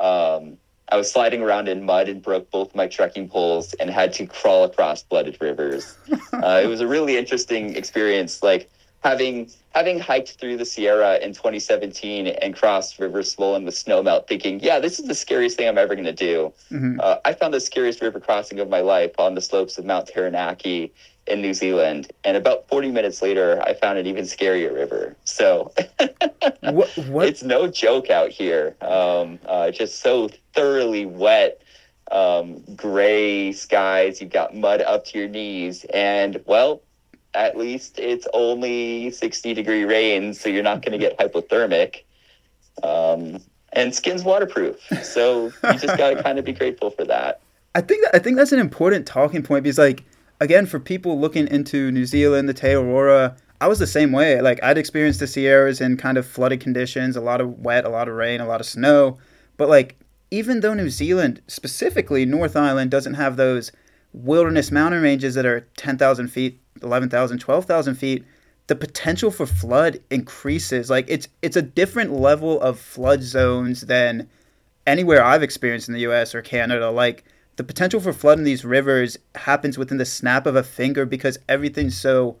Um, 0.00 0.56
I 0.88 0.96
was 0.96 1.10
sliding 1.10 1.42
around 1.42 1.68
in 1.68 1.84
mud 1.84 2.08
and 2.08 2.22
broke 2.22 2.50
both 2.50 2.74
my 2.74 2.86
trekking 2.86 3.28
poles 3.28 3.74
and 3.74 3.90
had 3.90 4.12
to 4.14 4.26
crawl 4.26 4.64
across 4.64 5.02
flooded 5.02 5.36
rivers. 5.40 5.96
uh, 6.32 6.60
it 6.62 6.66
was 6.66 6.80
a 6.80 6.86
really 6.86 7.16
interesting 7.16 7.76
experience. 7.76 8.42
Like 8.42 8.70
having 9.02 9.50
having 9.70 10.00
hiked 10.00 10.40
through 10.40 10.56
the 10.56 10.64
Sierra 10.64 11.18
in 11.18 11.32
2017 11.32 12.26
and 12.26 12.56
crossed 12.56 12.98
rivers 12.98 13.30
swollen 13.30 13.64
with 13.64 13.74
snowmelt, 13.74 14.26
thinking, 14.26 14.58
yeah, 14.60 14.80
this 14.80 14.98
is 14.98 15.06
the 15.06 15.14
scariest 15.14 15.56
thing 15.56 15.68
I'm 15.68 15.78
ever 15.78 15.94
going 15.94 16.06
to 16.06 16.12
do. 16.12 16.52
Mhm. 16.72 16.98
Uh, 16.98 17.18
I 17.24 17.34
found 17.34 17.54
the 17.54 17.60
scariest 17.60 18.02
river 18.02 18.18
crossing 18.18 18.58
of 18.58 18.68
my 18.68 18.80
life 18.80 19.12
on 19.18 19.36
the 19.36 19.40
slopes 19.40 19.78
of 19.78 19.84
Mount 19.84 20.08
Taranaki 20.08 20.92
in 21.30 21.40
New 21.40 21.54
Zealand. 21.54 22.10
And 22.24 22.36
about 22.36 22.68
40 22.68 22.90
minutes 22.90 23.22
later, 23.22 23.62
I 23.64 23.74
found 23.74 23.98
an 23.98 24.06
even 24.06 24.24
scarier 24.24 24.74
river. 24.74 25.16
So 25.24 25.72
What? 26.60 26.90
What? 27.08 27.28
it's 27.28 27.42
no 27.42 27.68
joke 27.68 28.10
out 28.10 28.30
here. 28.30 28.76
Um, 28.80 29.38
uh, 29.46 29.70
just 29.70 30.00
so 30.00 30.28
thoroughly 30.54 31.06
wet, 31.06 31.62
um, 32.10 32.62
gray 32.74 33.52
skies. 33.52 34.20
You've 34.20 34.30
got 34.30 34.54
mud 34.54 34.82
up 34.82 35.04
to 35.06 35.18
your 35.18 35.28
knees. 35.28 35.84
And, 35.92 36.42
well, 36.46 36.82
at 37.34 37.56
least 37.56 37.98
it's 37.98 38.26
only 38.34 39.10
60 39.10 39.54
degree 39.54 39.84
rain, 39.84 40.34
so 40.34 40.48
you're 40.48 40.62
not 40.62 40.82
going 40.82 40.92
to 40.92 40.98
get 40.98 41.18
hypothermic. 41.18 42.02
Um, 42.82 43.40
and 43.72 43.94
skin's 43.94 44.24
waterproof. 44.24 44.80
So 45.02 45.46
you 45.46 45.78
just 45.78 45.96
got 45.96 46.10
to 46.10 46.22
kind 46.22 46.38
of 46.38 46.44
be 46.44 46.52
grateful 46.52 46.90
for 46.90 47.04
that. 47.04 47.40
I 47.74 47.80
think 47.80 48.04
that, 48.04 48.16
I 48.16 48.18
think 48.18 48.36
that's 48.36 48.50
an 48.50 48.58
important 48.58 49.06
talking 49.06 49.44
point 49.44 49.62
because 49.62 49.78
like 49.78 50.02
again 50.40 50.66
for 50.66 50.80
people 50.80 51.20
looking 51.20 51.46
into 51.46 51.92
New 51.92 52.06
Zealand, 52.06 52.48
the 52.48 52.54
Te 52.54 52.68
Araroa, 52.68 53.36
I 53.60 53.68
was 53.68 53.78
the 53.78 53.86
same 53.86 54.10
way. 54.10 54.40
Like 54.40 54.62
I'd 54.62 54.78
experienced 54.78 55.20
the 55.20 55.26
Sierras 55.26 55.80
in 55.80 55.96
kind 55.96 56.16
of 56.16 56.26
flooded 56.26 56.60
conditions, 56.60 57.16
a 57.16 57.20
lot 57.20 57.40
of 57.40 57.58
wet, 57.60 57.84
a 57.84 57.90
lot 57.90 58.08
of 58.08 58.14
rain, 58.14 58.40
a 58.40 58.46
lot 58.46 58.60
of 58.60 58.66
snow. 58.66 59.18
But 59.56 59.68
like 59.68 59.96
even 60.30 60.60
though 60.60 60.74
New 60.74 60.90
Zealand, 60.90 61.42
specifically 61.46 62.24
North 62.24 62.56
Island, 62.56 62.90
doesn't 62.90 63.14
have 63.14 63.36
those 63.36 63.70
wilderness 64.12 64.70
mountain 64.70 65.02
ranges 65.02 65.34
that 65.34 65.46
are 65.46 65.60
10,000 65.76 66.28
feet, 66.28 66.60
11,000, 66.82 67.38
12,000 67.38 67.94
feet, 67.94 68.24
the 68.68 68.76
potential 68.76 69.30
for 69.30 69.46
flood 69.46 70.00
increases. 70.10 70.88
Like 70.88 71.04
it's 71.08 71.28
it's 71.42 71.56
a 71.56 71.62
different 71.62 72.12
level 72.12 72.60
of 72.60 72.78
flood 72.78 73.22
zones 73.22 73.82
than 73.82 74.28
anywhere 74.86 75.22
I've 75.22 75.42
experienced 75.42 75.88
in 75.88 75.94
the 75.94 76.00
US 76.02 76.34
or 76.34 76.40
Canada. 76.40 76.90
Like 76.90 77.24
the 77.60 77.64
potential 77.64 78.00
for 78.00 78.14
flood 78.14 78.38
in 78.38 78.44
these 78.44 78.64
rivers 78.64 79.18
happens 79.34 79.76
within 79.76 79.98
the 79.98 80.06
snap 80.06 80.46
of 80.46 80.56
a 80.56 80.62
finger 80.62 81.04
because 81.04 81.36
everything's 81.46 81.94
so 81.94 82.38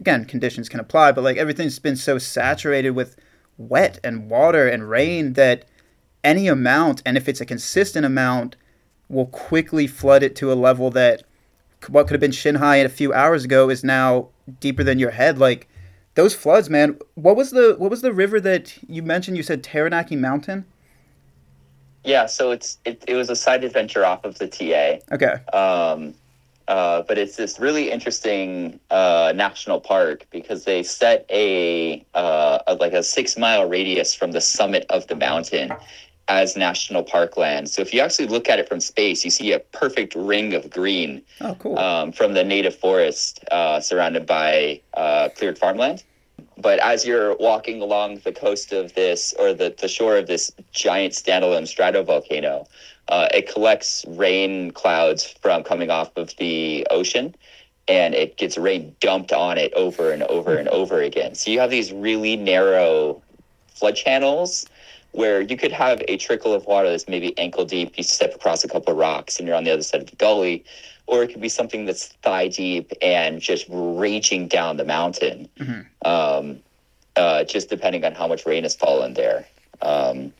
again, 0.00 0.24
conditions 0.24 0.70
can 0.70 0.80
apply, 0.80 1.12
but 1.12 1.22
like 1.22 1.36
everything's 1.36 1.78
been 1.78 1.96
so 1.96 2.16
saturated 2.16 2.92
with 2.92 3.14
wet 3.58 4.00
and 4.02 4.30
water 4.30 4.66
and 4.66 4.88
rain 4.88 5.34
that 5.34 5.66
any 6.24 6.48
amount, 6.48 7.02
and 7.04 7.18
if 7.18 7.28
it's 7.28 7.42
a 7.42 7.44
consistent 7.44 8.06
amount, 8.06 8.56
will 9.10 9.26
quickly 9.26 9.86
flood 9.86 10.22
it 10.22 10.34
to 10.36 10.50
a 10.50 10.54
level 10.54 10.90
that 10.92 11.24
what 11.88 12.06
could 12.06 12.14
have 12.14 12.20
been 12.22 12.32
shin 12.32 12.54
high 12.54 12.76
a 12.76 12.88
few 12.88 13.12
hours 13.12 13.44
ago 13.44 13.68
is 13.68 13.84
now 13.84 14.28
deeper 14.60 14.82
than 14.82 14.98
your 14.98 15.10
head. 15.10 15.38
Like 15.38 15.68
those 16.14 16.34
floods, 16.34 16.70
man. 16.70 16.98
What 17.16 17.36
was 17.36 17.50
the 17.50 17.74
what 17.76 17.90
was 17.90 18.00
the 18.00 18.14
river 18.14 18.40
that 18.40 18.78
you 18.88 19.02
mentioned? 19.02 19.36
You 19.36 19.42
said 19.42 19.62
Taranaki 19.62 20.16
Mountain. 20.16 20.64
Yeah, 22.04 22.26
so 22.26 22.50
it's 22.50 22.78
it, 22.84 23.02
it 23.08 23.14
was 23.14 23.30
a 23.30 23.36
side 23.36 23.64
adventure 23.64 24.04
off 24.04 24.24
of 24.24 24.38
the 24.38 24.46
TA. 24.46 24.98
Okay. 25.14 25.34
Um, 25.56 26.14
uh, 26.68 27.02
but 27.02 27.18
it's 27.18 27.36
this 27.36 27.58
really 27.58 27.90
interesting 27.90 28.80
uh, 28.90 29.32
national 29.34 29.80
park 29.80 30.26
because 30.30 30.64
they 30.64 30.82
set 30.82 31.26
a, 31.30 32.04
uh, 32.14 32.58
a 32.66 32.74
like 32.74 32.94
a 32.94 33.02
six 33.02 33.36
mile 33.36 33.68
radius 33.68 34.14
from 34.14 34.32
the 34.32 34.40
summit 34.40 34.86
of 34.88 35.06
the 35.08 35.16
mountain 35.16 35.72
as 36.28 36.56
national 36.56 37.02
park 37.02 37.36
land. 37.36 37.68
So 37.68 37.82
if 37.82 37.92
you 37.92 38.00
actually 38.00 38.28
look 38.28 38.48
at 38.48 38.58
it 38.58 38.66
from 38.66 38.80
space, 38.80 39.24
you 39.24 39.30
see 39.30 39.52
a 39.52 39.58
perfect 39.58 40.14
ring 40.14 40.54
of 40.54 40.70
green 40.70 41.20
Oh, 41.42 41.54
cool. 41.58 41.78
um, 41.78 42.12
from 42.12 42.32
the 42.32 42.42
native 42.42 42.74
forest 42.74 43.44
uh, 43.50 43.80
surrounded 43.80 44.24
by 44.24 44.80
uh, 44.94 45.28
cleared 45.36 45.58
farmland. 45.58 46.02
But 46.56 46.78
as 46.78 47.06
you're 47.06 47.36
walking 47.36 47.82
along 47.82 48.18
the 48.18 48.32
coast 48.32 48.72
of 48.72 48.94
this, 48.94 49.34
or 49.38 49.52
the, 49.52 49.74
the 49.76 49.88
shore 49.88 50.16
of 50.16 50.26
this 50.26 50.52
giant 50.72 51.14
standalone 51.14 51.64
stratovolcano, 51.64 52.66
uh, 53.08 53.28
it 53.34 53.52
collects 53.52 54.04
rain 54.08 54.70
clouds 54.70 55.34
from 55.42 55.62
coming 55.62 55.90
off 55.90 56.16
of 56.16 56.34
the 56.38 56.86
ocean 56.90 57.34
and 57.86 58.14
it 58.14 58.36
gets 58.36 58.56
rain 58.56 58.96
dumped 59.00 59.32
on 59.32 59.58
it 59.58 59.72
over 59.74 60.10
and 60.10 60.22
over 60.24 60.56
and 60.56 60.68
over 60.68 61.02
again. 61.02 61.34
So 61.34 61.50
you 61.50 61.60
have 61.60 61.70
these 61.70 61.92
really 61.92 62.36
narrow 62.36 63.22
flood 63.74 63.96
channels 63.96 64.66
where 65.12 65.40
you 65.40 65.56
could 65.56 65.72
have 65.72 66.02
a 66.08 66.16
trickle 66.16 66.52
of 66.52 66.64
water 66.66 66.90
that's 66.90 67.08
maybe 67.08 67.36
ankle 67.38 67.64
deep. 67.64 67.96
You 67.96 68.02
step 68.02 68.34
across 68.34 68.64
a 68.64 68.68
couple 68.68 68.92
of 68.92 68.98
rocks 68.98 69.38
and 69.38 69.46
you're 69.46 69.56
on 69.56 69.64
the 69.64 69.70
other 69.70 69.82
side 69.82 70.00
of 70.00 70.10
the 70.10 70.16
gully. 70.16 70.64
Or 71.06 71.22
it 71.22 71.28
could 71.28 71.40
be 71.40 71.48
something 71.48 71.84
that's 71.84 72.08
thigh 72.22 72.48
deep 72.48 72.92
and 73.02 73.40
just 73.40 73.66
reaching 73.68 74.48
down 74.48 74.76
the 74.76 74.84
mountain. 74.84 75.48
Um, 76.04 76.60
uh, 77.16 77.44
just 77.44 77.68
depending 77.68 78.04
on 78.04 78.14
how 78.14 78.26
much 78.26 78.44
rain 78.46 78.64
has 78.64 78.74
fallen 78.74 79.14
there. 79.14 79.46
Um, 79.82 80.32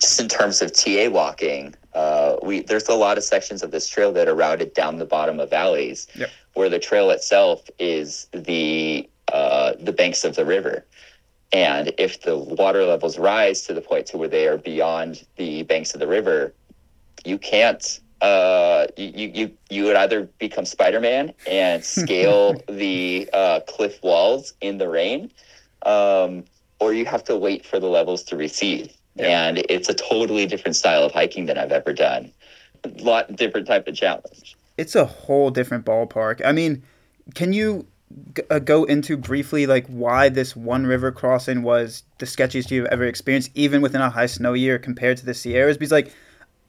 just 0.00 0.20
in 0.20 0.28
terms 0.28 0.62
of 0.62 0.72
TA 0.72 1.08
walking, 1.08 1.74
uh, 1.94 2.36
we 2.42 2.60
there's 2.60 2.88
a 2.88 2.94
lot 2.94 3.18
of 3.18 3.24
sections 3.24 3.62
of 3.62 3.70
this 3.72 3.88
trail 3.88 4.12
that 4.12 4.28
are 4.28 4.34
routed 4.34 4.74
down 4.74 4.98
the 4.98 5.04
bottom 5.06 5.40
of 5.40 5.50
valleys, 5.50 6.06
Yep. 6.14 6.30
where 6.52 6.68
the 6.68 6.78
trail 6.78 7.10
itself 7.10 7.68
is 7.78 8.28
the 8.32 9.08
uh, 9.32 9.72
the 9.80 9.92
banks 9.92 10.24
of 10.24 10.36
the 10.36 10.44
river. 10.44 10.84
And 11.52 11.92
if 11.98 12.22
the 12.22 12.36
water 12.36 12.84
levels 12.84 13.18
rise 13.18 13.62
to 13.62 13.74
the 13.74 13.80
point 13.80 14.06
to 14.06 14.18
where 14.18 14.28
they 14.28 14.46
are 14.48 14.58
beyond 14.58 15.24
the 15.36 15.62
banks 15.64 15.94
of 15.94 16.00
the 16.00 16.06
river, 16.06 16.52
you 17.24 17.38
can't. 17.38 18.00
Uh, 18.24 18.86
you, 18.96 19.30
you 19.34 19.50
you 19.68 19.84
would 19.84 19.96
either 19.96 20.22
become 20.38 20.64
Spider-Man 20.64 21.34
and 21.46 21.84
scale 21.98 22.54
the 22.68 23.28
uh, 23.34 23.60
cliff 23.68 24.02
walls 24.02 24.54
in 24.62 24.78
the 24.78 24.88
rain, 24.88 25.30
um, 25.84 26.44
or 26.78 26.94
you 26.94 27.04
have 27.04 27.22
to 27.24 27.36
wait 27.36 27.66
for 27.66 27.78
the 27.78 27.86
levels 27.86 28.22
to 28.22 28.36
recede. 28.36 28.90
Yeah. 29.16 29.48
And 29.48 29.58
it's 29.68 29.90
a 29.90 29.94
totally 29.94 30.46
different 30.46 30.74
style 30.74 31.02
of 31.02 31.12
hiking 31.12 31.44
than 31.44 31.58
I've 31.58 31.70
ever 31.70 31.92
done. 31.92 32.32
A 32.84 32.88
lot 33.02 33.36
different 33.36 33.66
type 33.66 33.86
of 33.86 33.94
challenge. 33.94 34.56
It's 34.78 34.94
a 34.94 35.04
whole 35.04 35.50
different 35.50 35.84
ballpark. 35.84 36.40
I 36.46 36.52
mean, 36.52 36.82
can 37.34 37.52
you 37.52 37.86
g- 38.34 38.42
uh, 38.50 38.58
go 38.58 38.84
into 38.84 39.18
briefly 39.18 39.66
like 39.66 39.86
why 39.86 40.30
this 40.30 40.56
one 40.56 40.86
river 40.86 41.12
crossing 41.12 41.62
was 41.62 42.04
the 42.18 42.26
sketchiest 42.26 42.70
you've 42.70 42.86
ever 42.86 43.04
experienced, 43.04 43.50
even 43.54 43.82
within 43.82 44.00
a 44.00 44.08
high 44.08 44.26
snow 44.26 44.54
year 44.54 44.78
compared 44.78 45.18
to 45.18 45.26
the 45.26 45.34
Sierras? 45.34 45.76
Because 45.76 45.92
like 45.92 46.10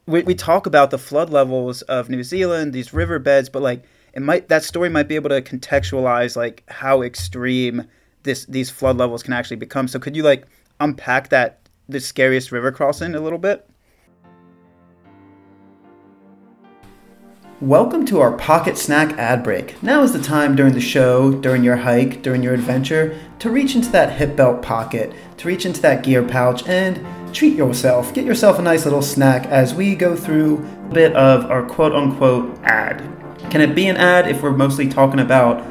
we, 0.07 0.21
we 0.21 0.35
talk 0.35 0.67
about 0.67 0.91
the 0.91 0.97
flood 0.97 1.29
levels 1.29 1.81
of 1.83 2.09
New 2.09 2.23
Zealand, 2.23 2.73
these 2.73 2.93
riverbeds, 2.93 3.49
but 3.49 3.61
like 3.61 3.83
it 4.13 4.21
might 4.21 4.49
that 4.49 4.63
story 4.63 4.89
might 4.89 5.07
be 5.07 5.15
able 5.15 5.29
to 5.29 5.41
contextualize 5.41 6.35
like 6.35 6.63
how 6.67 7.01
extreme 7.01 7.87
this 8.23 8.45
these 8.45 8.69
flood 8.69 8.97
levels 8.97 9.23
can 9.23 9.33
actually 9.33 9.57
become. 9.57 9.87
So 9.87 9.99
could 9.99 10.15
you 10.15 10.23
like 10.23 10.45
unpack 10.79 11.29
that 11.29 11.59
the 11.89 11.99
scariest 11.99 12.51
river 12.51 12.71
crossing 12.71 13.15
a 13.15 13.19
little 13.19 13.39
bit? 13.39 13.67
Welcome 17.61 18.05
to 18.07 18.19
our 18.19 18.33
pocket 18.33 18.77
snack 18.77 19.17
ad 19.17 19.41
break. 19.41 19.81
Now 19.81 20.03
is 20.03 20.11
the 20.11 20.21
time 20.21 20.55
during 20.55 20.73
the 20.73 20.81
show, 20.81 21.31
during 21.31 21.63
your 21.63 21.77
hike, 21.77 22.21
during 22.21 22.43
your 22.43 22.53
adventure, 22.53 23.17
to 23.39 23.49
reach 23.49 23.75
into 23.75 23.89
that 23.89 24.11
hip 24.11 24.35
belt 24.35 24.61
pocket, 24.61 25.13
to 25.37 25.47
reach 25.47 25.65
into 25.65 25.81
that 25.81 26.03
gear 26.03 26.21
pouch, 26.21 26.67
and 26.67 26.97
treat 27.35 27.55
yourself. 27.55 28.13
Get 28.13 28.23
yourself 28.23 28.59
a 28.59 28.61
nice 28.61 28.85
little 28.85 29.01
snack 29.01 29.45
as 29.47 29.75
we 29.75 29.93
go 29.93 30.15
through 30.15 30.65
a 30.89 30.93
bit 30.93 31.13
of 31.17 31.51
our 31.51 31.63
quote 31.63 31.91
unquote 31.91 32.57
ad. 32.63 33.03
Can 33.51 33.59
it 33.59 33.75
be 33.75 33.87
an 33.87 33.97
ad 33.97 34.29
if 34.29 34.41
we're 34.41 34.55
mostly 34.55 34.87
talking 34.87 35.19
about 35.19 35.61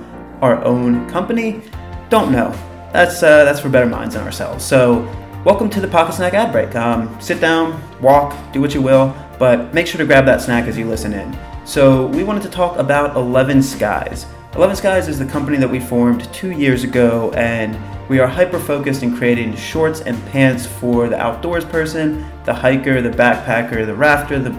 our 0.43 0.63
own 0.63 1.09
company? 1.09 1.63
Don't 2.11 2.31
know. 2.31 2.51
That's 2.93 3.23
uh, 3.23 3.45
that's 3.45 3.61
for 3.61 3.71
better 3.71 3.87
minds 3.87 4.15
than 4.15 4.25
ourselves. 4.25 4.63
So, 4.63 5.11
welcome 5.45 5.71
to 5.71 5.81
the 5.81 5.89
pocket 5.89 6.13
snack 6.13 6.35
ad 6.35 6.53
break. 6.53 6.75
Um, 6.77 7.19
sit 7.19 7.41
down, 7.41 7.83
walk, 8.01 8.37
do 8.53 8.61
what 8.61 8.75
you 8.75 8.83
will, 8.83 9.17
but 9.39 9.73
make 9.73 9.87
sure 9.87 9.99
to 9.99 10.05
grab 10.05 10.27
that 10.27 10.43
snack 10.43 10.69
as 10.69 10.77
you 10.77 10.87
listen 10.87 11.15
in. 11.15 11.37
So, 11.65 12.09
we 12.09 12.25
wanted 12.25 12.43
to 12.43 12.51
talk 12.51 12.77
about 12.77 13.17
11 13.17 13.63
Skies. 13.63 14.27
11 14.55 14.77
Skies 14.77 15.09
is 15.09 15.19
the 15.19 15.27
company 15.27 15.57
that 15.57 15.69
we 15.69 15.81
formed 15.81 16.31
two 16.33 16.51
years 16.51 16.85
ago, 16.85 17.33
and 17.33 17.75
we 18.09 18.19
are 18.19 18.27
hyper 18.27 18.59
focused 18.59 19.03
in 19.03 19.17
creating 19.17 19.57
shorts 19.57 20.03
and 20.03 20.23
pants 20.27 20.67
for 20.67 21.09
the 21.09 21.19
outdoors 21.19 21.65
person, 21.65 22.25
the 22.45 22.53
hiker, 22.53 23.01
the 23.01 23.11
backpacker, 23.11 23.87
the 23.87 23.95
rafter, 23.95 24.39
the 24.39 24.51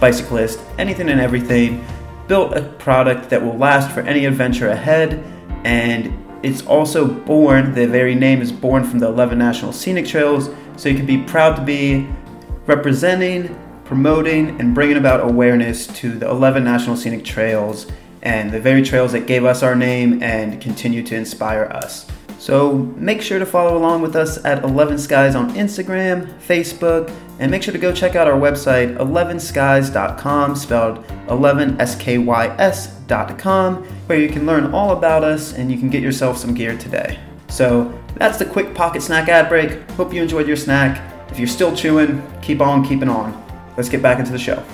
bicyclist, 0.00 0.60
anything 0.78 1.08
and 1.08 1.20
everything. 1.20 1.84
Built 2.28 2.56
a 2.56 2.62
product 2.62 3.30
that 3.30 3.42
will 3.42 3.56
last 3.56 3.90
for 3.90 4.00
any 4.00 4.26
adventure 4.26 4.68
ahead, 4.68 5.24
and 5.64 6.12
it's 6.42 6.62
also 6.66 7.06
born, 7.06 7.74
the 7.74 7.86
very 7.86 8.14
name 8.14 8.42
is 8.42 8.52
born 8.52 8.84
from 8.84 8.98
the 8.98 9.06
11 9.06 9.38
National 9.38 9.72
Scenic 9.72 10.06
Trails, 10.06 10.50
so 10.76 10.88
you 10.88 10.96
can 10.96 11.06
be 11.06 11.22
proud 11.22 11.56
to 11.56 11.62
be 11.62 12.06
representing, 12.66 13.58
promoting, 13.84 14.60
and 14.60 14.74
bringing 14.74 14.96
about 14.96 15.20
awareness 15.20 15.86
to 15.86 16.12
the 16.12 16.28
11 16.28 16.62
National 16.64 16.96
Scenic 16.96 17.24
Trails 17.24 17.86
and 18.22 18.50
the 18.50 18.60
very 18.60 18.82
trails 18.82 19.12
that 19.12 19.26
gave 19.26 19.44
us 19.44 19.62
our 19.62 19.74
name 19.74 20.22
and 20.22 20.60
continue 20.60 21.02
to 21.02 21.16
inspire 21.16 21.64
us. 21.64 22.06
So 22.40 22.72
make 22.96 23.20
sure 23.20 23.38
to 23.38 23.44
follow 23.44 23.76
along 23.76 24.00
with 24.00 24.16
us 24.16 24.42
at 24.46 24.64
11 24.64 24.98
Skies 24.98 25.34
on 25.34 25.50
Instagram, 25.50 26.26
Facebook, 26.40 27.14
and 27.38 27.50
make 27.50 27.62
sure 27.62 27.72
to 27.72 27.78
go 27.78 27.92
check 27.92 28.16
out 28.16 28.26
our 28.26 28.40
website 28.40 28.96
11skies.com, 28.96 30.56
spelled 30.56 31.04
11skys.com, 31.26 33.84
where 34.06 34.18
you 34.18 34.30
can 34.30 34.46
learn 34.46 34.72
all 34.72 34.96
about 34.96 35.22
us 35.22 35.52
and 35.52 35.70
you 35.70 35.76
can 35.76 35.90
get 35.90 36.02
yourself 36.02 36.38
some 36.38 36.54
gear 36.54 36.78
today. 36.78 37.18
So 37.48 37.92
that's 38.16 38.38
the 38.38 38.46
quick 38.46 38.74
pocket 38.74 39.02
snack 39.02 39.28
ad 39.28 39.50
break. 39.50 39.72
Hope 39.90 40.14
you 40.14 40.22
enjoyed 40.22 40.48
your 40.48 40.56
snack. 40.56 41.30
If 41.30 41.38
you're 41.38 41.46
still 41.46 41.76
chewing, 41.76 42.22
keep 42.40 42.62
on 42.62 42.88
keeping 42.88 43.10
on. 43.10 43.38
Let's 43.76 43.90
get 43.90 44.00
back 44.00 44.18
into 44.18 44.32
the 44.32 44.38
show. 44.38 44.64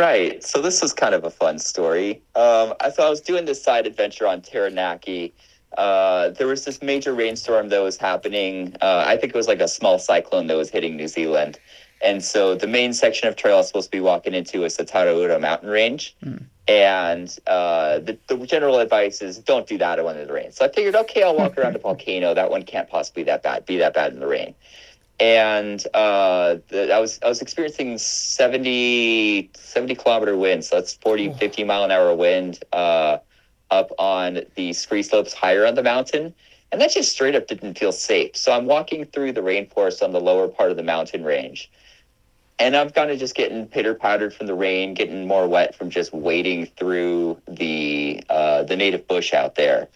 Right. 0.00 0.42
So 0.42 0.62
this 0.62 0.80
was 0.80 0.94
kind 0.94 1.14
of 1.14 1.24
a 1.24 1.30
fun 1.30 1.58
story. 1.58 2.22
Um, 2.34 2.72
I 2.80 2.88
thought 2.88 3.06
I 3.06 3.10
was 3.10 3.20
doing 3.20 3.44
this 3.44 3.62
side 3.62 3.86
adventure 3.86 4.26
on 4.26 4.40
Taranaki. 4.40 5.34
Uh, 5.76 6.30
there 6.30 6.46
was 6.46 6.64
this 6.64 6.80
major 6.80 7.12
rainstorm 7.12 7.68
that 7.68 7.80
was 7.80 7.98
happening. 7.98 8.74
Uh, 8.80 9.04
I 9.06 9.18
think 9.18 9.34
it 9.34 9.36
was 9.36 9.46
like 9.46 9.60
a 9.60 9.68
small 9.68 9.98
cyclone 9.98 10.46
that 10.46 10.56
was 10.56 10.70
hitting 10.70 10.96
New 10.96 11.06
Zealand. 11.06 11.60
And 12.00 12.24
so 12.24 12.54
the 12.54 12.66
main 12.66 12.94
section 12.94 13.28
of 13.28 13.36
trail 13.36 13.56
I 13.56 13.58
was 13.58 13.66
supposed 13.66 13.92
to 13.92 13.96
be 13.98 14.00
walking 14.00 14.32
into 14.32 14.64
is 14.64 14.78
the 14.78 14.86
Tararua 14.86 15.38
mountain 15.38 15.68
range. 15.68 16.16
And 16.66 17.38
uh, 17.46 17.98
the, 17.98 18.16
the 18.28 18.38
general 18.46 18.78
advice 18.78 19.20
is 19.20 19.36
don't 19.36 19.66
do 19.66 19.76
that 19.76 20.02
when 20.02 20.16
it 20.16 20.30
rains. 20.30 20.56
So 20.56 20.64
I 20.64 20.70
figured, 20.72 20.96
okay, 20.96 21.24
I'll 21.24 21.36
walk 21.36 21.58
around 21.58 21.76
a 21.76 21.78
volcano. 21.88 22.32
That 22.32 22.50
one 22.50 22.62
can't 22.62 22.88
possibly 22.88 23.24
that 23.24 23.42
bad, 23.42 23.66
be 23.66 23.76
that 23.76 23.92
bad 23.92 24.14
in 24.14 24.20
the 24.20 24.26
rain 24.26 24.54
and 25.20 25.86
uh, 25.92 26.56
the, 26.68 26.92
I 26.92 26.98
was 26.98 27.20
I 27.22 27.28
was 27.28 27.42
experiencing 27.42 27.98
70, 27.98 29.50
70 29.54 29.94
kilometer 29.94 30.36
winds. 30.36 30.68
So 30.68 30.76
that's 30.76 30.94
40, 30.94 31.34
50 31.34 31.64
mile 31.64 31.84
an 31.84 31.90
hour 31.90 32.14
wind 32.14 32.64
uh, 32.72 33.18
up 33.70 33.92
on 33.98 34.40
the 34.56 34.72
scree 34.72 35.02
slopes 35.02 35.34
higher 35.34 35.66
on 35.66 35.74
the 35.74 35.82
mountain. 35.82 36.34
And 36.72 36.80
that 36.80 36.92
just 36.92 37.12
straight 37.12 37.34
up 37.34 37.48
didn't 37.48 37.78
feel 37.78 37.92
safe. 37.92 38.36
So 38.36 38.52
I'm 38.52 38.64
walking 38.66 39.04
through 39.04 39.32
the 39.32 39.42
rainforest 39.42 40.02
on 40.02 40.12
the 40.12 40.20
lower 40.20 40.48
part 40.48 40.70
of 40.70 40.76
the 40.76 40.82
mountain 40.82 41.24
range. 41.24 41.70
And 42.58 42.76
I'm 42.76 42.90
kind 42.90 43.10
of 43.10 43.18
just 43.18 43.34
getting 43.34 43.66
pitter 43.66 43.94
pattered 43.94 44.32
from 44.32 44.46
the 44.46 44.54
rain, 44.54 44.94
getting 44.94 45.26
more 45.26 45.48
wet 45.48 45.74
from 45.74 45.90
just 45.90 46.12
wading 46.14 46.66
through 46.66 47.40
the 47.48 48.22
uh, 48.30 48.62
the 48.62 48.76
native 48.76 49.06
bush 49.06 49.34
out 49.34 49.54
there 49.54 49.88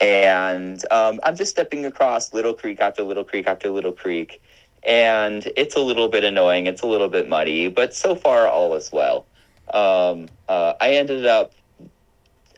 and 0.00 0.82
um, 0.90 1.20
I'm 1.22 1.36
just 1.36 1.50
stepping 1.50 1.84
across 1.84 2.32
little 2.32 2.54
creek 2.54 2.80
after 2.80 3.02
little 3.02 3.24
creek 3.24 3.46
after 3.46 3.70
little 3.70 3.92
creek, 3.92 4.40
and 4.82 5.50
it's 5.56 5.76
a 5.76 5.80
little 5.80 6.08
bit 6.08 6.24
annoying. 6.24 6.66
It's 6.66 6.82
a 6.82 6.86
little 6.86 7.08
bit 7.08 7.28
muddy, 7.28 7.68
but 7.68 7.94
so 7.94 8.14
far 8.14 8.48
all 8.48 8.74
is 8.74 8.90
well. 8.92 9.26
Um, 9.72 10.28
uh, 10.48 10.74
I 10.80 10.94
ended 10.94 11.26
up 11.26 11.52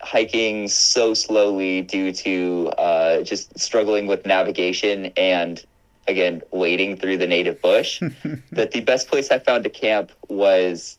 hiking 0.00 0.68
so 0.68 1.14
slowly 1.14 1.82
due 1.82 2.12
to 2.12 2.68
uh, 2.78 3.22
just 3.22 3.58
struggling 3.58 4.06
with 4.06 4.26
navigation 4.26 5.12
and 5.16 5.64
again 6.08 6.42
wading 6.50 6.96
through 6.96 7.16
the 7.16 7.26
native 7.26 7.62
bush 7.62 8.00
that 8.52 8.72
the 8.72 8.80
best 8.80 9.06
place 9.08 9.30
I 9.30 9.38
found 9.38 9.62
to 9.64 9.70
camp 9.70 10.10
was 10.28 10.98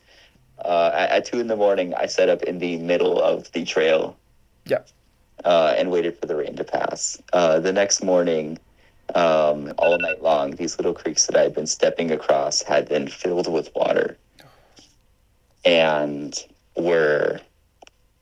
uh, 0.64 0.90
at, 0.94 1.10
at 1.10 1.24
two 1.26 1.40
in 1.40 1.48
the 1.48 1.56
morning. 1.56 1.92
I 1.94 2.06
set 2.06 2.28
up 2.28 2.42
in 2.44 2.58
the 2.58 2.78
middle 2.78 3.20
of 3.20 3.50
the 3.52 3.64
trail 3.64 4.16
Yeah. 4.66 4.78
Uh, 5.44 5.74
and 5.76 5.90
waited 5.90 6.18
for 6.18 6.26
the 6.26 6.36
rain 6.36 6.56
to 6.56 6.64
pass. 6.64 7.20
Uh, 7.32 7.60
the 7.60 7.72
next 7.72 8.02
morning, 8.02 8.58
um, 9.14 9.72
all 9.78 9.98
night 9.98 10.22
long, 10.22 10.52
these 10.52 10.78
little 10.78 10.94
creeks 10.94 11.26
that 11.26 11.36
I 11.36 11.42
had 11.42 11.54
been 11.54 11.66
stepping 11.66 12.10
across 12.10 12.62
had 12.62 12.88
been 12.88 13.08
filled 13.08 13.52
with 13.52 13.70
water 13.74 14.18
and 15.64 16.36
were 16.76 17.40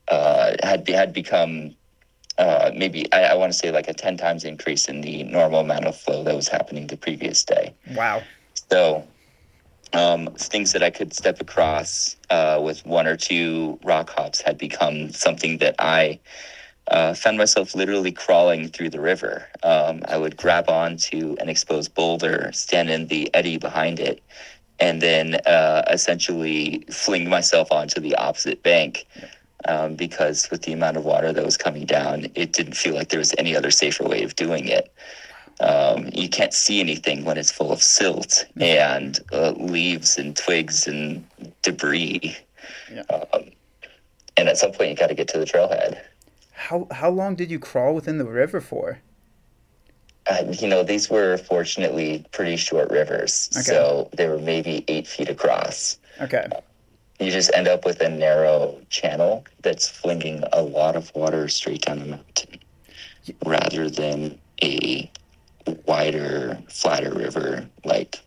uh, 0.08 0.56
had 0.62 0.88
had 0.88 1.12
become 1.12 1.74
uh, 2.38 2.70
maybe 2.74 3.10
I, 3.12 3.24
I 3.24 3.34
want 3.34 3.52
to 3.52 3.58
say 3.58 3.70
like 3.70 3.88
a 3.88 3.94
ten 3.94 4.16
times 4.16 4.44
increase 4.44 4.88
in 4.88 5.00
the 5.00 5.22
normal 5.24 5.60
amount 5.60 5.86
of 5.86 5.96
flow 5.96 6.22
that 6.24 6.34
was 6.34 6.48
happening 6.48 6.86
the 6.86 6.96
previous 6.96 7.44
day. 7.44 7.74
Wow. 7.94 8.22
So, 8.70 9.06
um, 9.92 10.28
things 10.36 10.72
that 10.72 10.82
I 10.82 10.90
could 10.90 11.12
step 11.14 11.40
across 11.40 12.16
uh, 12.30 12.60
with 12.62 12.84
one 12.86 13.06
or 13.06 13.16
two 13.16 13.78
rock 13.84 14.10
hops 14.10 14.40
had 14.40 14.58
become 14.58 15.12
something 15.12 15.58
that 15.58 15.74
I 15.78 16.20
uh, 16.88 17.14
found 17.14 17.38
myself 17.38 17.74
literally 17.74 18.12
crawling 18.12 18.68
through 18.68 18.90
the 18.90 19.00
river. 19.00 19.48
Um, 19.62 20.02
I 20.08 20.18
would 20.18 20.36
grab 20.36 20.68
onto 20.68 21.36
an 21.40 21.48
exposed 21.48 21.94
boulder, 21.94 22.50
stand 22.52 22.90
in 22.90 23.06
the 23.06 23.32
eddy 23.34 23.56
behind 23.56 24.00
it, 24.00 24.22
and 24.80 25.00
then 25.00 25.36
uh, 25.46 25.82
essentially 25.90 26.84
fling 26.90 27.28
myself 27.28 27.70
onto 27.70 28.00
the 28.00 28.14
opposite 28.16 28.62
bank. 28.62 29.06
Um, 29.68 29.94
because 29.94 30.50
with 30.50 30.62
the 30.62 30.72
amount 30.72 30.96
of 30.96 31.04
water 31.04 31.32
that 31.32 31.44
was 31.44 31.56
coming 31.56 31.86
down, 31.86 32.26
it 32.34 32.52
didn't 32.52 32.74
feel 32.74 32.96
like 32.96 33.10
there 33.10 33.20
was 33.20 33.32
any 33.38 33.54
other 33.54 33.70
safer 33.70 34.02
way 34.02 34.24
of 34.24 34.34
doing 34.34 34.66
it. 34.66 34.92
Um, 35.60 36.10
you 36.12 36.28
can't 36.28 36.52
see 36.52 36.80
anything 36.80 37.24
when 37.24 37.38
it's 37.38 37.52
full 37.52 37.70
of 37.70 37.80
silt 37.80 38.44
and 38.56 39.20
uh, 39.32 39.52
leaves 39.52 40.18
and 40.18 40.36
twigs 40.36 40.88
and 40.88 41.24
debris. 41.62 42.36
Yeah. 42.92 43.02
Um, 43.02 43.52
and 44.36 44.48
at 44.48 44.58
some 44.58 44.72
point, 44.72 44.90
you 44.90 44.96
got 44.96 45.08
to 45.08 45.14
get 45.14 45.28
to 45.28 45.38
the 45.38 45.44
trailhead. 45.44 46.00
How 46.68 46.86
how 46.92 47.10
long 47.10 47.34
did 47.34 47.50
you 47.50 47.58
crawl 47.58 47.92
within 47.92 48.18
the 48.18 48.24
river 48.24 48.60
for? 48.60 49.00
Uh, 50.28 50.44
you 50.52 50.68
know, 50.68 50.84
these 50.84 51.10
were 51.10 51.36
fortunately 51.36 52.24
pretty 52.30 52.54
short 52.56 52.88
rivers, 52.90 53.50
Okay. 53.56 53.62
so 53.62 54.08
they 54.16 54.28
were 54.28 54.38
maybe 54.38 54.84
eight 54.86 55.08
feet 55.08 55.28
across. 55.28 55.98
Okay. 56.20 56.46
You 57.18 57.32
just 57.32 57.50
end 57.54 57.66
up 57.66 57.84
with 57.84 58.00
a 58.00 58.08
narrow 58.08 58.78
channel 58.90 59.44
that's 59.62 59.88
flinging 59.88 60.44
a 60.52 60.62
lot 60.62 60.94
of 60.94 61.12
water 61.16 61.48
straight 61.48 61.82
down 61.82 61.98
the 61.98 62.06
mountain, 62.06 62.60
rather 63.44 63.90
than 63.90 64.38
a 64.62 65.10
wider, 65.86 66.56
flatter 66.68 67.12
river 67.12 67.66
like 67.84 68.20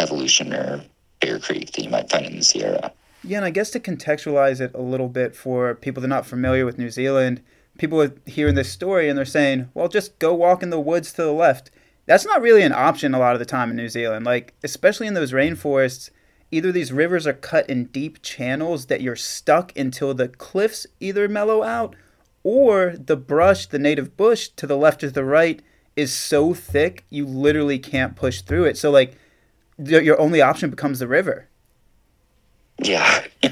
Evolution 0.00 0.52
or 0.52 0.82
Bear 1.20 1.38
Creek 1.38 1.70
that 1.72 1.82
you 1.84 1.90
might 1.90 2.10
find 2.10 2.26
in 2.26 2.36
the 2.36 2.42
Sierra. 2.42 2.90
Yeah, 3.22 3.38
and 3.38 3.44
I 3.46 3.50
guess 3.50 3.70
to 3.70 3.80
contextualize 3.80 4.60
it 4.60 4.72
a 4.74 4.82
little 4.82 5.08
bit 5.08 5.36
for 5.36 5.76
people 5.76 6.00
that 6.00 6.06
are 6.06 6.16
not 6.18 6.26
familiar 6.26 6.64
with 6.66 6.76
New 6.78 6.90
Zealand, 6.90 7.40
people 7.78 8.00
are 8.02 8.14
hearing 8.26 8.54
this 8.54 8.70
story 8.70 9.08
and 9.08 9.16
they're 9.16 9.24
saying, 9.24 9.70
well, 9.74 9.88
just 9.88 10.18
go 10.18 10.34
walk 10.34 10.62
in 10.62 10.70
the 10.70 10.80
woods 10.80 11.12
to 11.12 11.22
the 11.22 11.32
left. 11.32 11.70
That's 12.06 12.24
not 12.24 12.40
really 12.40 12.62
an 12.62 12.72
option 12.72 13.14
a 13.14 13.18
lot 13.18 13.34
of 13.34 13.38
the 13.38 13.44
time 13.44 13.70
in 13.70 13.76
New 13.76 13.88
Zealand. 13.88 14.24
Like, 14.24 14.54
especially 14.62 15.06
in 15.06 15.14
those 15.14 15.32
rainforests, 15.32 16.10
either 16.50 16.70
these 16.70 16.92
rivers 16.92 17.26
are 17.26 17.32
cut 17.32 17.68
in 17.68 17.86
deep 17.86 18.22
channels 18.22 18.86
that 18.86 19.00
you're 19.00 19.16
stuck 19.16 19.76
until 19.76 20.14
the 20.14 20.28
cliffs 20.28 20.86
either 21.00 21.28
mellow 21.28 21.62
out, 21.62 21.96
or 22.44 22.94
the 22.96 23.16
brush, 23.16 23.66
the 23.66 23.78
native 23.78 24.16
bush 24.16 24.48
to 24.50 24.68
the 24.68 24.76
left 24.76 25.02
or 25.02 25.10
the 25.10 25.24
right, 25.24 25.60
is 25.96 26.14
so 26.14 26.54
thick 26.54 27.04
you 27.10 27.26
literally 27.26 27.78
can't 27.78 28.14
push 28.14 28.40
through 28.40 28.64
it. 28.64 28.78
So, 28.78 28.92
like, 28.92 29.18
your 29.78 30.20
only 30.20 30.40
option 30.40 30.70
becomes 30.70 31.00
the 31.00 31.08
river. 31.08 31.48
Yeah, 32.78 33.24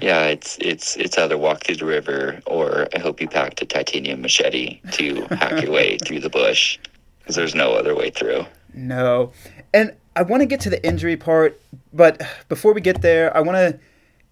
yeah. 0.00 0.24
It's 0.24 0.58
it's 0.60 0.96
it's 0.96 1.16
either 1.18 1.38
walk 1.38 1.64
through 1.64 1.76
the 1.76 1.86
river 1.86 2.40
or 2.46 2.88
I 2.94 2.98
hope 2.98 3.20
you 3.20 3.28
packed 3.28 3.62
a 3.62 3.66
titanium 3.66 4.22
machete 4.22 4.80
to 4.92 5.26
hack 5.30 5.62
your 5.62 5.72
way 5.72 5.98
through 5.98 6.20
the 6.20 6.30
bush 6.30 6.78
because 7.20 7.36
there's 7.36 7.54
no 7.54 7.72
other 7.72 7.94
way 7.94 8.10
through. 8.10 8.44
No. 8.74 9.32
And 9.72 9.94
I 10.14 10.22
want 10.22 10.40
to 10.40 10.46
get 10.46 10.60
to 10.60 10.70
the 10.70 10.84
injury 10.86 11.16
part, 11.16 11.60
but 11.92 12.22
before 12.48 12.72
we 12.72 12.80
get 12.80 13.02
there, 13.02 13.36
I 13.36 13.40
want 13.40 13.56
to 13.56 13.78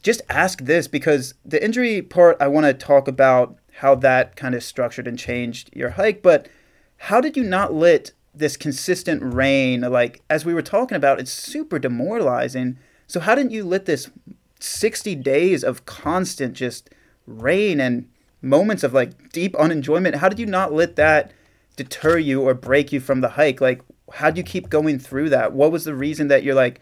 just 0.02 0.22
ask 0.28 0.62
this 0.62 0.86
because 0.88 1.34
the 1.44 1.62
injury 1.62 2.02
part, 2.02 2.36
I 2.40 2.48
want 2.48 2.66
to 2.66 2.74
talk 2.74 3.08
about 3.08 3.58
how 3.78 3.94
that 3.96 4.36
kind 4.36 4.54
of 4.54 4.62
structured 4.62 5.08
and 5.08 5.18
changed 5.18 5.70
your 5.74 5.90
hike, 5.90 6.22
but 6.22 6.48
how 6.96 7.20
did 7.20 7.36
you 7.36 7.42
not 7.42 7.74
let 7.74 8.12
this 8.34 8.56
consistent 8.56 9.22
rain, 9.34 9.80
like 9.80 10.22
as 10.28 10.44
we 10.44 10.54
were 10.54 10.62
talking 10.62 10.96
about, 10.96 11.20
it's 11.20 11.30
super 11.30 11.78
demoralizing. 11.78 12.78
So 13.14 13.20
how 13.20 13.36
didn't 13.36 13.52
you 13.52 13.62
let 13.62 13.84
this 13.84 14.10
60 14.58 15.14
days 15.14 15.62
of 15.62 15.86
constant 15.86 16.54
just 16.54 16.90
rain 17.28 17.78
and 17.78 18.08
moments 18.42 18.82
of 18.82 18.92
like 18.92 19.30
deep 19.30 19.54
unenjoyment, 19.54 20.16
how 20.16 20.28
did 20.28 20.40
you 20.40 20.46
not 20.46 20.72
let 20.72 20.96
that 20.96 21.30
deter 21.76 22.18
you 22.18 22.42
or 22.42 22.54
break 22.54 22.90
you 22.90 22.98
from 22.98 23.20
the 23.20 23.28
hike? 23.28 23.60
Like, 23.60 23.82
how 24.14 24.32
do 24.32 24.38
you 24.38 24.42
keep 24.42 24.68
going 24.68 24.98
through 24.98 25.28
that? 25.28 25.52
What 25.52 25.70
was 25.70 25.84
the 25.84 25.94
reason 25.94 26.26
that 26.26 26.42
you're 26.42 26.56
like, 26.56 26.80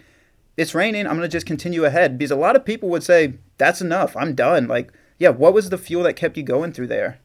it's 0.57 0.75
raining, 0.75 1.07
I'm 1.07 1.19
going 1.19 1.21
to 1.21 1.29
just 1.29 1.45
continue 1.45 1.85
ahead? 1.85 2.17
Because 2.17 2.31
a 2.31 2.37
lot 2.37 2.57
of 2.57 2.65
people 2.65 2.89
would 2.89 3.03
say, 3.03 3.35
that's 3.59 3.83
enough, 3.83 4.17
I'm 4.17 4.35
done. 4.35 4.67
Like, 4.67 4.91
yeah, 5.19 5.29
what 5.29 5.53
was 5.53 5.69
the 5.69 5.77
fuel 5.77 6.05
that 6.05 6.17
kept 6.17 6.39
you 6.39 6.43
going 6.43 6.73
through 6.73 6.87
there? 6.87 7.19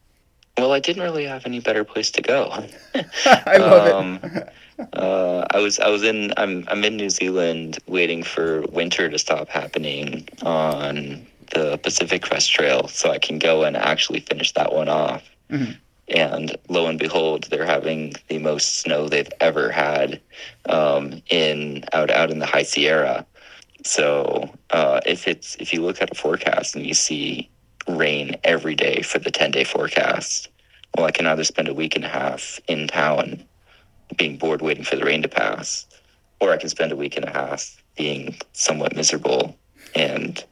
Well, 0.57 0.71
I 0.73 0.79
didn't 0.79 1.03
really 1.03 1.25
have 1.25 1.45
any 1.45 1.59
better 1.59 1.83
place 1.83 2.11
to 2.11 2.21
go. 2.21 2.51
I 3.25 3.57
love 3.57 3.87
Um, 3.87 4.19
it. 4.23 4.49
uh, 4.93 5.45
I 5.51 5.59
was 5.59 5.79
I 5.79 5.89
was 5.89 6.03
in 6.03 6.33
I'm 6.37 6.65
I'm 6.67 6.83
in 6.83 6.95
New 6.97 7.09
Zealand 7.09 7.77
waiting 7.87 8.23
for 8.23 8.61
winter 8.71 9.09
to 9.09 9.19
stop 9.19 9.49
happening 9.49 10.27
on 10.43 11.25
the 11.53 11.77
Pacific 11.77 12.23
Crest 12.23 12.51
Trail 12.51 12.87
so 12.87 13.11
I 13.11 13.19
can 13.19 13.39
go 13.39 13.63
and 13.63 13.77
actually 13.77 14.19
finish 14.21 14.51
that 14.53 14.73
one 14.73 14.89
off. 14.89 15.23
Mhm. 15.51 15.77
And 16.09 16.55
lo 16.69 16.87
and 16.87 16.97
behold, 16.97 17.45
they're 17.45 17.65
having 17.65 18.13
the 18.29 18.37
most 18.39 18.79
snow 18.79 19.07
they've 19.09 19.31
ever 19.41 19.69
had 19.71 20.21
um, 20.69 21.21
in 21.29 21.83
out 21.93 22.09
out 22.09 22.31
in 22.31 22.39
the 22.39 22.45
High 22.45 22.63
Sierra. 22.63 23.25
So 23.83 24.49
uh, 24.71 25.01
if 25.05 25.27
it's 25.27 25.55
if 25.59 25.71
you 25.73 25.81
look 25.83 26.01
at 26.01 26.11
a 26.11 26.15
forecast 26.15 26.75
and 26.75 26.85
you 26.85 26.93
see 26.93 27.49
rain 27.87 28.35
every 28.43 28.75
day 28.75 29.01
for 29.01 29.19
the 29.19 29.31
ten 29.31 29.51
day 29.51 29.63
forecast, 29.63 30.49
well, 30.95 31.05
I 31.05 31.11
can 31.11 31.27
either 31.27 31.43
spend 31.43 31.67
a 31.67 31.73
week 31.73 31.95
and 31.95 32.05
a 32.05 32.09
half 32.09 32.59
in 32.67 32.87
town 32.87 33.43
being 34.15 34.37
bored 34.37 34.61
waiting 34.61 34.83
for 34.83 34.95
the 34.95 35.05
rain 35.05 35.21
to 35.21 35.27
pass, 35.27 35.85
or 36.39 36.51
I 36.51 36.57
can 36.57 36.69
spend 36.69 36.91
a 36.91 36.95
week 36.95 37.17
and 37.17 37.25
a 37.25 37.31
half 37.31 37.81
being 37.95 38.35
somewhat 38.53 38.95
miserable 38.95 39.57
and 39.95 40.43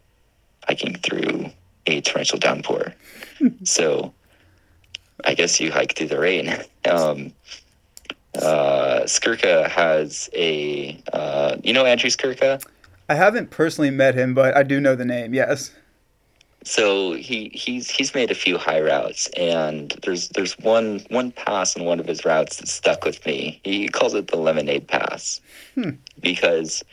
hiking 0.68 0.96
through 0.96 1.52
a 1.86 2.02
torrential 2.02 2.40
downpour. 2.40 2.94
so 3.64 4.14
I 5.24 5.34
guess 5.34 5.60
you 5.60 5.72
hike 5.72 5.96
through 5.96 6.08
the 6.08 6.20
rain. 6.20 6.56
Um, 6.88 7.34
uh, 8.36 9.02
Skurka 9.06 9.68
has 9.68 10.30
a, 10.34 11.02
uh, 11.12 11.58
you 11.64 11.74
know 11.74 11.84
Andrew 11.84 12.12
Skurka? 12.12 12.64
I 13.10 13.16
haven't 13.16 13.50
personally 13.50 13.90
met 13.90 14.14
him, 14.14 14.36
but 14.36 14.56
I 14.56 14.62
do 14.62 14.80
know 14.80 14.96
the 14.96 15.04
name, 15.04 15.34
yes. 15.34 15.72
So 16.66 17.14
he 17.14 17.50
he's 17.54 17.90
he's 17.92 18.16
made 18.16 18.32
a 18.32 18.36
few 18.36 18.58
high 18.58 18.82
routes, 18.82 19.28
and 19.38 19.92
there's 20.04 20.30
there's 20.30 20.58
one 20.60 21.00
one 21.12 21.32
pass 21.32 21.76
in 21.76 21.86
one 21.86 22.00
of 22.00 22.08
his 22.08 22.26
routes 22.26 22.58
that 22.58 22.68
stuck 22.68 23.06
with 23.06 23.24
me. 23.26 23.62
He 23.64 23.88
calls 23.88 24.16
it 24.16 24.28
the 24.30 24.38
Lemonade 24.38 24.88
Pass 24.88 25.42
Hmm. 25.76 25.92
because 26.20 26.84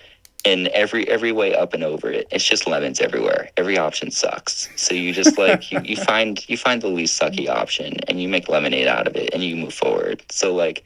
in 0.44 0.68
every 0.74 1.08
every 1.08 1.32
way 1.32 1.54
up 1.54 1.72
and 1.72 1.82
over 1.84 2.10
it, 2.10 2.28
it's 2.30 2.44
just 2.44 2.66
lemons 2.66 3.00
everywhere. 3.00 3.48
Every 3.56 3.78
option 3.78 4.10
sucks. 4.10 4.68
So 4.76 4.92
you 4.94 5.12
just 5.14 5.38
like 5.38 5.72
you, 5.72 5.80
you 5.80 5.96
find 6.10 6.46
you 6.50 6.58
find 6.58 6.82
the 6.82 6.88
least 6.88 7.20
sucky 7.20 7.48
option, 7.48 7.98
and 8.08 8.20
you 8.20 8.28
make 8.28 8.48
lemonade 8.50 8.86
out 8.88 9.06
of 9.06 9.16
it, 9.16 9.30
and 9.32 9.42
you 9.42 9.56
move 9.56 9.72
forward. 9.72 10.22
So 10.30 10.54
like, 10.54 10.84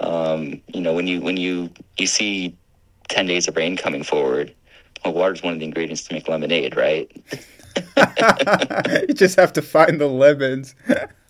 um, 0.00 0.60
you 0.66 0.82
know, 0.82 0.92
when 0.92 1.06
you 1.06 1.22
when 1.22 1.38
you 1.38 1.70
you 1.96 2.06
see 2.06 2.54
ten 3.08 3.26
days 3.26 3.48
of 3.48 3.56
rain 3.56 3.76
coming 3.78 4.02
forward, 4.02 4.52
well, 5.02 5.14
water's 5.14 5.42
one 5.42 5.54
of 5.54 5.60
the 5.60 5.64
ingredients 5.64 6.04
to 6.04 6.12
make 6.12 6.28
lemonade, 6.28 6.76
right? 6.76 7.10
you 9.08 9.14
just 9.14 9.36
have 9.36 9.52
to 9.54 9.62
find 9.62 10.00
the 10.00 10.08
lemons. 10.08 10.74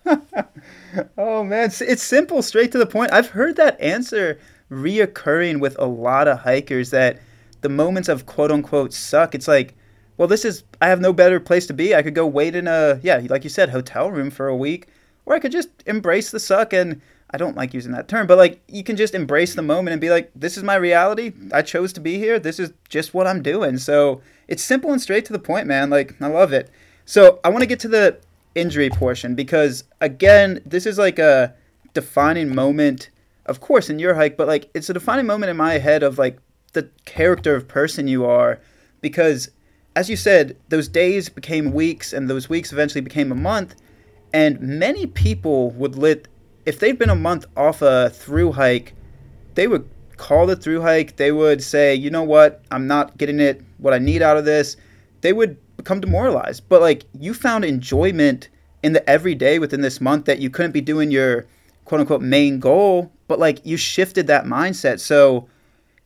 oh 1.19 1.45
man, 1.45 1.71
it's, 1.81 2.03
simple, 2.03 2.43
straight 2.43 2.73
to 2.73 2.79
the 2.79 2.87
point. 2.87 3.13
I've 3.13 3.31
heard 3.31 3.57
that 3.57 3.81
answer 3.81 4.39
reoccurring 4.71 5.61
with 5.61 5.79
a 5.79 5.87
lot 5.87 6.29
of 6.29 6.41
hikers 6.41 6.91
that 6.91 7.19
the 7.61 7.69
moments 7.69 8.09
of 8.09 8.27
quote 8.27 8.51
unquote 8.51 8.93
suck. 8.93 9.35
It's 9.35 9.49
like, 9.49 9.75
well, 10.17 10.29
this 10.29 10.45
is 10.45 10.65
I 10.81 10.89
have 10.89 11.01
no 11.01 11.13
better 11.13 11.41
place 11.41 11.67
to 11.67 11.75
be. 11.75 11.95
I 11.95 12.03
could 12.03 12.15
go 12.15 12.27
wait 12.27 12.55
in 12.55 12.67
a 12.67 13.01
yeah, 13.03 13.21
like 13.29 13.45
you 13.45 13.51
said, 13.51 13.71
hotel 13.71 14.11
room 14.11 14.31
for 14.31 14.49
a 14.49 14.57
week, 14.57 14.89
or 15.27 15.35
I 15.35 15.41
could 15.41 15.53
just 15.53 15.69
embrace 15.87 16.31
the 16.31 16.41
suck 16.41 16.73
and. 16.73 17.01
I 17.31 17.37
don't 17.37 17.59
like 17.59 17.75
using 17.75 17.93
that 17.93 18.09
term, 18.09 18.27
but 18.27 18.39
like 18.39 18.63
you 18.69 18.83
can 18.83 18.97
just 18.97 19.15
embrace 19.15 19.55
the 19.55 19.61
moment 19.61 19.93
and 19.93 20.01
be 20.01 20.09
like, 20.09 20.31
this 20.35 20.57
is 20.57 20.63
my 20.63 20.77
reality. 20.77 21.35
I 21.53 21.61
chose 21.61 21.93
to 21.93 22.01
be 22.01 22.17
here. 22.17 22.39
This 22.39 22.59
is 22.59 22.73
just 22.89 23.13
what 23.13 23.27
I'm 23.27 23.43
doing. 23.43 23.77
So 23.77 24.23
it's 24.49 24.65
simple 24.65 24.91
and 24.91 25.01
straight 25.01 25.25
to 25.27 25.33
the 25.33 25.39
point, 25.39 25.67
man. 25.67 25.91
Like 25.91 26.21
I 26.21 26.27
love 26.27 26.53
it. 26.53 26.71
So 27.05 27.41
I 27.45 27.49
want 27.49 27.61
to 27.61 27.67
get 27.67 27.81
to 27.81 27.89
the 27.89 28.19
injury 28.55 28.91
portion 28.91 29.35
because 29.35 29.85
again, 30.01 30.61
this 30.67 30.87
is 30.87 30.99
like 30.99 31.19
a 31.19 31.55
defining 31.95 32.55
moment, 32.55 33.11
of 33.47 33.61
course, 33.61 33.89
in 33.89 33.99
your 33.99 34.15
hike, 34.15 34.37
but 34.37 34.49
like 34.49 34.71
it's 34.75 34.91
a 34.91 34.95
defining 34.95 35.27
moment 35.27 35.51
in 35.51 35.57
my 35.57 35.79
head 35.79 36.03
of 36.03 36.19
like 36.19 36.39
the 36.73 36.91
character 37.05 37.55
of 37.55 37.69
person 37.69 38.09
you 38.09 38.25
are 38.25 38.61
because 39.01 39.51
as 39.97 40.09
you 40.09 40.17
said, 40.17 40.57
those 40.69 40.87
days 40.87 41.29
became 41.29 41.73
weeks 41.73 42.13
and 42.13 42.29
those 42.31 42.49
weeks 42.49 42.73
eventually 42.73 43.01
became 43.01 43.33
a 43.33 43.37
month 43.37 43.75
and 44.33 44.61
many 44.61 45.07
people 45.07 45.71
would 45.71 45.97
lit 45.97 46.29
if 46.69 46.79
they've 46.79 46.99
been 46.99 47.09
a 47.09 47.15
month 47.15 47.47
off 47.57 47.81
a 47.81 48.11
through 48.11 48.53
hike, 48.53 48.93
they 49.55 49.67
would 49.67 49.89
call 50.19 50.45
the 50.45 50.55
through 50.55 50.83
hike. 50.83 51.17
They 51.17 51.33
would 51.33 51.63
say, 51.63 51.95
you 51.95 52.11
know 52.11 52.23
what, 52.23 52.63
I'm 52.71 52.87
not 52.87 53.17
getting 53.17 53.41
it, 53.41 53.63
what 53.79 53.95
I 53.95 53.99
need 53.99 54.23
out 54.23 54.37
of 54.37 54.45
this. 54.45 54.77
They 55.21 55.33
would 55.33 55.57
become 55.77 56.01
demoralized. 56.01 56.69
But 56.69 56.81
like 56.81 57.05
you 57.19 57.33
found 57.33 57.65
enjoyment 57.65 58.49
in 58.83 58.93
the 58.93 59.09
everyday 59.09 59.59
within 59.59 59.81
this 59.81 60.01
month 60.01 60.27
that 60.27 60.39
you 60.39 60.51
couldn't 60.51 60.73
be 60.73 60.81
doing 60.81 61.11
your 61.11 61.47
quote 61.85 62.01
unquote 62.01 62.23
main 62.23 62.61
goal, 62.61 63.11
but 63.27 63.39
like 63.39 63.65
you 63.65 63.77
shifted 63.77 64.27
that 64.27 64.45
mindset. 64.45 65.01
So 65.01 65.49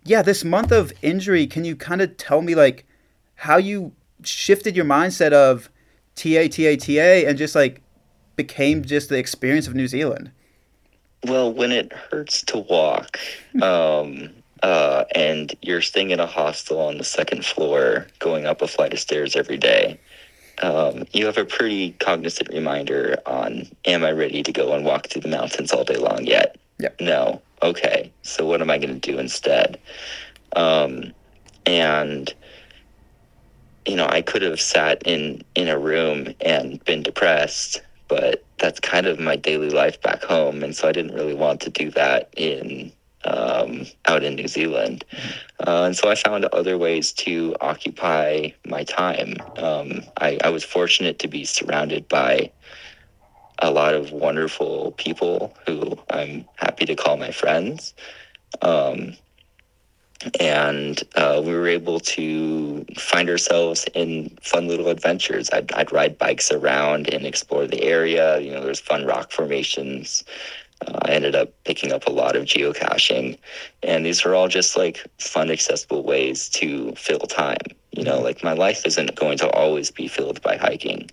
yeah, 0.04 0.22
this 0.22 0.44
month 0.44 0.72
of 0.72 0.92
injury, 1.02 1.46
can 1.46 1.64
you 1.64 1.76
kind 1.76 2.00
of 2.00 2.16
tell 2.16 2.42
me 2.42 2.54
like 2.54 2.86
how 3.34 3.56
you 3.56 3.92
shifted 4.22 4.76
your 4.76 4.84
mindset 4.84 5.32
of 5.32 5.68
TA, 6.14 6.46
TA, 6.48 6.76
TA 6.76 7.28
and 7.28 7.36
just 7.36 7.54
like 7.54 7.82
became 8.36 8.84
just 8.84 9.08
the 9.08 9.18
experience 9.18 9.66
of 9.66 9.74
New 9.74 9.88
Zealand? 9.88 10.30
Well, 11.24 11.52
when 11.52 11.70
it 11.70 11.92
hurts 11.92 12.42
to 12.46 12.58
walk, 12.58 13.18
um, 13.60 14.30
uh, 14.62 15.04
and 15.14 15.54
you're 15.62 15.82
staying 15.82 16.10
in 16.10 16.20
a 16.20 16.26
hostel 16.26 16.80
on 16.80 16.98
the 16.98 17.04
second 17.04 17.44
floor, 17.44 18.06
going 18.18 18.46
up 18.46 18.62
a 18.62 18.68
flight 18.68 18.92
of 18.92 19.00
stairs 19.00 19.36
every 19.36 19.58
day, 19.58 20.00
um, 20.62 21.04
you 21.12 21.26
have 21.26 21.38
a 21.38 21.44
pretty 21.44 21.92
cognizant 21.92 22.48
reminder 22.50 23.18
on, 23.26 23.68
am 23.84 24.04
I 24.04 24.12
ready 24.12 24.42
to 24.42 24.52
go 24.52 24.74
and 24.74 24.84
walk 24.84 25.08
through 25.08 25.22
the 25.22 25.28
mountains 25.28 25.72
all 25.72 25.84
day 25.84 25.96
long 25.96 26.24
yet? 26.26 26.56
Yep. 26.78 27.00
No. 27.00 27.42
okay, 27.62 28.12
so 28.22 28.46
what 28.46 28.60
am 28.60 28.70
I 28.70 28.78
going 28.78 29.00
to 29.00 29.12
do 29.12 29.18
instead? 29.18 29.78
Um, 30.54 31.12
and 31.66 32.32
you 33.86 33.96
know, 33.96 34.06
I 34.08 34.22
could 34.22 34.42
have 34.42 34.60
sat 34.60 35.02
in 35.04 35.42
in 35.54 35.68
a 35.68 35.78
room 35.78 36.34
and 36.40 36.82
been 36.84 37.02
depressed, 37.02 37.82
but 38.08 38.46
that's 38.58 38.78
kind 38.78 39.06
of 39.06 39.18
my 39.18 39.36
daily 39.36 39.70
life 39.70 40.00
back 40.00 40.22
home, 40.22 40.62
and 40.62 40.74
so 40.76 40.88
I 40.88 40.92
didn't 40.92 41.14
really 41.14 41.34
want 41.34 41.60
to 41.62 41.70
do 41.70 41.90
that 41.92 42.32
in 42.36 42.92
um, 43.24 43.86
out 44.06 44.22
in 44.22 44.34
New 44.34 44.48
Zealand. 44.48 45.04
Uh, 45.66 45.84
and 45.84 45.96
so 45.96 46.08
I 46.10 46.14
found 46.14 46.44
other 46.46 46.76
ways 46.78 47.12
to 47.12 47.56
occupy 47.60 48.50
my 48.66 48.84
time. 48.84 49.36
Um, 49.56 50.02
I, 50.18 50.38
I 50.42 50.50
was 50.50 50.64
fortunate 50.64 51.18
to 51.20 51.28
be 51.28 51.44
surrounded 51.44 52.08
by 52.08 52.50
a 53.58 53.70
lot 53.70 53.94
of 53.94 54.10
wonderful 54.10 54.92
people 54.92 55.54
who 55.66 55.96
I'm 56.10 56.44
happy 56.56 56.84
to 56.86 56.96
call 56.96 57.16
my 57.16 57.30
friends. 57.30 57.94
Um, 58.60 59.14
and 60.38 61.02
uh, 61.16 61.42
we 61.44 61.52
were 61.52 61.68
able 61.68 61.98
to 62.00 62.84
find 62.96 63.28
ourselves 63.28 63.86
in 63.94 64.36
fun 64.40 64.68
little 64.68 64.88
adventures. 64.88 65.50
I'd, 65.52 65.72
I'd 65.72 65.92
ride 65.92 66.18
bikes 66.18 66.50
around 66.52 67.12
and 67.12 67.26
explore 67.26 67.66
the 67.66 67.82
area. 67.82 68.38
You 68.38 68.52
know, 68.52 68.62
there's 68.62 68.80
fun 68.80 69.04
rock 69.04 69.32
formations. 69.32 70.22
Uh, 70.86 70.98
I 71.02 71.10
ended 71.10 71.34
up 71.34 71.52
picking 71.64 71.92
up 71.92 72.06
a 72.06 72.12
lot 72.12 72.36
of 72.36 72.44
geocaching, 72.44 73.38
and 73.82 74.04
these 74.04 74.24
are 74.24 74.34
all 74.34 74.48
just 74.48 74.76
like 74.76 75.06
fun, 75.18 75.50
accessible 75.50 76.02
ways 76.02 76.48
to 76.50 76.92
fill 76.96 77.20
time. 77.20 77.58
You 77.92 78.04
know, 78.04 78.20
like 78.20 78.42
my 78.42 78.52
life 78.52 78.86
isn't 78.86 79.14
going 79.16 79.38
to 79.38 79.50
always 79.50 79.90
be 79.90 80.08
filled 80.08 80.40
by 80.42 80.56
hiking. 80.56 81.10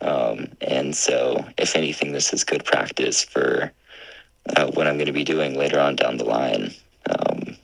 Um, 0.00 0.48
and 0.60 0.96
so, 0.96 1.44
if 1.58 1.76
anything, 1.76 2.12
this 2.12 2.32
is 2.32 2.44
good 2.44 2.64
practice 2.64 3.22
for 3.22 3.72
uh, 4.56 4.66
what 4.72 4.86
I'm 4.86 4.96
going 4.96 5.06
to 5.06 5.12
be 5.12 5.24
doing 5.24 5.56
later 5.56 5.78
on 5.78 5.96
down 5.96 6.16
the 6.16 6.24
line. 6.24 6.74
Um, 7.08 7.56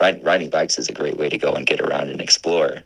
ride, 0.00 0.22
riding 0.24 0.50
bikes 0.50 0.78
is 0.78 0.88
a 0.88 0.92
great 0.92 1.16
way 1.16 1.28
to 1.28 1.38
go 1.38 1.52
and 1.52 1.66
get 1.66 1.80
around 1.80 2.10
and 2.10 2.20
explore. 2.20 2.82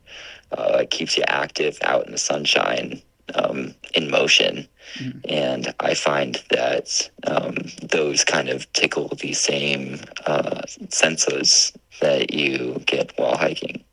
Uh, 0.57 0.79
it 0.81 0.91
keeps 0.91 1.17
you 1.17 1.25
active 1.29 1.79
out 1.83 2.05
in 2.05 2.13
the 2.13 2.19
sunshine, 2.19 3.01
um, 3.35 3.75
in 3.95 4.11
motion. 4.11 4.69
Mm-hmm. 4.99 5.19
And 5.29 5.75
I 5.81 5.95
find 5.95 6.43
that 6.51 7.11
um, 7.27 7.57
those 7.83 8.25
kind 8.25 8.49
of 8.49 8.71
tickle 8.73 9.09
the 9.21 9.33
same 9.33 10.01
uh, 10.27 10.63
senses 10.89 11.73
that 12.01 12.33
you 12.33 12.83
get 12.87 13.13
while 13.17 13.37
hiking. 13.37 13.85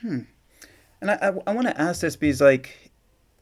Hmm. 0.00 0.20
And 1.00 1.10
I, 1.10 1.14
I, 1.14 1.32
I 1.46 1.54
want 1.54 1.68
to 1.68 1.80
ask 1.80 2.00
this 2.00 2.16
because, 2.16 2.40
like, 2.40 2.90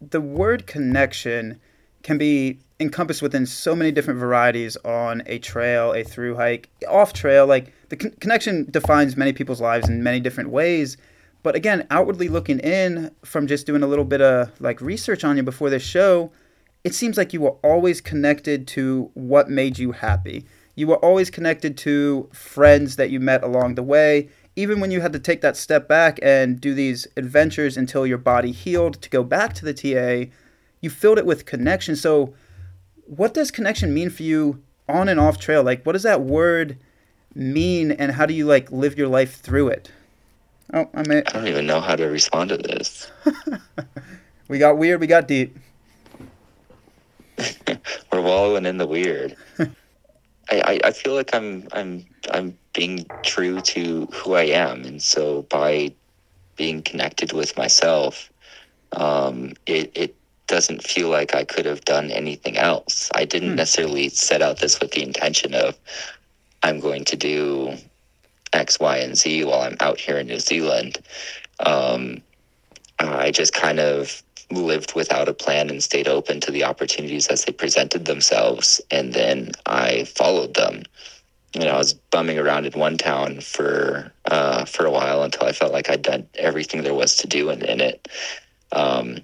the 0.01 0.21
word 0.21 0.67
connection 0.67 1.61
can 2.03 2.19
be 2.19 2.59
encompassed 2.79 3.23
within 3.23 3.47
so 3.47 3.75
many 3.75 3.91
different 3.91 4.21
varieties 4.21 4.77
on 4.85 5.23
a 5.27 5.39
trail, 5.39 5.93
a 5.93 6.05
through 6.05 6.37
hike, 6.37 6.69
off 6.89 7.13
trail. 7.13 7.47
Like, 7.47 7.73
the 7.89 7.97
con- 7.97 8.15
connection 8.21 8.71
defines 8.71 9.17
many 9.17 9.33
people's 9.33 9.61
lives 9.61 9.89
in 9.89 10.03
many 10.03 10.21
different 10.21 10.51
ways. 10.51 10.97
But 11.43 11.55
again, 11.55 11.87
outwardly 11.91 12.29
looking 12.29 12.59
in 12.59 13.13
from 13.25 13.47
just 13.47 13.67
doing 13.67 13.83
a 13.83 13.87
little 13.87 14.05
bit 14.05 14.21
of 14.21 14.61
like 14.61 14.81
research 14.81 15.25
on 15.25 15.37
you 15.37 15.43
before 15.43 15.71
this 15.71 15.83
show, 15.83 16.33
it 16.85 16.95
seems 16.95 17.17
like 17.17 17.33
you 17.33 17.41
were 17.41 17.57
always 17.63 18.01
connected 18.01 18.67
to 18.69 19.11
what 19.15 19.49
made 19.49 19.79
you 19.79 19.93
happy. 19.93 20.47
You 20.75 20.87
were 20.87 21.05
always 21.05 21.31
connected 21.31 21.77
to 21.79 22.29
friends 22.33 22.97
that 22.97 23.11
you 23.11 23.19
met 23.19 23.43
along 23.43 23.75
the 23.75 23.83
way. 23.83 24.29
Even 24.57 24.79
when 24.79 24.91
you 24.91 25.01
had 25.01 25.13
to 25.13 25.19
take 25.19 25.41
that 25.41 25.57
step 25.57 25.89
back 25.89 26.19
and 26.23 26.61
do 26.61 26.75
these 26.75 27.07
adventures 27.17 27.77
until 27.77 28.07
your 28.07 28.19
body 28.19 28.53
healed 28.53 29.01
to 29.03 29.11
go 29.11 29.25
back 29.25 29.53
to 29.55 29.65
the 29.65 29.75
TA, 29.75 30.31
you 30.81 30.91
filled 30.91 31.19
it 31.19 31.27
with 31.27 31.47
connection. 31.47 31.97
So, 31.97 32.35
what 33.05 33.35
does 33.35 33.51
connection 33.51 33.95
mean 33.95 34.11
for 34.11 34.23
you 34.23 34.63
on 34.89 35.09
and 35.09 35.19
off 35.19 35.39
trail? 35.39 35.63
Like, 35.63 35.85
what 35.85 35.93
does 35.93 36.03
that 36.05 36.23
word 36.23 36.79
mean, 37.35 37.91
and 37.91 38.13
how 38.13 38.27
do 38.27 38.35
you 38.35 38.47
like 38.47 38.71
live 38.71 38.97
your 38.97 39.09
life 39.09 39.41
through 39.41 39.69
it? 39.69 39.91
Oh, 40.73 40.89
I 40.95 41.07
may. 41.07 41.19
I 41.19 41.33
don't 41.33 41.47
even 41.47 41.67
know 41.67 41.81
how 41.81 41.97
to 41.97 42.07
respond 42.07 42.51
to 42.51 42.57
this. 42.57 43.11
we 44.49 44.59
got 44.59 44.79
weird. 44.79 45.01
We 45.01 45.07
got 45.07 45.29
deep. 45.29 45.57
We're 48.13 48.21
wallowing 48.21 48.67
in 48.67 48.79
the 48.79 48.87
weird. 48.87 49.37
I, 49.59 49.69
I, 50.51 50.81
I 50.85 50.91
feel 50.93 51.15
like 51.15 51.35
I'm 51.35 51.69
I'm 51.73 52.05
I'm 52.33 52.59
being 52.73 53.07
true 53.23 53.61
to 53.61 54.07
who 54.07 54.35
I 54.35 54.45
am, 54.45 54.85
and 54.85 55.03
so 55.03 55.43
by 55.43 55.93
being 56.57 56.83
connected 56.83 57.33
with 57.33 57.57
myself, 57.57 58.31
um, 58.93 59.53
it 59.67 59.93
it 59.95 60.15
doesn't 60.47 60.83
feel 60.83 61.09
like 61.09 61.35
I 61.35 61.45
could 61.45 61.67
have 61.67 61.85
done 61.85 62.11
anything 62.11 62.57
else. 62.57 63.11
I 63.15 63.25
didn't 63.25 63.51
hmm. 63.51 63.57
necessarily 63.57 64.09
set 64.09 64.43
out 64.43 64.59
this 64.59 64.81
with 64.81 64.93
the 64.93 65.03
intention 65.03 65.55
of 65.55 65.79
I'm 66.63 66.81
going 66.81 67.05
to 67.07 67.17
do 67.17 67.77
X, 68.57 68.81
Y, 68.81 68.97
and 68.99 69.17
Z 69.17 69.45
while 69.45 69.63
I'm 69.63 69.77
out 69.81 70.01
here 70.01 70.19
in 70.19 70.27
New 70.27 70.41
Zealand. 70.41 70.99
Um, 71.61 72.23
I 72.99 73.31
just 73.31 73.53
kind 73.53 73.79
of 73.79 74.23
lived 74.51 74.95
without 74.95 75.29
a 75.29 75.35
plan 75.35 75.71
and 75.71 75.83
stayed 75.83 76.09
open 76.09 76.41
to 76.41 76.51
the 76.51 76.65
opportunities 76.65 77.27
as 77.29 77.45
they 77.45 77.53
presented 77.53 78.05
themselves. 78.05 78.81
And 78.91 79.13
then 79.13 79.53
I 79.67 80.05
followed 80.05 80.55
them. 80.55 80.83
You 81.55 81.65
know, 81.65 81.73
I 81.73 81.79
was 81.79 81.95
bumming 81.95 82.39
around 82.39 82.67
in 82.67 82.79
one 82.79 82.99
town 82.99 83.41
for 83.41 84.13
uh, 84.27 84.65
for 84.67 84.85
a 84.85 84.91
while 84.91 85.23
until 85.23 85.47
I 85.47 85.53
felt 85.53 85.73
like 85.73 85.89
I'd 85.89 86.03
done 86.03 86.27
everything 86.35 86.83
there 86.83 86.95
was 86.95 87.17
to 87.19 87.27
do 87.27 87.51
in, 87.51 87.63
in 87.65 87.81
it. 87.81 88.09
Um, 88.73 89.19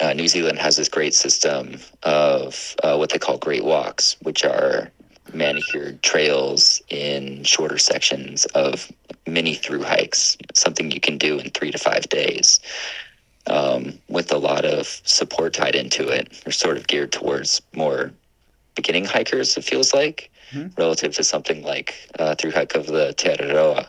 uh, 0.00 0.12
New 0.12 0.28
Zealand 0.28 0.58
has 0.58 0.76
this 0.76 0.88
great 0.88 1.14
system 1.14 1.78
of 2.02 2.76
uh, 2.82 2.96
what 2.96 3.10
they 3.10 3.18
call 3.18 3.38
great 3.38 3.64
walks, 3.64 4.16
which 4.22 4.44
are 4.44 4.90
manicured 5.32 6.02
trails 6.02 6.80
in 6.88 7.44
shorter 7.44 7.78
sections 7.78 8.44
of 8.46 8.90
mini 9.26 9.54
through 9.54 9.82
hikes, 9.82 10.36
something 10.54 10.90
you 10.90 11.00
can 11.00 11.18
do 11.18 11.38
in 11.38 11.50
three 11.50 11.70
to 11.70 11.78
five 11.78 12.08
days. 12.08 12.60
Um, 13.48 14.00
with 14.08 14.32
a 14.32 14.38
lot 14.38 14.64
of 14.64 15.00
support 15.04 15.54
tied 15.54 15.76
into 15.76 16.08
it. 16.08 16.32
They're 16.42 16.52
sort 16.52 16.76
of 16.76 16.88
geared 16.88 17.12
towards 17.12 17.62
more 17.76 18.10
beginning 18.74 19.04
hikers, 19.04 19.56
it 19.56 19.62
feels 19.62 19.94
like, 19.94 20.32
mm-hmm. 20.50 20.68
relative 20.76 21.14
to 21.14 21.22
something 21.22 21.62
like 21.62 21.94
uh, 22.18 22.34
through 22.34 22.50
hike 22.50 22.74
of 22.74 22.86
the 22.86 23.14
Te 23.14 23.28
Araroa. 23.28 23.86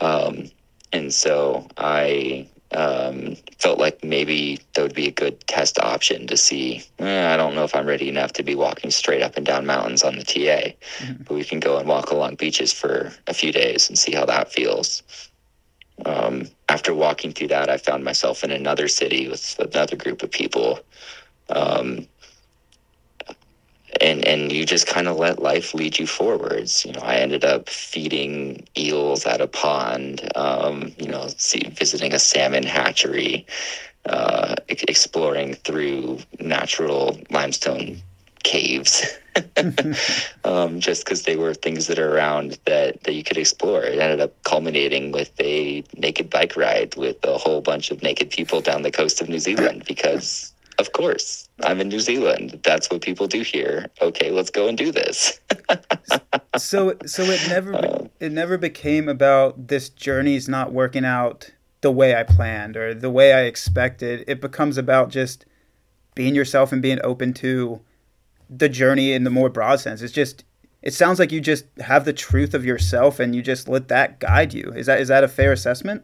Um, 0.00 0.50
and 0.92 1.14
so 1.14 1.68
I 1.76 2.48
um, 2.74 3.36
felt 3.58 3.78
like 3.78 4.02
maybe 4.02 4.58
that 4.74 4.82
would 4.82 4.94
be 4.94 5.08
a 5.08 5.12
good 5.12 5.40
test 5.46 5.78
option 5.78 6.26
to 6.26 6.36
see. 6.36 6.82
Eh, 6.98 7.32
I 7.32 7.36
don't 7.36 7.54
know 7.54 7.64
if 7.64 7.74
I'm 7.74 7.86
ready 7.86 8.08
enough 8.08 8.32
to 8.34 8.42
be 8.42 8.54
walking 8.54 8.90
straight 8.90 9.22
up 9.22 9.36
and 9.36 9.46
down 9.46 9.66
mountains 9.66 10.02
on 10.02 10.16
the 10.16 10.24
TA, 10.24 10.74
mm-hmm. 10.98 11.22
but 11.24 11.34
we 11.34 11.44
can 11.44 11.60
go 11.60 11.78
and 11.78 11.88
walk 11.88 12.10
along 12.10 12.36
beaches 12.36 12.72
for 12.72 13.12
a 13.26 13.34
few 13.34 13.52
days 13.52 13.88
and 13.88 13.98
see 13.98 14.12
how 14.12 14.24
that 14.26 14.52
feels. 14.52 15.02
Um, 16.06 16.48
after 16.68 16.94
walking 16.94 17.32
through 17.32 17.48
that, 17.48 17.68
I 17.68 17.76
found 17.76 18.04
myself 18.04 18.42
in 18.42 18.50
another 18.50 18.88
city 18.88 19.28
with 19.28 19.56
another 19.58 19.96
group 19.96 20.22
of 20.22 20.30
people. 20.30 20.80
Um, 21.50 22.06
and 24.00 24.24
and 24.24 24.52
you 24.52 24.64
just 24.64 24.86
kind 24.86 25.08
of 25.08 25.16
let 25.16 25.42
life 25.42 25.74
lead 25.74 25.98
you 25.98 26.06
forwards. 26.06 26.84
You 26.84 26.92
know, 26.92 27.00
I 27.02 27.16
ended 27.16 27.44
up 27.44 27.68
feeding 27.68 28.66
eels 28.76 29.26
at 29.26 29.40
a 29.40 29.46
pond. 29.46 30.28
Um, 30.36 30.94
you 30.98 31.08
know, 31.08 31.28
see, 31.36 31.68
visiting 31.70 32.12
a 32.12 32.18
salmon 32.18 32.62
hatchery, 32.62 33.46
uh, 34.06 34.56
exploring 34.68 35.54
through 35.54 36.18
natural 36.40 37.18
limestone 37.30 38.00
caves. 38.42 39.04
um, 40.44 40.80
just 40.80 41.04
because 41.04 41.22
they 41.22 41.36
were 41.36 41.54
things 41.54 41.86
that 41.86 41.98
are 41.98 42.14
around 42.14 42.58
that, 42.66 43.02
that 43.04 43.14
you 43.14 43.24
could 43.24 43.38
explore. 43.38 43.82
It 43.82 43.98
ended 43.98 44.20
up 44.20 44.42
culminating 44.42 45.12
with 45.12 45.32
a 45.40 45.82
naked 45.96 46.28
bike 46.28 46.56
ride 46.56 46.94
with 46.96 47.16
a 47.24 47.38
whole 47.38 47.60
bunch 47.60 47.90
of 47.90 48.02
naked 48.02 48.30
people 48.30 48.60
down 48.60 48.82
the 48.82 48.90
coast 48.90 49.20
of 49.22 49.28
New 49.28 49.38
Zealand 49.38 49.84
because 49.86 50.52
of 50.78 50.92
course, 50.92 51.48
I'm 51.64 51.80
in 51.80 51.88
New 51.88 52.00
Zealand. 52.00 52.60
That's 52.62 52.90
what 52.90 53.02
people 53.02 53.26
do 53.26 53.42
here. 53.42 53.86
Okay, 54.00 54.30
let's 54.30 54.50
go 54.50 54.68
and 54.68 54.76
do 54.76 54.92
this. 54.92 55.40
so, 56.56 56.96
so 57.06 57.22
it 57.24 57.40
never 57.48 57.74
uh, 57.74 58.08
it 58.20 58.32
never 58.32 58.58
became 58.58 59.08
about 59.08 59.68
this 59.68 59.88
journey's 59.88 60.48
not 60.48 60.72
working 60.72 61.04
out 61.04 61.52
the 61.80 61.92
way 61.92 62.14
I 62.14 62.22
planned 62.22 62.76
or 62.76 62.94
the 62.94 63.10
way 63.10 63.32
I 63.32 63.42
expected. 63.42 64.24
It 64.26 64.40
becomes 64.40 64.78
about 64.78 65.10
just 65.10 65.44
being 66.14 66.34
yourself 66.34 66.72
and 66.72 66.82
being 66.82 67.00
open 67.02 67.32
to 67.34 67.80
the 68.48 68.68
journey 68.68 69.12
in 69.12 69.24
the 69.24 69.30
more 69.30 69.48
broad 69.48 69.80
sense. 69.80 70.02
It's 70.02 70.12
just 70.12 70.44
it 70.82 70.92
sounds 70.94 71.18
like 71.18 71.30
you 71.30 71.40
just 71.40 71.64
have 71.78 72.04
the 72.04 72.12
truth 72.12 72.54
of 72.54 72.64
yourself 72.64 73.20
and 73.20 73.34
you 73.36 73.42
just 73.42 73.68
let 73.68 73.88
that 73.88 74.18
guide 74.18 74.52
you. 74.52 74.72
Is 74.74 74.86
that 74.86 75.00
is 75.00 75.08
that 75.08 75.24
a 75.24 75.28
fair 75.28 75.52
assessment? 75.52 76.02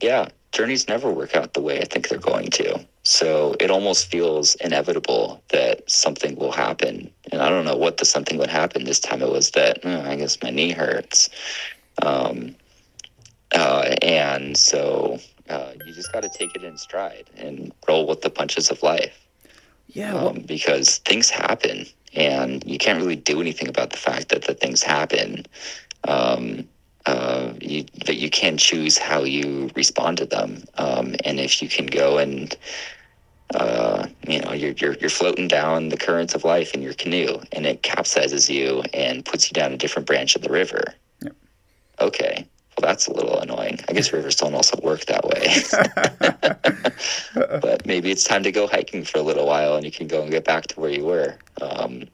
Yeah, 0.00 0.28
journeys 0.52 0.88
never 0.88 1.10
work 1.10 1.34
out 1.34 1.54
the 1.54 1.62
way 1.62 1.80
I 1.80 1.84
think 1.84 2.08
they're 2.08 2.18
going 2.18 2.50
to. 2.50 2.86
So 3.06 3.54
it 3.60 3.70
almost 3.70 4.10
feels 4.10 4.56
inevitable 4.56 5.40
that 5.50 5.88
something 5.88 6.34
will 6.34 6.50
happen. 6.50 7.08
And 7.30 7.40
I 7.40 7.48
don't 7.48 7.64
know 7.64 7.76
what 7.76 7.98
the 7.98 8.04
something 8.04 8.36
would 8.36 8.50
happen. 8.50 8.82
This 8.82 8.98
time 8.98 9.22
it 9.22 9.30
was 9.30 9.52
that, 9.52 9.78
oh, 9.84 10.00
I 10.00 10.16
guess 10.16 10.42
my 10.42 10.50
knee 10.50 10.72
hurts. 10.72 11.30
Um, 12.02 12.56
uh, 13.54 13.94
and 14.02 14.56
so 14.56 15.20
uh, 15.48 15.74
you 15.84 15.92
just 15.92 16.12
got 16.12 16.24
to 16.24 16.28
take 16.28 16.56
it 16.56 16.64
in 16.64 16.76
stride 16.76 17.30
and 17.36 17.72
roll 17.86 18.08
with 18.08 18.22
the 18.22 18.28
punches 18.28 18.72
of 18.72 18.82
life. 18.82 19.24
Yeah. 19.86 20.14
Well, 20.14 20.28
um, 20.30 20.40
because 20.40 20.98
things 20.98 21.30
happen 21.30 21.86
and 22.12 22.64
you 22.66 22.76
can't 22.76 22.98
really 22.98 23.14
do 23.14 23.40
anything 23.40 23.68
about 23.68 23.90
the 23.90 23.98
fact 23.98 24.30
that 24.30 24.42
the 24.42 24.54
things 24.54 24.82
happen. 24.82 25.46
Um, 26.08 26.68
uh, 27.06 27.52
you, 27.60 27.84
but 28.04 28.16
you 28.16 28.30
can 28.30 28.58
choose 28.58 28.98
how 28.98 29.22
you 29.22 29.70
respond 29.76 30.18
to 30.18 30.26
them, 30.26 30.64
um, 30.76 31.14
and 31.24 31.38
if 31.38 31.62
you 31.62 31.68
can 31.68 31.86
go 31.86 32.18
and 32.18 32.56
uh, 33.54 34.06
you 34.26 34.40
know 34.40 34.52
you're, 34.52 34.72
you're 34.72 34.94
you're 34.94 35.10
floating 35.10 35.48
down 35.48 35.88
the 35.88 35.96
currents 35.96 36.34
of 36.34 36.44
life 36.44 36.74
in 36.74 36.82
your 36.82 36.94
canoe, 36.94 37.38
and 37.52 37.66
it 37.66 37.82
capsizes 37.82 38.50
you 38.50 38.82
and 38.92 39.24
puts 39.24 39.48
you 39.48 39.54
down 39.54 39.72
a 39.72 39.76
different 39.76 40.06
branch 40.06 40.34
of 40.34 40.42
the 40.42 40.50
river. 40.50 40.82
Yep. 41.22 41.36
Okay, 42.00 42.46
well 42.76 42.88
that's 42.88 43.06
a 43.06 43.12
little 43.12 43.38
annoying. 43.38 43.78
I 43.88 43.92
guess 43.92 44.12
rivers 44.12 44.36
don't 44.36 44.54
also 44.54 44.78
work 44.82 45.06
that 45.06 45.24
way. 45.24 45.62
but 47.60 47.86
maybe 47.86 48.10
it's 48.10 48.24
time 48.24 48.42
to 48.42 48.52
go 48.52 48.66
hiking 48.66 49.04
for 49.04 49.18
a 49.18 49.22
little 49.22 49.46
while, 49.46 49.76
and 49.76 49.84
you 49.84 49.92
can 49.92 50.08
go 50.08 50.22
and 50.22 50.30
get 50.30 50.44
back 50.44 50.66
to 50.68 50.80
where 50.80 50.90
you 50.90 51.04
were. 51.04 51.36
Um, 51.62 52.04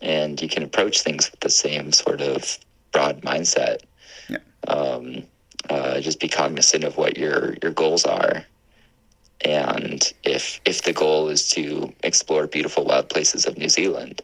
and 0.00 0.40
you 0.40 0.48
can 0.48 0.62
approach 0.62 1.00
things 1.02 1.30
with 1.30 1.40
the 1.40 1.50
same 1.50 1.92
sort 1.92 2.20
of 2.20 2.58
broad 2.92 3.20
mindset. 3.22 3.80
Yeah. 4.28 4.38
Um, 4.68 5.24
uh, 5.68 6.00
just 6.00 6.20
be 6.20 6.28
cognizant 6.28 6.84
of 6.84 6.96
what 6.96 7.16
your 7.18 7.56
your 7.62 7.72
goals 7.72 8.04
are, 8.04 8.44
and 9.42 10.12
if 10.24 10.60
if 10.64 10.82
the 10.82 10.92
goal 10.92 11.28
is 11.28 11.48
to 11.50 11.92
explore 12.02 12.46
beautiful 12.46 12.84
wild 12.84 13.08
places 13.08 13.46
of 13.46 13.56
New 13.56 13.68
Zealand, 13.68 14.22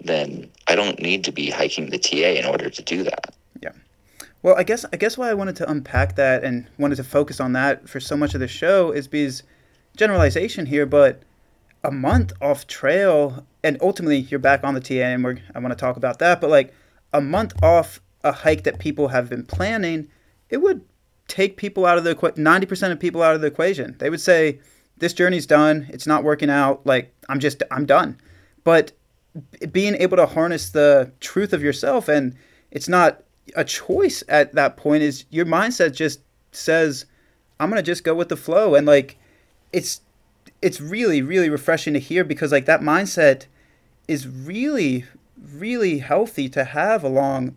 then 0.00 0.50
I 0.68 0.74
don't 0.74 1.00
need 1.00 1.24
to 1.24 1.32
be 1.32 1.50
hiking 1.50 1.90
the 1.90 1.98
TA 1.98 2.38
in 2.38 2.44
order 2.44 2.68
to 2.68 2.82
do 2.82 3.02
that. 3.04 3.34
Yeah. 3.62 3.72
Well, 4.42 4.54
I 4.56 4.62
guess 4.62 4.84
I 4.92 4.96
guess 4.96 5.16
why 5.16 5.30
I 5.30 5.34
wanted 5.34 5.56
to 5.56 5.70
unpack 5.70 6.16
that 6.16 6.44
and 6.44 6.66
wanted 6.78 6.96
to 6.96 7.04
focus 7.04 7.40
on 7.40 7.52
that 7.52 7.88
for 7.88 8.00
so 8.00 8.16
much 8.16 8.34
of 8.34 8.40
the 8.40 8.48
show 8.48 8.92
is 8.92 9.08
because 9.08 9.42
generalization 9.96 10.66
here, 10.66 10.86
but 10.86 11.22
a 11.84 11.90
month 11.90 12.32
off 12.40 12.66
trail 12.66 13.44
and 13.64 13.76
ultimately 13.80 14.18
you're 14.18 14.40
back 14.40 14.64
on 14.64 14.74
the 14.74 14.80
TA 14.80 14.94
and 14.94 15.24
we're 15.24 15.38
I 15.54 15.60
want 15.60 15.72
to 15.72 15.80
talk 15.80 15.96
about 15.96 16.18
that, 16.18 16.40
but 16.40 16.50
like 16.50 16.74
a 17.12 17.20
month 17.20 17.54
off 17.62 18.00
a 18.24 18.32
hike 18.32 18.64
that 18.64 18.78
people 18.78 19.08
have 19.08 19.28
been 19.28 19.44
planning, 19.44 20.08
it 20.48 20.58
would 20.58 20.84
take 21.32 21.56
people 21.56 21.86
out 21.86 21.96
of 21.96 22.04
the 22.04 22.14
90% 22.14 22.92
of 22.92 23.00
people 23.00 23.22
out 23.22 23.34
of 23.34 23.40
the 23.40 23.46
equation. 23.46 23.96
They 23.98 24.10
would 24.10 24.20
say 24.20 24.60
this 24.98 25.14
journey's 25.14 25.46
done, 25.46 25.86
it's 25.88 26.06
not 26.06 26.24
working 26.24 26.50
out, 26.50 26.86
like 26.86 27.10
I'm 27.30 27.40
just 27.40 27.62
I'm 27.70 27.86
done. 27.86 28.20
But 28.64 28.92
being 29.72 29.94
able 29.94 30.18
to 30.18 30.26
harness 30.26 30.68
the 30.68 31.10
truth 31.20 31.54
of 31.54 31.62
yourself 31.62 32.06
and 32.06 32.36
it's 32.70 32.86
not 32.86 33.22
a 33.56 33.64
choice 33.64 34.22
at 34.28 34.52
that 34.52 34.76
point 34.76 35.02
is 35.02 35.24
your 35.30 35.46
mindset 35.46 35.94
just 35.94 36.20
says 36.50 37.06
i'm 37.58 37.70
gonna 37.70 37.82
just 37.82 38.04
go 38.04 38.14
with 38.14 38.28
the 38.28 38.36
flow 38.36 38.74
and 38.74 38.86
like 38.86 39.16
it's 39.72 40.02
it's 40.60 40.82
really 40.82 41.22
really 41.22 41.48
refreshing 41.48 41.94
to 41.94 41.98
hear 41.98 42.24
because 42.24 42.52
like 42.52 42.66
that 42.66 42.82
mindset 42.82 43.46
is 44.06 44.28
really 44.28 45.06
really 45.42 46.00
healthy 46.00 46.46
to 46.46 46.62
have 46.62 47.02
along 47.02 47.56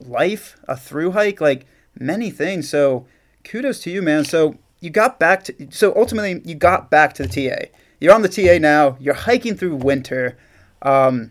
life 0.00 0.56
a 0.66 0.76
through 0.76 1.12
hike 1.12 1.40
like 1.40 1.66
many 2.00 2.30
things 2.30 2.68
so 2.68 3.06
kudos 3.44 3.80
to 3.80 3.90
you 3.90 4.02
man 4.02 4.24
so 4.24 4.56
you 4.80 4.90
got 4.90 5.18
back 5.20 5.44
to 5.44 5.54
so 5.70 5.94
ultimately 5.94 6.40
you 6.44 6.54
got 6.54 6.90
back 6.90 7.12
to 7.12 7.22
the 7.24 7.28
ta 7.50 7.66
you're 8.00 8.14
on 8.14 8.22
the 8.22 8.28
ta 8.28 8.58
now 8.58 8.96
you're 8.98 9.14
hiking 9.14 9.54
through 9.54 9.76
winter 9.76 10.36
um, 10.82 11.30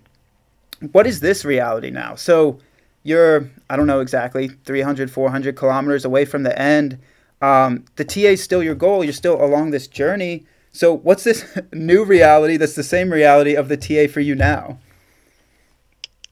what 0.91 1.05
is 1.05 1.19
this 1.19 1.43
reality 1.43 1.89
now 1.89 2.15
so 2.15 2.59
you're 3.03 3.49
I 3.69 3.75
don't 3.75 3.87
know 3.87 3.99
exactly 3.99 4.47
300 4.47 5.11
400 5.11 5.55
kilometers 5.55 6.05
away 6.05 6.25
from 6.25 6.43
the 6.43 6.57
end. 6.59 6.99
Um, 7.41 7.85
the 7.95 8.03
TA 8.03 8.19
is 8.19 8.43
still 8.43 8.61
your 8.61 8.75
goal. 8.75 9.03
You're 9.03 9.13
still 9.13 9.43
along 9.43 9.71
this 9.71 9.87
journey. 9.87 10.45
So 10.71 10.93
what's 10.93 11.23
this 11.23 11.45
new 11.73 12.03
reality 12.03 12.57
that's 12.57 12.75
the 12.75 12.83
same 12.83 13.11
reality 13.11 13.55
of 13.55 13.69
the 13.69 13.77
TA 13.77 14.11
for 14.11 14.19
you 14.19 14.35
now? 14.35 14.79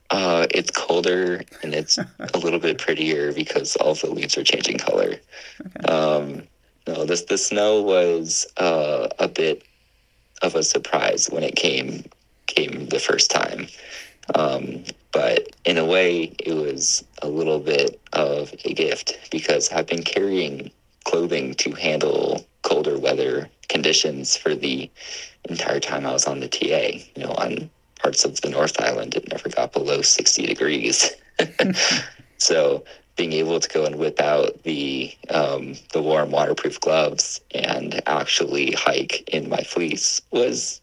Uh, 0.10 0.48
it's 0.52 0.72
colder 0.72 1.44
and 1.64 1.74
it's 1.74 1.98
a 1.98 2.38
little 2.38 2.60
bit 2.60 2.78
prettier 2.78 3.34
because 3.34 3.76
all 3.78 3.94
the 3.94 4.10
leaves 4.10 4.38
are 4.38 4.44
changing 4.44 4.78
color. 4.78 5.16
Okay. 5.66 5.94
Um, 5.94 6.44
no, 6.88 7.04
this 7.06 7.24
the 7.24 7.38
snow 7.38 7.82
was 7.82 8.48
uh, 8.58 9.10
a 9.20 9.28
bit 9.28 9.64
of 10.42 10.56
a 10.56 10.64
surprise 10.64 11.30
when 11.30 11.44
it 11.44 11.56
came 11.56 12.06
came 12.46 12.88
the 12.88 13.00
first 13.00 13.30
time. 13.30 13.68
Um, 14.36 14.84
but 15.12 15.56
in 15.66 15.78
a 15.78 15.86
way, 15.86 16.36
it 16.40 16.54
was 16.54 17.04
a 17.22 17.28
little 17.28 17.60
bit 17.60 18.00
of 18.14 18.54
a 18.66 18.74
gift 18.74 19.18
because 19.32 19.72
I've 19.72 19.88
been 19.88 20.04
carrying 20.04 20.72
clothing 21.06 21.54
to 21.56 21.72
handle 21.72 22.46
colder 22.62 22.98
weather 22.98 23.50
conditions 23.70 24.36
for 24.36 24.56
the 24.56 24.90
entire 25.50 25.80
time 25.80 26.06
I 26.06 26.12
was 26.12 26.26
on 26.26 26.40
the 26.40 26.48
TA. 26.48 27.00
You 27.16 27.24
know, 27.24 27.32
on 27.32 27.70
parts 28.08 28.24
of 28.24 28.40
the 28.40 28.50
North 28.50 28.80
Island, 28.80 29.16
it 29.16 29.28
never 29.30 29.50
got 29.50 29.74
below 29.74 30.02
60 30.02 30.46
degrees. 30.46 31.12
so 32.38 32.86
being 33.18 33.34
able 33.34 33.60
to 33.60 33.68
go 33.68 33.84
and 33.84 33.98
whip 33.98 34.22
out 34.22 34.64
the 34.64 35.14
um, 35.30 35.74
the 35.92 36.02
warm 36.02 36.32
waterproof 36.32 36.80
gloves 36.80 37.42
and 37.54 38.02
actually 38.08 38.72
hike 38.72 39.28
in 39.28 39.50
my 39.50 39.62
fleece 39.62 40.22
was 40.32 40.80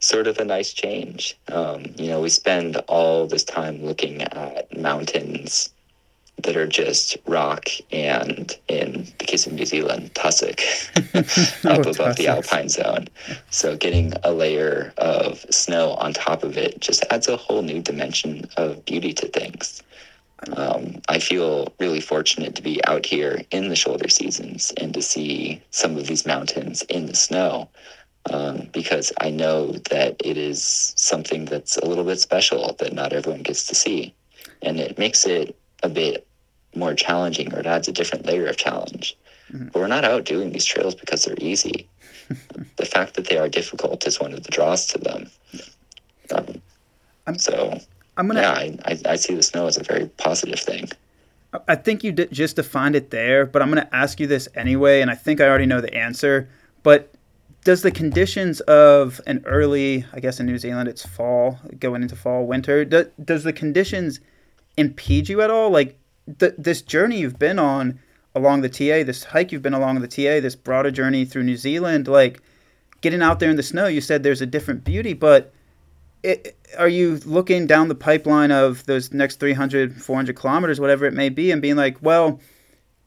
sort 0.00 0.26
of 0.26 0.38
a 0.38 0.44
nice 0.46 0.72
change. 0.72 1.36
Um, 1.48 1.84
you 1.96 2.08
know, 2.08 2.22
we 2.22 2.30
spend 2.30 2.78
all 2.88 3.26
this 3.26 3.44
time 3.44 3.84
looking 3.84 4.22
at 4.22 4.74
mountains 4.74 5.68
that 6.42 6.56
are 6.56 6.66
just 6.66 7.16
rock 7.26 7.68
and 7.90 8.56
in 8.68 9.06
the 9.18 9.24
case 9.24 9.46
of 9.46 9.52
New 9.52 9.64
Zealand, 9.64 10.14
tussock 10.14 10.60
up 11.14 11.86
oh, 11.86 11.90
above 11.90 12.16
the 12.16 12.28
alpine 12.28 12.68
zone. 12.68 13.08
So 13.50 13.76
getting 13.76 14.12
a 14.22 14.32
layer 14.32 14.92
of 14.98 15.40
snow 15.50 15.92
on 15.94 16.12
top 16.12 16.42
of 16.44 16.56
it 16.58 16.80
just 16.80 17.04
adds 17.10 17.28
a 17.28 17.36
whole 17.36 17.62
new 17.62 17.80
dimension 17.80 18.48
of 18.56 18.84
beauty 18.84 19.12
to 19.14 19.28
things. 19.28 19.82
Um, 20.56 21.00
I 21.08 21.18
feel 21.18 21.72
really 21.80 22.00
fortunate 22.00 22.54
to 22.56 22.62
be 22.62 22.84
out 22.84 23.06
here 23.06 23.42
in 23.50 23.68
the 23.68 23.76
shoulder 23.76 24.08
seasons 24.08 24.72
and 24.76 24.92
to 24.92 25.00
see 25.00 25.62
some 25.70 25.96
of 25.96 26.06
these 26.06 26.26
mountains 26.26 26.82
in 26.82 27.06
the 27.06 27.16
snow 27.16 27.68
um, 28.30 28.68
because 28.72 29.12
I 29.20 29.30
know 29.30 29.72
that 29.90 30.16
it 30.24 30.36
is 30.36 30.92
something 30.96 31.46
that's 31.46 31.78
a 31.78 31.86
little 31.86 32.04
bit 32.04 32.20
special 32.20 32.74
that 32.78 32.92
not 32.92 33.12
everyone 33.12 33.42
gets 33.42 33.66
to 33.68 33.74
see. 33.74 34.14
And 34.62 34.78
it 34.78 34.98
makes 34.98 35.26
it 35.26 35.56
a 35.82 35.88
bit 35.88 36.25
more 36.76 36.94
challenging 36.94 37.52
or 37.54 37.60
it 37.60 37.66
adds 37.66 37.88
a 37.88 37.92
different 37.92 38.26
layer 38.26 38.46
of 38.46 38.56
challenge. 38.56 39.16
Mm-hmm. 39.52 39.68
But 39.68 39.80
we're 39.80 39.86
not 39.86 40.04
out 40.04 40.24
doing 40.24 40.50
these 40.52 40.64
trails 40.64 40.94
because 40.94 41.24
they're 41.24 41.36
easy. 41.38 41.88
the 42.76 42.86
fact 42.86 43.14
that 43.14 43.28
they 43.28 43.38
are 43.38 43.48
difficult 43.48 44.06
is 44.06 44.20
one 44.20 44.32
of 44.32 44.42
the 44.42 44.50
draws 44.50 44.86
to 44.86 44.98
them. 44.98 45.30
Um, 46.34 46.60
I'm, 47.26 47.38
so, 47.38 47.78
I'm 48.16 48.26
gonna, 48.26 48.40
yeah, 48.40 48.52
I, 48.52 48.78
I, 48.84 48.98
I 49.10 49.16
see 49.16 49.34
the 49.34 49.42
snow 49.42 49.66
as 49.66 49.76
a 49.76 49.84
very 49.84 50.06
positive 50.16 50.58
thing. 50.58 50.88
I 51.68 51.76
think 51.76 52.04
you 52.04 52.12
did 52.12 52.32
just 52.32 52.56
defined 52.56 52.96
it 52.96 53.10
there, 53.10 53.46
but 53.46 53.62
I'm 53.62 53.70
going 53.70 53.82
to 53.82 53.94
ask 53.94 54.20
you 54.20 54.26
this 54.26 54.48
anyway, 54.54 55.00
and 55.00 55.10
I 55.10 55.14
think 55.14 55.40
I 55.40 55.48
already 55.48 55.66
know 55.66 55.80
the 55.80 55.94
answer. 55.94 56.48
But 56.82 57.14
does 57.64 57.82
the 57.82 57.90
conditions 57.90 58.60
of 58.62 59.20
an 59.26 59.42
early, 59.46 60.04
I 60.12 60.20
guess 60.20 60.38
in 60.38 60.46
New 60.46 60.58
Zealand 60.58 60.88
it's 60.88 61.04
fall, 61.04 61.58
going 61.78 62.02
into 62.02 62.16
fall, 62.16 62.46
winter, 62.46 62.84
do, 62.84 63.10
does 63.22 63.44
the 63.44 63.52
conditions 63.52 64.20
impede 64.76 65.28
you 65.28 65.40
at 65.40 65.50
all? 65.50 65.70
Like 65.70 65.98
the, 66.26 66.54
this 66.58 66.82
journey 66.82 67.18
you've 67.18 67.38
been 67.38 67.58
on 67.58 67.98
along 68.34 68.60
the 68.60 68.68
TA, 68.68 69.04
this 69.04 69.24
hike 69.24 69.52
you've 69.52 69.62
been 69.62 69.74
along 69.74 70.00
the 70.00 70.08
TA, 70.08 70.40
this 70.40 70.54
broader 70.54 70.90
journey 70.90 71.24
through 71.24 71.44
New 71.44 71.56
Zealand, 71.56 72.08
like 72.08 72.42
getting 73.00 73.22
out 73.22 73.40
there 73.40 73.50
in 73.50 73.56
the 73.56 73.62
snow, 73.62 73.86
you 73.86 74.00
said 74.00 74.22
there's 74.22 74.42
a 74.42 74.46
different 74.46 74.84
beauty, 74.84 75.12
but 75.12 75.52
it, 76.22 76.56
are 76.76 76.88
you 76.88 77.16
looking 77.24 77.66
down 77.66 77.88
the 77.88 77.94
pipeline 77.94 78.50
of 78.50 78.84
those 78.86 79.12
next 79.12 79.40
300, 79.40 80.02
400 80.02 80.36
kilometers, 80.36 80.80
whatever 80.80 81.06
it 81.06 81.14
may 81.14 81.28
be, 81.28 81.50
and 81.50 81.62
being 81.62 81.76
like, 81.76 81.96
well, 82.02 82.40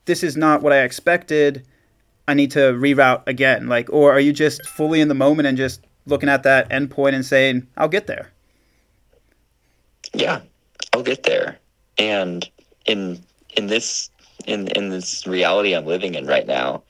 this 0.05 0.23
is 0.23 0.37
not 0.37 0.61
what 0.61 0.73
I 0.73 0.81
expected 0.83 1.65
I 2.29 2.35
need 2.35 2.51
to 2.51 2.59
reroute 2.59 3.23
again? 3.25 3.67
Like, 3.67 3.89
or 3.91 4.13
are 4.13 4.19
you 4.19 4.31
just 4.31 4.63
fully 4.67 5.01
in 5.01 5.07
the 5.07 5.15
moment 5.15 5.47
and 5.47 5.57
just 5.57 5.83
looking 6.05 6.29
at 6.29 6.43
that 6.43 6.69
endpoint 6.69 7.15
and 7.15 7.25
saying, 7.25 7.67
I'll 7.75 7.89
get 7.89 8.05
there? 8.05 8.31
Yeah, 10.13 10.41
I'll 10.93 11.01
get 11.01 11.23
there. 11.23 11.57
And 11.97 12.47
in 12.89 13.23
in 13.55 13.67
this 13.67 14.09
in 14.45 14.67
in 14.69 14.89
this 14.89 15.27
reality 15.27 15.73
I'm 15.73 15.85
living 15.85 16.15
in 16.15 16.25
right 16.25 16.47
now, 16.47 16.83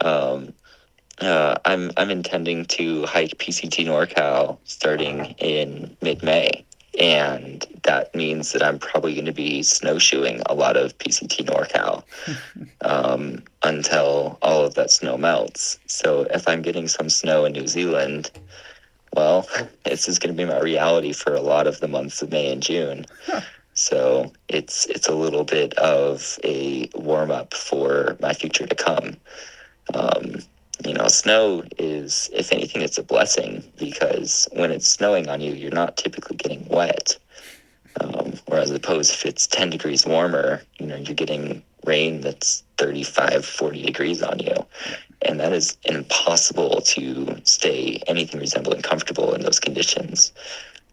um, 0.00 0.52
uh, 1.20 1.56
I'm 1.64 1.90
I'm 1.96 2.10
intending 2.10 2.64
to 2.66 3.06
hike 3.06 3.38
PCT 3.38 3.86
NorCal 3.86 4.58
starting 4.64 5.34
in 5.38 5.96
mid 6.00 6.22
May 6.22 6.64
and 6.98 7.66
that 7.84 8.14
means 8.14 8.52
that 8.52 8.62
I'm 8.62 8.78
probably 8.78 9.14
going 9.14 9.26
to 9.26 9.32
be 9.32 9.62
snowshoeing 9.62 10.42
a 10.46 10.54
lot 10.54 10.76
of 10.76 10.96
PCT 10.98 11.46
NorCal 11.46 12.04
um, 12.82 13.42
until 13.62 14.38
all 14.42 14.64
of 14.64 14.74
that 14.74 14.90
snow 14.90 15.16
melts. 15.16 15.78
So 15.86 16.26
if 16.30 16.48
I'm 16.48 16.62
getting 16.62 16.88
some 16.88 17.08
snow 17.08 17.44
in 17.44 17.52
New 17.52 17.66
Zealand, 17.66 18.30
well, 19.14 19.48
this 19.84 20.08
is 20.08 20.18
going 20.18 20.34
to 20.34 20.42
be 20.42 20.48
my 20.48 20.60
reality 20.60 21.12
for 21.12 21.34
a 21.34 21.40
lot 21.40 21.66
of 21.66 21.80
the 21.80 21.88
months 21.88 22.22
of 22.22 22.30
May 22.30 22.52
and 22.52 22.62
June. 22.62 23.06
So 23.80 24.30
it's 24.48 24.84
it's 24.86 25.08
a 25.08 25.14
little 25.14 25.42
bit 25.42 25.72
of 25.78 26.38
a 26.44 26.90
warm 26.94 27.30
up 27.30 27.54
for 27.54 28.14
my 28.20 28.34
future 28.34 28.66
to 28.66 28.74
come. 28.74 29.16
Um, 29.94 30.42
you 30.84 30.92
know, 30.92 31.08
snow 31.08 31.64
is, 31.78 32.28
if 32.34 32.52
anything, 32.52 32.82
it's 32.82 32.98
a 32.98 33.02
blessing 33.02 33.64
because 33.78 34.46
when 34.52 34.70
it's 34.70 34.86
snowing 34.86 35.30
on 35.30 35.40
you, 35.40 35.54
you're 35.54 35.70
not 35.70 35.96
typically 35.96 36.36
getting 36.36 36.68
wet. 36.68 37.16
Um, 38.02 38.34
whereas 38.46 38.70
opposed 38.70 39.12
if 39.14 39.24
it's 39.24 39.46
10 39.46 39.70
degrees 39.70 40.04
warmer, 40.04 40.62
you 40.78 40.86
know, 40.86 40.96
you're 40.96 41.14
getting 41.14 41.62
rain 41.86 42.20
that's 42.20 42.62
35, 42.76 43.46
40 43.46 43.82
degrees 43.82 44.22
on 44.22 44.40
you. 44.40 44.54
And 45.22 45.40
that 45.40 45.54
is 45.54 45.78
impossible 45.84 46.82
to 46.82 47.40
stay 47.44 48.02
anything 48.06 48.40
resembling 48.40 48.82
comfortable 48.82 49.34
in 49.34 49.40
those 49.40 49.58
conditions. 49.58 50.32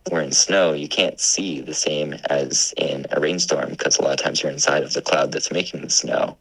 Where 0.10 0.22
in 0.22 0.32
snow, 0.32 0.74
you 0.74 0.88
can't 0.88 1.20
see 1.20 1.62
the 1.62 1.74
same 1.74 2.16
as 2.30 2.74
in 2.78 3.06
a 3.12 3.20
rainstorm 3.20 3.70
because 3.72 3.98
a 3.98 4.02
lot 4.02 4.14
of 4.14 4.24
times 4.24 4.42
you're 4.42 4.52
inside 4.52 4.84
of 4.84 4.94
the 4.94 5.02
cloud 5.02 5.32
that's 5.32 5.52
making 5.52 5.82
the 5.82 5.90
snow. 5.90 6.38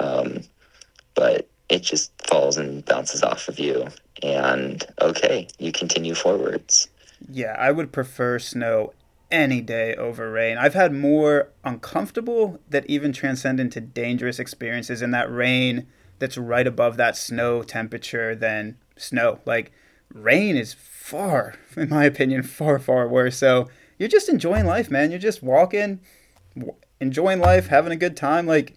Um, 0.00 0.42
but 1.14 1.48
it 1.68 1.82
just 1.82 2.12
falls 2.26 2.56
and 2.56 2.84
bounces 2.84 3.22
off 3.22 3.48
of 3.48 3.58
you. 3.58 3.88
And 4.22 4.84
okay, 5.00 5.48
you 5.58 5.72
continue 5.72 6.14
forwards. 6.14 6.88
Yeah, 7.30 7.54
I 7.58 7.72
would 7.72 7.92
prefer 7.92 8.38
snow 8.38 8.92
any 9.30 9.60
day 9.60 9.94
over 9.94 10.30
rain. 10.30 10.56
I've 10.56 10.74
had 10.74 10.92
more 10.92 11.50
uncomfortable 11.64 12.60
that 12.68 12.86
even 12.86 13.12
transcend 13.12 13.60
into 13.60 13.80
dangerous 13.80 14.38
experiences 14.38 15.02
in 15.02 15.10
that 15.10 15.30
rain 15.30 15.86
that's 16.18 16.38
right 16.38 16.66
above 16.66 16.96
that 16.96 17.16
snow 17.16 17.62
temperature 17.62 18.34
than 18.34 18.76
snow. 18.96 19.40
Like 19.44 19.72
rain 20.12 20.56
is 20.56 20.74
far, 21.08 21.54
in 21.76 21.88
my 21.88 22.04
opinion, 22.04 22.42
far, 22.42 22.78
far 22.78 23.08
worse. 23.08 23.36
So 23.38 23.68
you're 23.98 24.08
just 24.08 24.28
enjoying 24.28 24.66
life, 24.66 24.90
man. 24.90 25.10
You're 25.10 25.18
just 25.18 25.42
walking, 25.42 26.00
enjoying 27.00 27.38
life, 27.40 27.68
having 27.68 27.92
a 27.92 27.96
good 27.96 28.16
time. 28.16 28.46
Like 28.46 28.74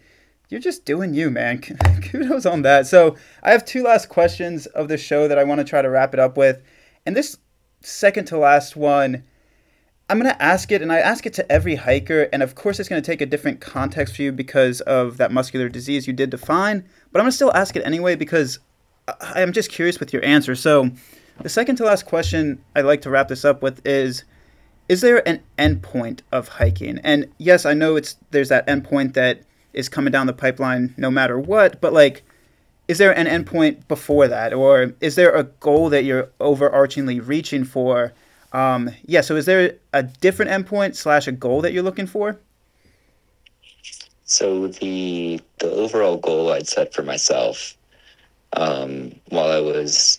you're 0.48 0.60
just 0.60 0.86
doing 0.86 1.12
you, 1.12 1.30
man. 1.30 1.58
Kudos 2.02 2.46
on 2.46 2.62
that. 2.62 2.86
So 2.86 3.16
I 3.42 3.50
have 3.50 3.64
two 3.64 3.82
last 3.82 4.08
questions 4.08 4.66
of 4.66 4.88
the 4.88 4.96
show 4.96 5.28
that 5.28 5.38
I 5.38 5.44
want 5.44 5.58
to 5.60 5.64
try 5.64 5.82
to 5.82 5.90
wrap 5.90 6.14
it 6.14 6.20
up 6.20 6.36
with. 6.36 6.62
And 7.04 7.14
this 7.14 7.36
second 7.80 8.26
to 8.26 8.38
last 8.38 8.76
one 8.76 9.24
I'm 10.10 10.18
going 10.18 10.30
to 10.30 10.42
ask 10.42 10.70
it, 10.70 10.82
and 10.82 10.92
I 10.92 10.98
ask 10.98 11.24
it 11.24 11.32
to 11.34 11.50
every 11.50 11.76
hiker. 11.76 12.28
And 12.34 12.42
of 12.42 12.54
course, 12.54 12.78
it's 12.78 12.88
going 12.88 13.00
to 13.00 13.06
take 13.06 13.22
a 13.22 13.26
different 13.26 13.62
context 13.62 14.16
for 14.16 14.22
you 14.22 14.30
because 14.30 14.82
of 14.82 15.16
that 15.16 15.32
muscular 15.32 15.70
disease 15.70 16.06
you 16.06 16.12
did 16.12 16.28
define. 16.28 16.86
But 17.10 17.20
I'm 17.20 17.24
going 17.24 17.30
to 17.30 17.36
still 17.36 17.52
ask 17.54 17.76
it 17.76 17.86
anyway 17.86 18.14
because 18.14 18.58
I'm 19.20 19.52
just 19.52 19.70
curious 19.70 19.98
with 20.00 20.12
your 20.12 20.22
answer. 20.22 20.54
So, 20.54 20.90
the 21.42 21.48
second 21.48 21.76
to 21.76 21.84
last 21.84 22.06
question 22.06 22.62
I'd 22.74 22.84
like 22.84 23.02
to 23.02 23.10
wrap 23.10 23.28
this 23.28 23.44
up 23.44 23.62
with 23.62 23.84
is 23.86 24.24
Is 24.88 25.00
there 25.00 25.26
an 25.28 25.40
endpoint 25.58 26.20
of 26.30 26.48
hiking? 26.48 26.98
And 27.02 27.30
yes, 27.38 27.66
I 27.66 27.74
know 27.74 27.96
it's 27.96 28.16
there's 28.30 28.48
that 28.48 28.66
endpoint 28.66 29.14
that 29.14 29.42
is 29.72 29.88
coming 29.88 30.12
down 30.12 30.26
the 30.26 30.32
pipeline 30.32 30.94
no 30.96 31.10
matter 31.10 31.38
what, 31.38 31.80
but 31.80 31.92
like, 31.92 32.22
is 32.88 32.98
there 32.98 33.16
an 33.16 33.26
endpoint 33.26 33.88
before 33.88 34.28
that? 34.28 34.52
Or 34.52 34.92
is 35.00 35.14
there 35.14 35.34
a 35.34 35.44
goal 35.44 35.88
that 35.90 36.04
you're 36.04 36.28
overarchingly 36.40 37.26
reaching 37.26 37.64
for? 37.64 38.12
Um, 38.52 38.90
yeah, 39.06 39.22
so 39.22 39.36
is 39.36 39.46
there 39.46 39.76
a 39.92 40.02
different 40.02 40.50
endpoint 40.50 40.94
slash 40.94 41.26
a 41.26 41.32
goal 41.32 41.62
that 41.62 41.72
you're 41.72 41.82
looking 41.82 42.06
for? 42.06 42.38
So 44.24 44.68
the 44.68 45.40
the 45.58 45.70
overall 45.70 46.16
goal 46.16 46.52
I'd 46.52 46.68
set 46.68 46.94
for 46.94 47.02
myself 47.02 47.76
um, 48.54 49.14
while 49.28 49.50
I 49.50 49.60
was 49.60 50.18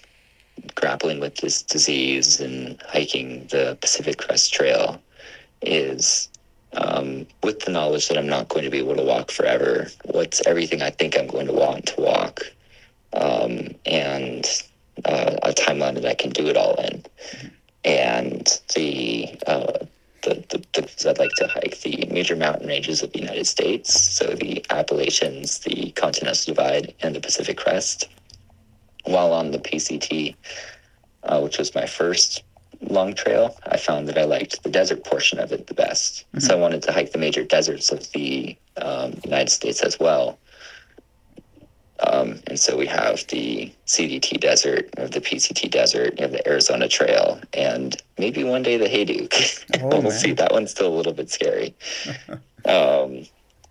grappling 0.75 1.19
with 1.19 1.35
this 1.37 1.61
disease 1.61 2.39
and 2.39 2.81
hiking 2.87 3.47
the 3.51 3.77
Pacific 3.81 4.17
Crest 4.17 4.53
Trail 4.53 5.01
is 5.61 6.29
um, 6.73 7.25
with 7.43 7.59
the 7.61 7.71
knowledge 7.71 8.07
that 8.07 8.17
I'm 8.17 8.27
not 8.27 8.49
going 8.49 8.63
to 8.63 8.71
be 8.71 8.79
able 8.79 8.95
to 8.95 9.03
walk 9.03 9.31
forever. 9.31 9.87
What's 10.05 10.45
everything 10.45 10.81
I 10.81 10.89
think 10.89 11.17
I'm 11.17 11.27
going 11.27 11.47
to 11.47 11.53
want 11.53 11.87
to 11.87 12.01
walk, 12.01 12.41
um, 13.13 13.69
and 13.85 14.45
uh, 15.05 15.35
a 15.43 15.51
timeline 15.53 15.95
that 15.95 16.05
I 16.05 16.15
can 16.15 16.31
do 16.31 16.47
it 16.47 16.57
all 16.57 16.75
in. 16.75 17.03
And 17.85 18.47
the, 18.75 19.37
uh, 19.45 19.85
the, 20.21 20.43
the, 20.49 20.65
the, 20.73 21.09
I'd 21.09 21.19
like 21.19 21.33
to 21.37 21.47
hike 21.47 21.81
the 21.81 22.07
major 22.11 22.35
mountain 22.35 22.67
ranges 22.67 23.03
of 23.03 23.11
the 23.11 23.19
United 23.19 23.45
States, 23.45 23.93
so 23.93 24.27
the 24.27 24.65
Appalachians, 24.69 25.59
the 25.59 25.91
Continental 25.91 26.53
Divide, 26.53 26.93
and 27.01 27.15
the 27.15 27.19
Pacific 27.19 27.57
Crest. 27.57 28.07
While 29.03 29.33
on 29.33 29.51
the 29.51 29.59
PCT, 29.59 30.35
uh, 31.23 31.41
which 31.41 31.57
was 31.57 31.75
my 31.75 31.85
first 31.85 32.43
long 32.81 33.13
trail, 33.13 33.57
I 33.65 33.77
found 33.77 34.07
that 34.07 34.17
I 34.17 34.25
liked 34.25 34.63
the 34.63 34.69
desert 34.69 35.03
portion 35.03 35.39
of 35.39 35.51
it 35.51 35.67
the 35.67 35.73
best. 35.73 36.25
Mm-hmm. 36.29 36.39
So 36.39 36.57
I 36.57 36.59
wanted 36.59 36.81
to 36.83 36.91
hike 36.91 37.11
the 37.11 37.17
major 37.17 37.43
deserts 37.43 37.91
of 37.91 38.11
the 38.11 38.55
um, 38.77 39.13
United 39.23 39.49
States 39.49 39.81
as 39.81 39.99
well. 39.99 40.37
Um, 42.05 42.41
and 42.47 42.59
so 42.59 42.77
we 42.77 42.85
have 42.87 43.25
the 43.27 43.71
CDT 43.87 44.39
Desert, 44.39 44.89
we 44.97 45.03
have 45.03 45.11
the 45.11 45.21
PCT 45.21 45.69
Desert, 45.69 46.15
you 46.17 46.23
have 46.23 46.31
the 46.31 46.45
Arizona 46.47 46.87
Trail, 46.87 47.39
and 47.53 47.95
maybe 48.17 48.43
one 48.43 48.63
day 48.63 48.77
the 48.77 48.87
Hayduke. 48.87 49.63
Oh, 49.83 49.99
we'll 50.01 50.11
see. 50.11 50.33
That 50.33 50.51
one's 50.51 50.71
still 50.71 50.87
a 50.87 50.95
little 50.95 51.13
bit 51.13 51.29
scary. 51.29 51.75
um, 52.65 53.25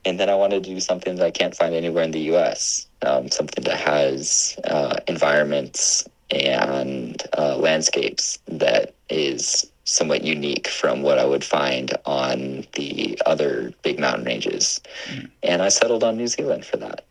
and 0.04 0.18
then 0.18 0.28
I 0.28 0.34
want 0.34 0.52
to 0.52 0.60
do 0.60 0.80
something 0.80 1.16
that 1.16 1.24
I 1.24 1.30
can't 1.30 1.56
find 1.56 1.74
anywhere 1.74 2.04
in 2.04 2.10
the 2.10 2.20
U.S. 2.20 2.86
Um, 3.02 3.30
something 3.30 3.64
that 3.64 3.78
has 3.78 4.58
uh, 4.64 4.96
environments 5.06 6.08
and 6.30 7.22
uh, 7.36 7.56
landscapes 7.56 8.38
that 8.46 8.94
is 9.08 9.70
somewhat 9.84 10.22
unique 10.22 10.68
from 10.68 11.02
what 11.02 11.18
I 11.18 11.24
would 11.24 11.44
find 11.44 11.92
on 12.06 12.64
the 12.74 13.20
other 13.26 13.72
big 13.82 13.98
mountain 13.98 14.24
ranges. 14.24 14.80
Mm. 15.08 15.30
And 15.42 15.62
I 15.62 15.68
settled 15.68 16.04
on 16.04 16.16
New 16.16 16.28
Zealand 16.28 16.64
for 16.64 16.76
that. 16.78 17.04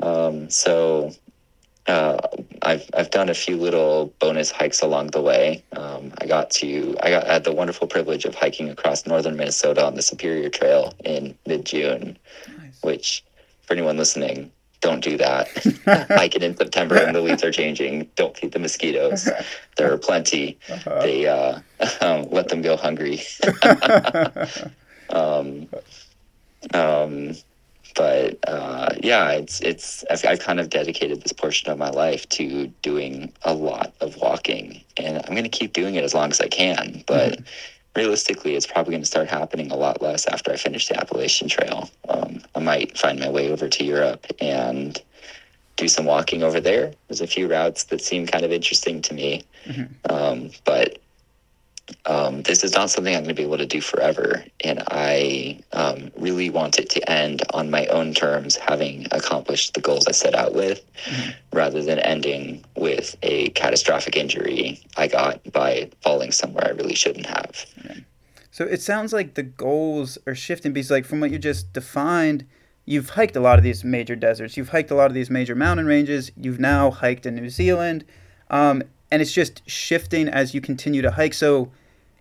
Um, 0.00 0.48
so 0.50 1.12
uh, 1.86 2.18
I've 2.62 2.88
I've 2.94 3.10
done 3.10 3.28
a 3.28 3.34
few 3.34 3.56
little 3.56 4.12
bonus 4.18 4.50
hikes 4.50 4.80
along 4.80 5.08
the 5.08 5.20
way. 5.20 5.62
Um, 5.72 6.12
I 6.18 6.26
got 6.26 6.50
to 6.52 6.96
I 7.02 7.10
got 7.10 7.26
I 7.26 7.34
had 7.34 7.44
the 7.44 7.52
wonderful 7.52 7.86
privilege 7.86 8.24
of 8.24 8.34
hiking 8.34 8.70
across 8.70 9.06
northern 9.06 9.36
Minnesota 9.36 9.84
on 9.84 9.94
the 9.94 10.02
Superior 10.02 10.48
Trail 10.48 10.94
in 11.04 11.36
mid 11.46 11.66
June, 11.66 12.18
nice. 12.58 12.82
which 12.82 13.24
for 13.62 13.74
anyone 13.74 13.96
listening, 13.96 14.50
don't 14.80 15.02
do 15.02 15.16
that. 15.16 15.48
Hike 16.10 16.36
it 16.36 16.42
in 16.42 16.56
September 16.56 16.96
and 16.96 17.14
the 17.14 17.20
leaves 17.20 17.42
are 17.42 17.50
changing. 17.50 18.10
Don't 18.16 18.36
feed 18.36 18.52
the 18.52 18.58
mosquitoes. 18.58 19.28
There 19.76 19.92
are 19.92 19.98
plenty. 19.98 20.58
Uh-huh. 20.68 21.00
They 21.00 21.26
uh, 21.26 21.60
um, 22.02 22.28
let 22.30 22.48
them 22.48 22.60
go 22.60 22.76
hungry. 22.76 23.22
um, 25.10 25.68
um, 26.74 27.34
but 27.94 28.38
uh, 28.46 28.94
yeah, 29.02 29.30
it's 29.30 29.60
it's 29.60 30.04
I've, 30.10 30.24
I've, 30.24 30.40
kind 30.40 30.60
of 30.60 30.68
dedicated 30.68 31.22
this 31.22 31.32
portion 31.32 31.70
of 31.70 31.78
my 31.78 31.90
life 31.90 32.28
to 32.30 32.66
doing 32.82 33.32
a 33.42 33.54
lot 33.54 33.94
of 34.00 34.16
walking, 34.16 34.82
and 34.96 35.18
I'm 35.18 35.32
going 35.32 35.44
to 35.44 35.48
keep 35.48 35.72
doing 35.72 35.94
it 35.94 36.04
as 36.04 36.14
long 36.14 36.30
as 36.30 36.40
I 36.40 36.48
can. 36.48 37.04
But 37.06 37.32
mm-hmm. 37.32 37.44
realistically, 37.94 38.56
it's 38.56 38.66
probably 38.66 38.92
going 38.92 39.02
to 39.02 39.08
start 39.08 39.28
happening 39.28 39.70
a 39.70 39.76
lot 39.76 40.02
less 40.02 40.26
after 40.26 40.52
I 40.52 40.56
finish 40.56 40.88
the 40.88 40.98
Appalachian 40.98 41.48
Trail. 41.48 41.88
Um, 42.08 42.42
I 42.54 42.60
might 42.60 42.98
find 42.98 43.18
my 43.20 43.30
way 43.30 43.50
over 43.50 43.68
to 43.68 43.84
Europe 43.84 44.26
and 44.40 45.00
do 45.76 45.88
some 45.88 46.04
walking 46.04 46.42
over 46.42 46.60
there. 46.60 46.92
There's 47.08 47.20
a 47.20 47.26
few 47.26 47.48
routes 47.48 47.84
that 47.84 48.00
seem 48.00 48.26
kind 48.26 48.44
of 48.44 48.52
interesting 48.52 49.02
to 49.02 49.14
me, 49.14 49.44
mm-hmm. 49.66 50.12
um, 50.12 50.50
but 50.64 50.98
um, 52.06 52.42
this 52.42 52.64
is 52.64 52.72
not 52.72 52.90
something 52.90 53.14
I'm 53.14 53.24
going 53.24 53.34
to 53.34 53.40
be 53.40 53.46
able 53.46 53.58
to 53.58 53.66
do 53.66 53.80
forever. 53.80 54.44
And 54.62 54.82
I 54.88 55.60
um, 55.72 56.10
really 56.16 56.50
want 56.50 56.78
it 56.78 56.90
to 56.90 57.10
end 57.10 57.42
on 57.52 57.70
my 57.70 57.86
own 57.86 58.14
terms, 58.14 58.56
having 58.56 59.06
accomplished 59.10 59.74
the 59.74 59.80
goals 59.80 60.06
I 60.06 60.12
set 60.12 60.34
out 60.34 60.54
with, 60.54 60.82
mm-hmm. 61.04 61.30
rather 61.56 61.82
than 61.82 61.98
ending 61.98 62.64
with 62.76 63.16
a 63.22 63.50
catastrophic 63.50 64.16
injury 64.16 64.80
I 64.96 65.08
got 65.08 65.52
by 65.52 65.90
falling 66.02 66.32
somewhere 66.32 66.66
I 66.66 66.70
really 66.70 66.94
shouldn't 66.94 67.26
have. 67.26 67.66
So 68.50 68.64
it 68.64 68.80
sounds 68.80 69.12
like 69.12 69.34
the 69.34 69.42
goals 69.42 70.16
are 70.26 70.34
shifting 70.34 70.72
because, 70.72 70.90
like, 70.90 71.04
from 71.04 71.18
what 71.18 71.32
you 71.32 71.38
just 71.38 71.72
defined, 71.72 72.46
you've 72.84 73.10
hiked 73.10 73.34
a 73.34 73.40
lot 73.40 73.58
of 73.58 73.64
these 73.64 73.82
major 73.82 74.14
deserts, 74.14 74.56
you've 74.56 74.68
hiked 74.68 74.92
a 74.92 74.94
lot 74.94 75.06
of 75.06 75.14
these 75.14 75.28
major 75.28 75.56
mountain 75.56 75.86
ranges, 75.86 76.30
you've 76.36 76.60
now 76.60 76.92
hiked 76.92 77.26
in 77.26 77.34
New 77.34 77.50
Zealand. 77.50 78.04
Um, 78.50 78.84
and 79.14 79.22
it's 79.22 79.32
just 79.32 79.62
shifting 79.70 80.26
as 80.26 80.54
you 80.54 80.60
continue 80.60 81.00
to 81.00 81.12
hike. 81.12 81.34
So 81.34 81.70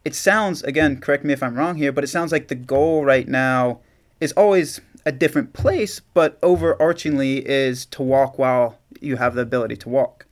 it 0.05 0.13
sounds, 0.13 0.61
again, 0.61 0.99
correct 0.99 1.25
me 1.25 1.33
if 1.33 1.41
I'm 1.41 1.55
wrong 1.55 1.75
here, 1.75 1.91
but 1.91 2.03
it 2.03 2.07
sounds 2.07 2.31
like 2.31 2.49
the 2.49 2.55
goal 2.55 3.03
right 3.03 3.27
now 3.27 3.79
is 4.21 4.31
always 4.33 4.79
a 5.03 5.11
different 5.11 5.53
place, 5.53 6.01
but 6.13 6.39
overarchingly 6.41 7.41
is 7.41 7.87
to 7.87 8.03
walk 8.03 8.37
while 8.37 8.77
you 9.01 9.15
have 9.15 9.33
the 9.33 9.41
ability 9.41 9.75
to 9.77 9.89
walk. 9.89 10.27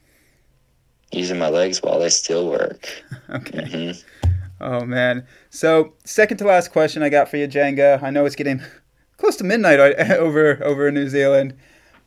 Using 1.12 1.40
my 1.40 1.50
legs 1.50 1.82
while 1.82 1.98
they 1.98 2.10
still 2.10 2.48
work. 2.48 2.88
okay. 3.32 3.64
Mm-hmm. 3.64 4.30
Oh, 4.62 4.86
man. 4.86 5.26
So, 5.50 5.94
second 6.04 6.38
to 6.38 6.46
last 6.46 6.72
question 6.72 7.02
I 7.02 7.10
got 7.10 7.28
for 7.28 7.38
you, 7.38 7.48
Jenga. 7.48 8.04
I 8.04 8.12
know 8.12 8.28
it's 8.28 8.36
getting 8.36 8.62
close 9.18 9.36
to 9.38 9.44
midnight 9.44 9.80
over, 10.12 10.64
over 10.64 10.90
in 10.90 10.94
New 10.94 11.10
Zealand. 11.10 11.58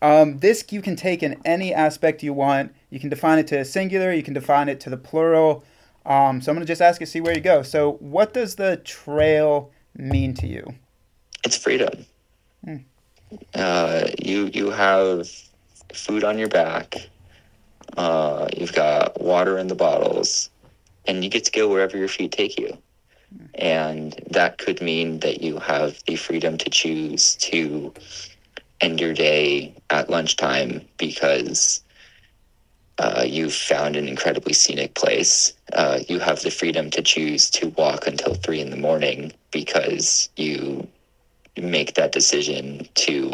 Um, 0.00 0.38
this 0.38 0.64
you 0.70 0.80
can 0.80 0.94
take 0.94 1.24
in 1.24 1.40
any 1.44 1.74
aspect 1.74 2.22
you 2.22 2.32
want. 2.32 2.72
You 2.94 3.00
can 3.00 3.08
define 3.08 3.40
it 3.40 3.48
to 3.48 3.64
singular, 3.64 4.12
you 4.12 4.22
can 4.22 4.34
define 4.34 4.68
it 4.68 4.78
to 4.82 4.88
the 4.88 4.96
plural. 4.96 5.64
Um, 6.06 6.40
so 6.40 6.52
I'm 6.52 6.54
going 6.54 6.64
to 6.64 6.70
just 6.70 6.80
ask 6.80 7.00
you, 7.00 7.06
see 7.06 7.20
where 7.20 7.34
you 7.34 7.40
go. 7.40 7.64
So, 7.64 7.94
what 7.94 8.32
does 8.32 8.54
the 8.54 8.76
trail 8.76 9.72
mean 9.96 10.32
to 10.34 10.46
you? 10.46 10.76
It's 11.44 11.58
freedom. 11.58 12.06
Hmm. 12.64 12.76
Uh, 13.52 14.06
you 14.22 14.48
you 14.54 14.70
have 14.70 15.28
food 15.92 16.22
on 16.22 16.38
your 16.38 16.46
back. 16.46 16.94
Uh, 17.96 18.46
you've 18.56 18.74
got 18.74 19.20
water 19.20 19.58
in 19.58 19.66
the 19.66 19.74
bottles, 19.74 20.48
and 21.04 21.24
you 21.24 21.30
get 21.30 21.44
to 21.46 21.50
go 21.50 21.68
wherever 21.68 21.98
your 21.98 22.06
feet 22.06 22.30
take 22.30 22.56
you. 22.60 22.78
And 23.56 24.14
that 24.30 24.58
could 24.58 24.80
mean 24.80 25.18
that 25.18 25.42
you 25.42 25.58
have 25.58 26.00
the 26.06 26.14
freedom 26.14 26.58
to 26.58 26.70
choose 26.70 27.34
to 27.36 27.92
end 28.80 29.00
your 29.00 29.14
day 29.14 29.74
at 29.90 30.08
lunchtime 30.10 30.82
because 30.96 31.83
uh, 32.98 33.24
you've 33.26 33.54
found 33.54 33.96
an 33.96 34.06
incredibly 34.06 34.52
scenic 34.52 34.94
place. 34.94 35.52
Uh, 35.72 36.00
you 36.08 36.18
have 36.18 36.42
the 36.42 36.50
freedom 36.50 36.90
to 36.90 37.02
choose 37.02 37.50
to 37.50 37.68
walk 37.70 38.06
until 38.06 38.34
three 38.34 38.60
in 38.60 38.70
the 38.70 38.76
morning 38.76 39.32
because 39.50 40.28
you 40.36 40.86
make 41.56 41.94
that 41.94 42.12
decision 42.12 42.88
to 42.94 43.32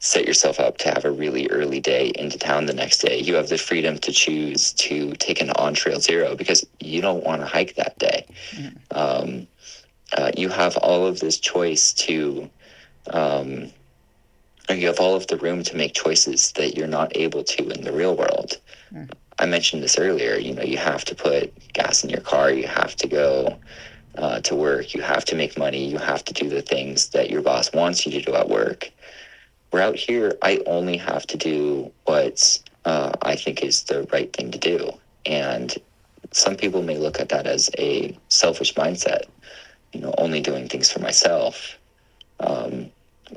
set 0.00 0.26
yourself 0.26 0.60
up 0.60 0.78
to 0.78 0.88
have 0.88 1.04
a 1.04 1.10
really 1.10 1.48
early 1.48 1.80
day 1.80 2.12
into 2.14 2.38
town 2.38 2.66
the 2.66 2.72
next 2.72 2.98
day. 2.98 3.18
You 3.18 3.34
have 3.34 3.48
the 3.48 3.58
freedom 3.58 3.98
to 3.98 4.12
choose 4.12 4.72
to 4.74 5.12
take 5.14 5.40
an 5.40 5.50
on 5.50 5.74
trail 5.74 6.00
zero 6.00 6.36
because 6.36 6.64
you 6.78 7.00
don't 7.00 7.24
want 7.24 7.40
to 7.40 7.46
hike 7.46 7.74
that 7.74 7.98
day. 7.98 8.26
Mm-hmm. 8.52 8.98
Um, 8.98 9.48
uh, 10.16 10.30
you 10.36 10.48
have 10.48 10.76
all 10.76 11.06
of 11.06 11.20
this 11.20 11.38
choice 11.38 11.92
to, 11.94 12.48
um, 13.10 13.72
you 14.74 14.86
have 14.86 15.00
all 15.00 15.14
of 15.14 15.26
the 15.26 15.36
room 15.36 15.62
to 15.64 15.76
make 15.76 15.94
choices 15.94 16.52
that 16.52 16.76
you're 16.76 16.86
not 16.86 17.16
able 17.16 17.42
to 17.44 17.68
in 17.70 17.82
the 17.82 17.92
real 17.92 18.16
world. 18.16 18.58
Mm-hmm. 18.92 19.10
I 19.38 19.46
mentioned 19.46 19.82
this 19.82 19.98
earlier. 19.98 20.36
You 20.36 20.54
know, 20.54 20.62
you 20.62 20.78
have 20.78 21.04
to 21.06 21.14
put 21.14 21.52
gas 21.72 22.04
in 22.04 22.10
your 22.10 22.20
car. 22.20 22.50
You 22.50 22.66
have 22.66 22.96
to 22.96 23.06
go 23.06 23.58
uh, 24.16 24.40
to 24.40 24.54
work. 24.54 24.94
You 24.94 25.02
have 25.02 25.24
to 25.26 25.36
make 25.36 25.56
money. 25.56 25.88
You 25.88 25.98
have 25.98 26.24
to 26.24 26.34
do 26.34 26.48
the 26.48 26.62
things 26.62 27.10
that 27.10 27.30
your 27.30 27.40
boss 27.40 27.72
wants 27.72 28.04
you 28.04 28.12
to 28.12 28.20
do 28.20 28.34
at 28.34 28.48
work. 28.48 28.90
We're 29.72 29.82
out 29.82 29.96
here, 29.96 30.36
I 30.42 30.62
only 30.66 30.96
have 30.96 31.26
to 31.26 31.36
do 31.36 31.92
what 32.04 32.58
uh, 32.84 33.12
I 33.22 33.36
think 33.36 33.62
is 33.62 33.84
the 33.84 34.08
right 34.12 34.32
thing 34.32 34.50
to 34.50 34.58
do. 34.58 34.92
And 35.26 35.76
some 36.32 36.56
people 36.56 36.82
may 36.82 36.96
look 36.96 37.20
at 37.20 37.28
that 37.28 37.46
as 37.46 37.70
a 37.78 38.16
selfish 38.28 38.74
mindset, 38.74 39.24
you 39.92 40.00
know, 40.00 40.14
only 40.18 40.40
doing 40.40 40.68
things 40.68 40.90
for 40.90 41.00
myself. 41.00 41.78
Um, 42.40 42.90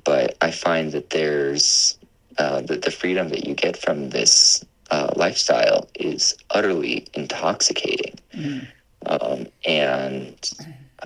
but 0.03 0.37
I 0.41 0.51
find 0.51 0.91
that 0.91 1.09
there's 1.09 1.97
uh, 2.37 2.61
the, 2.61 2.77
the 2.77 2.91
freedom 2.91 3.29
that 3.29 3.45
you 3.47 3.53
get 3.53 3.77
from 3.77 4.09
this 4.09 4.63
uh, 4.89 5.11
lifestyle 5.15 5.89
is 5.95 6.35
utterly 6.51 7.07
intoxicating. 7.13 8.19
Mm. 8.33 8.67
Um, 9.05 9.47
and 9.65 10.51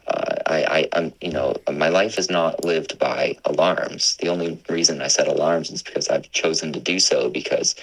uh, 0.07 0.35
I, 0.47 0.65
I, 0.65 0.89
I'm, 0.93 1.13
you 1.21 1.31
know, 1.31 1.55
my 1.71 1.89
life 1.89 2.17
is 2.17 2.29
not 2.29 2.63
lived 2.63 2.99
by 2.99 3.37
alarms. 3.45 4.17
The 4.17 4.27
only 4.29 4.61
reason 4.69 5.01
I 5.01 5.07
set 5.07 5.27
alarms 5.27 5.71
is 5.71 5.81
because 5.81 6.09
I've 6.09 6.29
chosen 6.31 6.73
to 6.73 6.79
do 6.79 6.99
so 6.99 7.29
because 7.29 7.75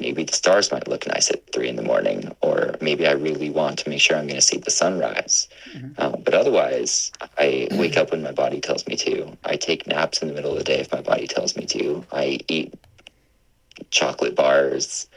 maybe 0.00 0.24
the 0.24 0.32
stars 0.32 0.72
might 0.72 0.88
look 0.88 1.06
nice 1.06 1.30
at 1.30 1.46
three 1.52 1.68
in 1.68 1.76
the 1.76 1.82
morning, 1.82 2.34
or 2.40 2.74
maybe 2.80 3.06
I 3.06 3.12
really 3.12 3.50
want 3.50 3.78
to 3.80 3.88
make 3.88 4.00
sure 4.00 4.16
I'm 4.16 4.26
going 4.26 4.36
to 4.36 4.42
see 4.42 4.58
the 4.58 4.70
sunrise. 4.70 5.48
Mm-hmm. 5.72 5.92
Uh, 5.98 6.16
but 6.16 6.34
otherwise, 6.34 7.12
I 7.38 7.68
wake 7.72 7.96
up 7.96 8.10
when 8.10 8.22
my 8.22 8.32
body 8.32 8.60
tells 8.60 8.86
me 8.86 8.96
to. 8.96 9.36
I 9.44 9.56
take 9.56 9.86
naps 9.86 10.22
in 10.22 10.28
the 10.28 10.34
middle 10.34 10.52
of 10.52 10.58
the 10.58 10.64
day 10.64 10.80
if 10.80 10.92
my 10.92 11.00
body 11.00 11.26
tells 11.26 11.56
me 11.56 11.66
to. 11.66 12.04
I 12.12 12.40
eat 12.48 12.74
chocolate 13.90 14.34
bars 14.34 15.08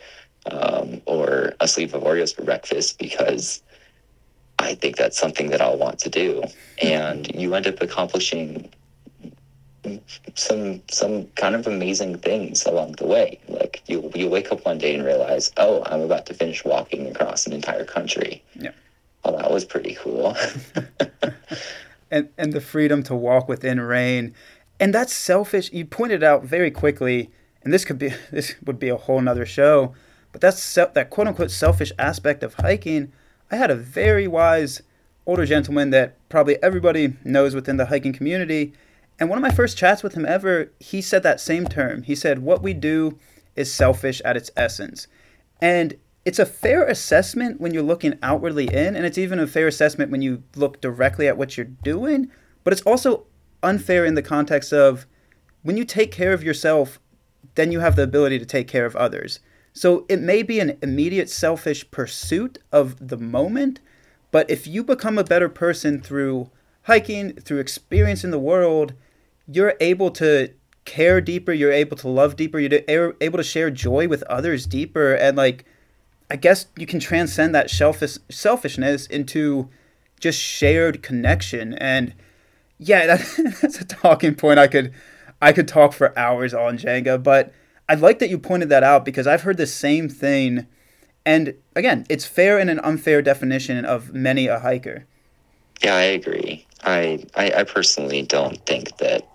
um, 0.51 1.01
or 1.05 1.53
a 1.59 1.67
sleeve 1.67 1.93
of 1.93 2.03
Oreos 2.03 2.35
for 2.35 2.43
breakfast 2.43 2.97
because 2.97 3.61
I 4.59 4.75
think 4.75 4.97
that's 4.97 5.17
something 5.17 5.49
that 5.49 5.61
I'll 5.61 5.77
want 5.77 5.99
to 5.99 6.09
do. 6.09 6.43
And 6.81 7.27
you 7.35 7.53
end 7.53 7.67
up 7.67 7.81
accomplishing 7.81 8.71
some 10.35 10.81
some 10.89 11.27
kind 11.35 11.55
of 11.55 11.67
amazing 11.67 12.17
things 12.19 12.65
along 12.65 12.93
the 12.93 13.05
way. 13.05 13.39
Like 13.47 13.81
you 13.87 14.11
you 14.15 14.29
wake 14.29 14.51
up 14.51 14.65
one 14.65 14.77
day 14.77 14.95
and 14.95 15.05
realize, 15.05 15.51
oh, 15.57 15.83
I'm 15.85 16.01
about 16.01 16.25
to 16.27 16.33
finish 16.33 16.63
walking 16.63 17.07
across 17.07 17.47
an 17.47 17.53
entire 17.53 17.85
country. 17.85 18.43
Yeah. 18.55 18.71
Well, 19.23 19.37
that 19.37 19.51
was 19.51 19.65
pretty 19.65 19.95
cool. 19.95 20.35
and 22.11 22.29
and 22.37 22.53
the 22.53 22.61
freedom 22.61 23.03
to 23.03 23.15
walk 23.15 23.47
within 23.47 23.79
rain. 23.79 24.33
And 24.79 24.93
that's 24.93 25.13
selfish. 25.13 25.71
You 25.73 25.85
pointed 25.85 26.23
out 26.23 26.43
very 26.43 26.69
quickly, 26.69 27.31
and 27.63 27.73
this 27.73 27.85
could 27.85 27.97
be 27.97 28.13
this 28.31 28.55
would 28.65 28.79
be 28.79 28.89
a 28.89 28.97
whole 28.97 29.21
nother 29.21 29.45
show, 29.45 29.93
but 30.31 30.41
that's 30.41 30.75
that 30.75 31.09
quote 31.09 31.27
unquote 31.27 31.51
selfish 31.51 31.91
aspect 31.97 32.43
of 32.43 32.55
hiking 32.55 33.11
I 33.49 33.55
had 33.55 33.71
a 33.71 33.75
very 33.75 34.27
wise 34.27 34.81
older 35.25 35.45
gentleman 35.45 35.89
that 35.91 36.15
probably 36.29 36.61
everybody 36.61 37.13
knows 37.23 37.55
within 37.55 37.77
the 37.77 37.85
hiking 37.85 38.13
community. 38.13 38.73
And 39.19 39.29
one 39.29 39.37
of 39.37 39.41
my 39.41 39.51
first 39.51 39.77
chats 39.77 40.03
with 40.03 40.13
him 40.13 40.25
ever, 40.25 40.71
he 40.79 41.01
said 41.01 41.23
that 41.23 41.39
same 41.39 41.65
term. 41.67 42.03
He 42.03 42.15
said, 42.15 42.39
What 42.39 42.61
we 42.61 42.73
do 42.73 43.17
is 43.55 43.73
selfish 43.73 44.21
at 44.23 44.37
its 44.37 44.51
essence. 44.55 45.07
And 45.59 45.97
it's 46.23 46.39
a 46.39 46.45
fair 46.45 46.85
assessment 46.85 47.59
when 47.59 47.73
you're 47.73 47.81
looking 47.83 48.19
outwardly 48.21 48.65
in, 48.67 48.95
and 48.95 49.05
it's 49.05 49.17
even 49.17 49.39
a 49.39 49.47
fair 49.47 49.67
assessment 49.67 50.11
when 50.11 50.21
you 50.21 50.43
look 50.55 50.81
directly 50.81 51.27
at 51.27 51.37
what 51.37 51.57
you're 51.57 51.65
doing. 51.65 52.29
But 52.63 52.73
it's 52.73 52.81
also 52.83 53.25
unfair 53.63 54.05
in 54.05 54.13
the 54.13 54.21
context 54.21 54.71
of 54.71 55.07
when 55.63 55.77
you 55.77 55.85
take 55.85 56.11
care 56.11 56.33
of 56.33 56.43
yourself, 56.43 56.99
then 57.55 57.71
you 57.71 57.79
have 57.79 57.95
the 57.95 58.03
ability 58.03 58.37
to 58.39 58.45
take 58.45 58.67
care 58.67 58.85
of 58.85 58.95
others. 58.95 59.39
So 59.73 60.05
it 60.09 60.19
may 60.19 60.43
be 60.43 60.59
an 60.59 60.77
immediate 60.81 61.29
selfish 61.29 61.89
pursuit 61.91 62.59
of 62.71 63.07
the 63.07 63.17
moment, 63.17 63.79
but 64.31 64.49
if 64.49 64.67
you 64.67 64.83
become 64.83 65.17
a 65.17 65.23
better 65.23 65.49
person 65.49 66.01
through 66.01 66.51
hiking, 66.83 67.33
through 67.33 67.59
experiencing 67.59 68.31
the 68.31 68.39
world, 68.39 68.93
you're 69.47 69.75
able 69.79 70.11
to 70.11 70.51
care 70.85 71.19
deeper, 71.21 71.51
you're 71.51 71.71
able 71.71 71.97
to 71.97 72.07
love 72.07 72.35
deeper, 72.35 72.59
you're 72.59 73.15
able 73.21 73.37
to 73.37 73.43
share 73.43 73.69
joy 73.69 74.07
with 74.07 74.23
others 74.23 74.65
deeper 74.65 75.13
and 75.13 75.37
like 75.37 75.65
I 76.29 76.35
guess 76.35 76.65
you 76.75 76.85
can 76.85 76.99
transcend 76.99 77.55
that 77.55 77.69
selfish 77.69 78.17
selfishness 78.29 79.07
into 79.07 79.69
just 80.19 80.39
shared 80.39 81.01
connection 81.01 81.73
and 81.73 82.13
yeah, 82.79 83.05
that, 83.17 83.55
that's 83.61 83.81
a 83.81 83.85
talking 83.85 84.35
point 84.35 84.59
I 84.59 84.67
could 84.67 84.93
I 85.41 85.51
could 85.53 85.67
talk 85.67 85.93
for 85.93 86.17
hours 86.17 86.53
on 86.53 86.77
Jenga, 86.77 87.21
but 87.21 87.53
I 87.87 87.95
like 87.95 88.19
that 88.19 88.29
you 88.29 88.39
pointed 88.39 88.69
that 88.69 88.83
out 88.83 89.05
because 89.05 89.27
I've 89.27 89.43
heard 89.43 89.57
the 89.57 89.67
same 89.67 90.09
thing. 90.09 90.67
And 91.25 91.55
again, 91.75 92.05
it's 92.09 92.25
fair 92.25 92.57
and 92.57 92.69
an 92.69 92.79
unfair 92.79 93.21
definition 93.21 93.85
of 93.85 94.13
many 94.13 94.47
a 94.47 94.59
hiker. 94.59 95.05
Yeah, 95.81 95.95
I 95.95 96.03
agree. 96.03 96.65
I, 96.83 97.23
I, 97.35 97.51
I 97.51 97.63
personally 97.63 98.23
don't 98.23 98.65
think 98.65 98.97
that 98.97 99.27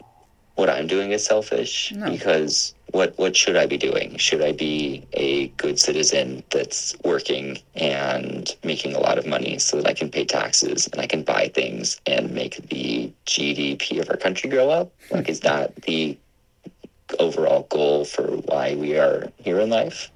what 0.55 0.69
I'm 0.69 0.87
doing 0.87 1.13
is 1.13 1.25
selfish 1.25 1.93
no. 1.93 2.11
because 2.11 2.75
what 2.93 3.17
what 3.19 3.35
should 3.35 3.57
I 3.57 3.67
be 3.67 3.79
doing? 3.79 4.17
Should 4.19 4.43
I 4.43 4.53
be 4.53 5.07
a 5.15 5.49
good 5.49 5.81
citizen 5.81 6.45
that's 6.51 6.95
working 7.05 7.59
and 7.75 8.55
making 8.63 8.95
a 8.95 9.01
lot 9.01 9.19
of 9.19 9.27
money 9.27 9.59
so 9.59 9.79
that 9.79 9.87
I 9.87 9.95
can 9.95 10.11
pay 10.11 10.25
taxes 10.25 10.89
and 10.93 11.01
I 11.01 11.07
can 11.07 11.23
buy 11.23 11.49
things 11.49 12.01
and 12.07 12.33
make 12.33 12.69
the 12.69 13.13
GDP 13.27 14.01
of 14.01 14.11
our 14.11 14.17
country 14.17 14.51
grow 14.51 14.69
up? 14.69 14.93
Like, 15.11 15.29
is 15.29 15.41
that 15.41 15.75
the 15.83 16.19
overall 17.19 17.67
goal 17.71 18.05
for 18.05 18.25
why 18.25 18.75
we 18.75 18.97
are 18.97 19.31
here 19.39 19.59
in 19.59 19.71
life? 19.71 20.11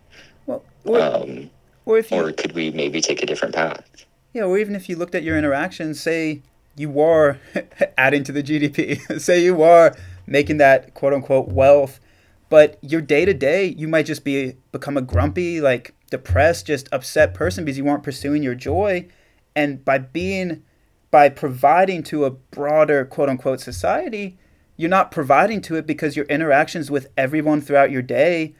Well, 0.47 0.62
or, 0.84 1.01
um, 1.01 1.51
or 1.87 1.99
if 1.99 2.11
you, 2.11 2.18
or 2.18 2.32
could 2.32 2.53
we 2.53 2.70
maybe 2.70 3.01
take 3.01 3.22
a 3.22 3.26
different 3.26 3.55
path? 3.55 4.05
Yeah, 4.32 4.43
or 4.43 4.59
even 4.59 4.74
if 4.74 4.89
you 4.89 4.97
looked 4.97 5.14
at 5.14 5.22
your 5.22 5.39
interactions, 5.39 6.01
say 6.01 6.43
you 6.76 7.01
are 7.01 7.39
adding 7.99 8.22
to 8.24 8.32
the 8.32 8.43
GDP, 8.43 9.20
say 9.20 9.43
you 9.43 9.62
are 9.62 9.97
making 10.27 10.59
that 10.59 10.95
quote 10.95 11.12
unquote 11.12 11.49
wealth, 11.49 12.01
but 12.49 12.79
your 12.83 13.01
day 13.01 13.24
to 13.24 13.35
day, 13.35 13.66
you 13.66 13.89
might 13.89 14.07
just 14.07 14.24
be 14.24 14.57
become 14.72 14.97
a 14.97 15.03
grumpy, 15.03 15.61
like 15.61 15.95
depressed, 16.11 16.66
just 16.66 16.89
upset 16.93 17.35
person 17.35 17.64
because 17.64 17.79
you 17.79 17.89
aren't 17.89 18.03
pursuing 18.05 18.43
your 18.43 18.55
joy, 18.55 19.07
and 19.55 19.85
by 19.85 19.99
being 19.99 20.62
by 21.11 21.29
providing 21.29 22.03
to 22.05 22.24
a 22.24 22.31
broader 22.31 23.05
quote 23.05 23.29
unquote 23.29 23.61
society, 23.61 24.39
you're 24.77 24.91
not 24.91 25.11
providing 25.11 25.61
to 25.62 25.77
it 25.77 25.87
because 25.87 26.16
your 26.16 26.27
interactions 26.27 26.91
with 26.91 27.09
everyone 27.16 27.61
throughout 27.61 27.91
your 27.91 28.03
day 28.03 28.55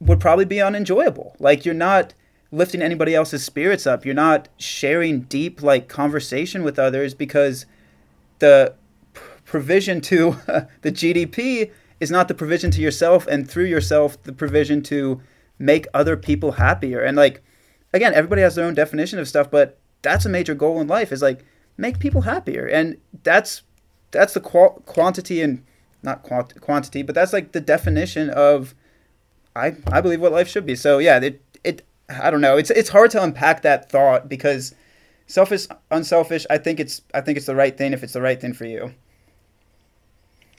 would 0.00 0.20
probably 0.20 0.44
be 0.44 0.60
unenjoyable. 0.60 1.36
Like 1.38 1.64
you're 1.64 1.74
not 1.74 2.14
lifting 2.50 2.82
anybody 2.82 3.14
else's 3.14 3.44
spirits 3.44 3.86
up. 3.86 4.04
You're 4.04 4.14
not 4.14 4.48
sharing 4.58 5.22
deep 5.22 5.62
like 5.62 5.88
conversation 5.88 6.62
with 6.62 6.78
others 6.78 7.14
because 7.14 7.66
the 8.38 8.74
provision 9.54 10.00
to 10.00 10.32
the 10.82 10.90
GDP 10.90 11.70
is 12.00 12.10
not 12.10 12.26
the 12.26 12.34
provision 12.34 12.72
to 12.72 12.80
yourself 12.80 13.24
and 13.28 13.48
through 13.48 13.66
yourself 13.66 14.20
the 14.24 14.32
provision 14.32 14.82
to 14.82 15.20
make 15.60 15.86
other 15.94 16.16
people 16.16 16.50
happier. 16.50 17.00
And 17.00 17.16
like 17.16 17.40
again, 17.92 18.12
everybody 18.14 18.42
has 18.42 18.56
their 18.56 18.64
own 18.64 18.74
definition 18.74 19.20
of 19.20 19.28
stuff, 19.28 19.52
but 19.52 19.78
that's 20.02 20.26
a 20.26 20.28
major 20.28 20.56
goal 20.56 20.80
in 20.80 20.88
life 20.88 21.12
is 21.12 21.22
like 21.22 21.44
make 21.76 22.00
people 22.00 22.22
happier. 22.22 22.66
And 22.66 22.96
that's 23.22 23.62
that's 24.10 24.34
the 24.34 24.40
qual- 24.40 24.82
quantity 24.86 25.40
and 25.40 25.62
not 26.02 26.24
quant- 26.24 26.60
quantity, 26.60 27.02
but 27.02 27.14
that's 27.14 27.32
like 27.32 27.52
the 27.52 27.60
definition 27.60 28.30
of 28.30 28.74
I 29.54 29.76
I 29.92 30.00
believe 30.00 30.20
what 30.20 30.32
life 30.32 30.48
should 30.48 30.66
be. 30.66 30.74
So 30.74 30.98
yeah, 30.98 31.20
it 31.20 31.40
it 31.62 31.82
I 32.08 32.32
don't 32.32 32.40
know. 32.40 32.56
It's 32.56 32.70
it's 32.70 32.88
hard 32.88 33.12
to 33.12 33.22
unpack 33.22 33.62
that 33.62 33.88
thought 33.88 34.28
because 34.28 34.74
selfish 35.28 35.68
unselfish. 35.92 36.44
I 36.50 36.58
think 36.58 36.80
it's 36.80 37.02
I 37.14 37.20
think 37.20 37.36
it's 37.36 37.46
the 37.46 37.54
right 37.54 37.78
thing 37.78 37.92
if 37.92 38.02
it's 38.02 38.14
the 38.14 38.20
right 38.20 38.40
thing 38.40 38.52
for 38.52 38.64
you. 38.64 38.92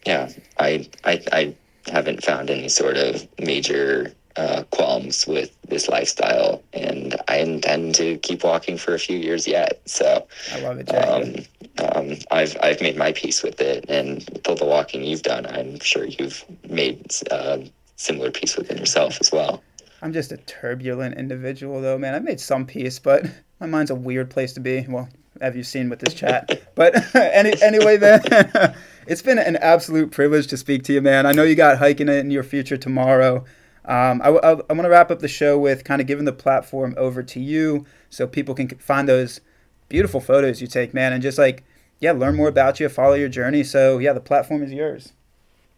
Yeah, 0.05 0.29
I 0.59 0.87
I 1.03 1.21
I 1.31 1.55
haven't 1.91 2.23
found 2.23 2.49
any 2.49 2.69
sort 2.69 2.97
of 2.97 3.27
major 3.39 4.13
uh, 4.35 4.63
qualms 4.71 5.25
with 5.27 5.55
this 5.67 5.87
lifestyle, 5.87 6.61
and 6.73 7.15
I 7.27 7.37
intend 7.37 7.95
to 7.95 8.17
keep 8.17 8.43
walking 8.43 8.77
for 8.77 8.93
a 8.93 8.99
few 8.99 9.17
years 9.17 9.47
yet. 9.47 9.81
So 9.85 10.27
I 10.51 10.59
love 10.59 10.77
it, 10.79 10.89
Jay. 10.89 10.97
Um, 10.97 11.45
um, 11.77 12.17
I've 12.31 12.57
I've 12.61 12.81
made 12.81 12.97
my 12.97 13.11
peace 13.13 13.43
with 13.43 13.61
it, 13.61 13.85
and 13.89 14.27
with 14.31 14.47
all 14.47 14.55
the 14.55 14.65
walking 14.65 15.03
you've 15.03 15.23
done, 15.23 15.45
I'm 15.45 15.79
sure 15.79 16.05
you've 16.05 16.43
made 16.69 17.11
uh, 17.31 17.59
similar 17.95 18.31
peace 18.31 18.57
within 18.57 18.77
yourself 18.77 19.17
as 19.21 19.31
well. 19.31 19.63
I'm 20.01 20.13
just 20.13 20.31
a 20.31 20.37
turbulent 20.37 21.17
individual, 21.17 21.81
though, 21.81 21.97
man. 21.97 22.13
I've 22.13 22.23
made 22.23 22.39
some 22.39 22.65
peace, 22.65 22.99
but 22.99 23.25
my 23.59 23.65
mind's 23.65 23.91
a 23.91 23.95
weird 23.95 24.29
place 24.29 24.53
to 24.53 24.59
be. 24.59 24.85
Well, 24.87 25.09
have 25.41 25.55
you 25.55 25.63
seen 25.63 25.89
with 25.89 25.99
this 25.99 26.13
chat? 26.13 26.61
but 26.75 27.15
any, 27.15 27.53
anyway, 27.61 27.97
man, 27.97 28.21
it's 29.07 29.21
been 29.21 29.39
an 29.39 29.55
absolute 29.57 30.11
privilege 30.11 30.47
to 30.47 30.57
speak 30.57 30.83
to 30.83 30.93
you, 30.93 31.01
man. 31.01 31.25
I 31.25 31.31
know 31.31 31.43
you 31.43 31.55
got 31.55 31.77
hiking 31.77 32.09
in 32.09 32.31
your 32.31 32.43
future 32.43 32.77
tomorrow. 32.77 33.45
Um, 33.85 34.21
I, 34.23 34.29
I, 34.29 34.51
I 34.51 34.73
want 34.73 34.83
to 34.83 34.89
wrap 34.89 35.11
up 35.11 35.19
the 35.19 35.27
show 35.27 35.59
with 35.59 35.83
kind 35.83 36.01
of 36.01 36.07
giving 36.07 36.25
the 36.25 36.33
platform 36.33 36.95
over 36.97 37.21
to 37.21 37.39
you 37.39 37.85
so 38.09 38.25
people 38.25 38.55
can 38.55 38.69
find 38.69 39.07
those 39.07 39.41
beautiful 39.89 40.19
photos 40.19 40.61
you 40.61 40.67
take, 40.67 40.93
man, 40.93 41.13
and 41.13 41.21
just 41.21 41.37
like, 41.37 41.63
yeah, 41.99 42.11
learn 42.11 42.35
more 42.35 42.47
about 42.47 42.79
you, 42.79 42.89
follow 42.89 43.13
your 43.13 43.29
journey. 43.29 43.63
So, 43.63 43.99
yeah, 43.99 44.13
the 44.13 44.19
platform 44.19 44.63
is 44.63 44.71
yours. 44.71 45.13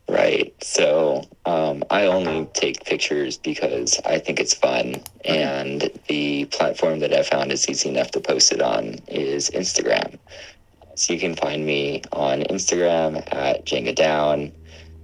Right. 0.10 0.54
So 0.64 1.28
um, 1.46 1.84
I 1.90 2.06
only 2.06 2.48
take 2.54 2.86
pictures 2.86 3.38
because 3.38 4.00
I 4.06 4.20
think 4.20 4.40
it's 4.40 4.54
fun. 4.54 5.02
And 5.26 5.90
the 6.08 6.46
platform 6.46 7.00
that 7.00 7.14
I 7.14 7.24
found 7.24 7.52
is 7.52 7.68
easy 7.68 7.90
enough 7.90 8.12
to 8.12 8.22
post 8.22 8.54
it 8.54 8.62
on 8.62 9.00
is 9.10 9.50
Instagram. 9.50 10.18
So 10.98 11.14
you 11.14 11.20
can 11.20 11.36
find 11.36 11.64
me 11.64 12.02
on 12.12 12.42
Instagram 12.42 13.18
at 13.32 13.66
Jenga 13.66 13.96
Down, 13.96 14.52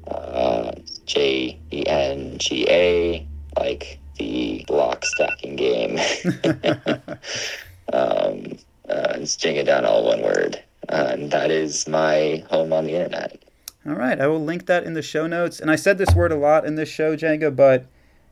uh, 0.08 0.72
J 1.06 1.60
E 1.72 1.86
N 1.86 2.38
G 2.39 2.66
A, 2.68 3.28
like 3.60 4.00
the 4.18 4.66
block 4.68 5.06
stacking 5.06 5.56
game. 5.56 6.00
um, 7.94 8.58
uh, 8.89 9.14
it's 9.18 9.38
Jenga 9.38 9.66
Down, 9.66 9.86
all 9.86 10.04
one 10.06 10.24
word. 10.24 10.64
Uh, 10.89 11.10
and 11.12 11.32
that 11.32 11.52
is 11.52 11.88
my 11.88 12.44
home 12.50 12.74
on 12.74 12.86
the 12.86 12.94
internet. 12.94 13.44
All 13.86 13.94
right, 13.94 14.20
I 14.20 14.26
will 14.26 14.44
link 14.44 14.66
that 14.66 14.86
in 14.86 14.94
the 14.94 15.04
show 15.04 15.28
notes. 15.28 15.60
And 15.60 15.70
I 15.70 15.76
said 15.76 16.00
this 16.00 16.16
word 16.16 16.32
a 16.32 16.38
lot 16.38 16.66
in 16.66 16.74
this 16.74 16.89
show, 16.89 17.16
Jenga, 17.16 17.56
but 17.56 17.86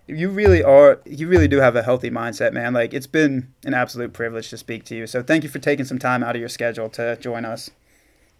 you 0.07 0.29
really 0.29 0.63
are, 0.63 1.01
you 1.05 1.27
really 1.27 1.47
do 1.47 1.57
have 1.57 1.75
a 1.75 1.83
healthy 1.83 2.09
mindset, 2.09 2.53
man. 2.53 2.73
Like, 2.73 2.93
it's 2.93 3.07
been 3.07 3.53
an 3.65 3.73
absolute 3.73 4.13
privilege 4.13 4.49
to 4.49 4.57
speak 4.57 4.83
to 4.85 4.95
you. 4.95 5.07
So 5.07 5.21
thank 5.23 5.43
you 5.43 5.49
for 5.49 5.59
taking 5.59 5.85
some 5.85 5.99
time 5.99 6.23
out 6.23 6.35
of 6.35 6.39
your 6.39 6.49
schedule 6.49 6.89
to 6.89 7.15
join 7.17 7.45
us. 7.45 7.69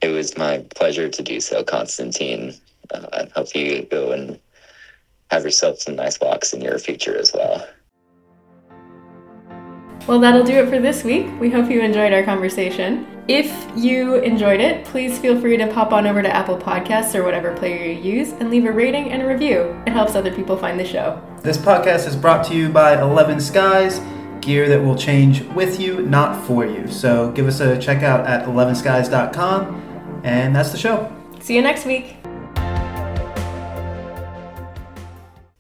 It 0.02 0.10
was 0.10 0.38
my 0.38 0.66
pleasure 0.76 1.10
to 1.10 1.24
do 1.24 1.40
so, 1.40 1.64
Constantine. 1.64 2.56
Uh, 2.94 3.08
I 3.14 3.28
hope 3.36 3.56
you 3.56 3.84
go 3.84 4.12
and 4.12 4.40
have 5.30 5.44
yourself 5.44 5.80
some 5.80 5.96
nice 5.96 6.20
walks 6.20 6.54
in 6.54 6.62
your 6.62 6.80
future 6.80 7.18
as 7.18 7.32
well. 7.34 7.66
Well, 10.08 10.20
that'll 10.20 10.44
do 10.44 10.54
it 10.54 10.70
for 10.70 10.80
this 10.80 11.04
week. 11.04 11.28
We 11.40 11.50
hope 11.50 11.70
you 11.70 11.82
enjoyed 11.82 12.12
our 12.12 12.24
conversation. 12.24 13.08
If 13.28 13.54
you 13.78 14.16
enjoyed 14.16 14.60
it, 14.60 14.84
please 14.84 15.20
feel 15.20 15.40
free 15.40 15.56
to 15.58 15.68
pop 15.68 15.94
on 15.94 16.08
over 16.08 16.22
to 16.22 16.36
Apple 16.36 16.58
Podcasts 16.58 17.14
or 17.16 17.24
whatever 17.24 17.56
player 17.56 17.86
you 17.86 18.02
use 18.02 18.32
and 18.34 18.50
leave 18.50 18.66
a 18.66 18.72
rating 18.72 19.12
and 19.12 19.22
a 19.22 19.28
review. 19.28 19.80
It 19.86 19.94
helps 19.94 20.16
other 20.16 20.34
people 20.34 20.58
find 20.58 20.80
the 20.80 20.86
show. 20.86 21.22
This 21.42 21.58
podcast 21.58 22.08
is 22.08 22.16
brought 22.16 22.46
to 22.48 22.56
you 22.56 22.70
by 22.70 23.00
11 23.00 23.40
Skies, 23.40 24.02
gear 24.42 24.68
that 24.70 24.82
will 24.84 24.98
change 24.98 25.44
with 25.50 25.80
you, 25.80 26.02
not 26.02 26.46
for 26.46 26.66
you. 26.66 26.88
So 26.88 27.32
give 27.32 27.48
us 27.48 27.60
a 27.60 27.80
check 27.80 28.02
out 28.04 28.26
at 28.26 28.48
11skies.com, 28.48 30.22
and 30.24 30.56
that's 30.56 30.72
the 30.72 30.78
show. 30.78 31.16
See 31.40 31.56
you 31.56 31.62
next 31.62 31.86
week. 31.86 32.21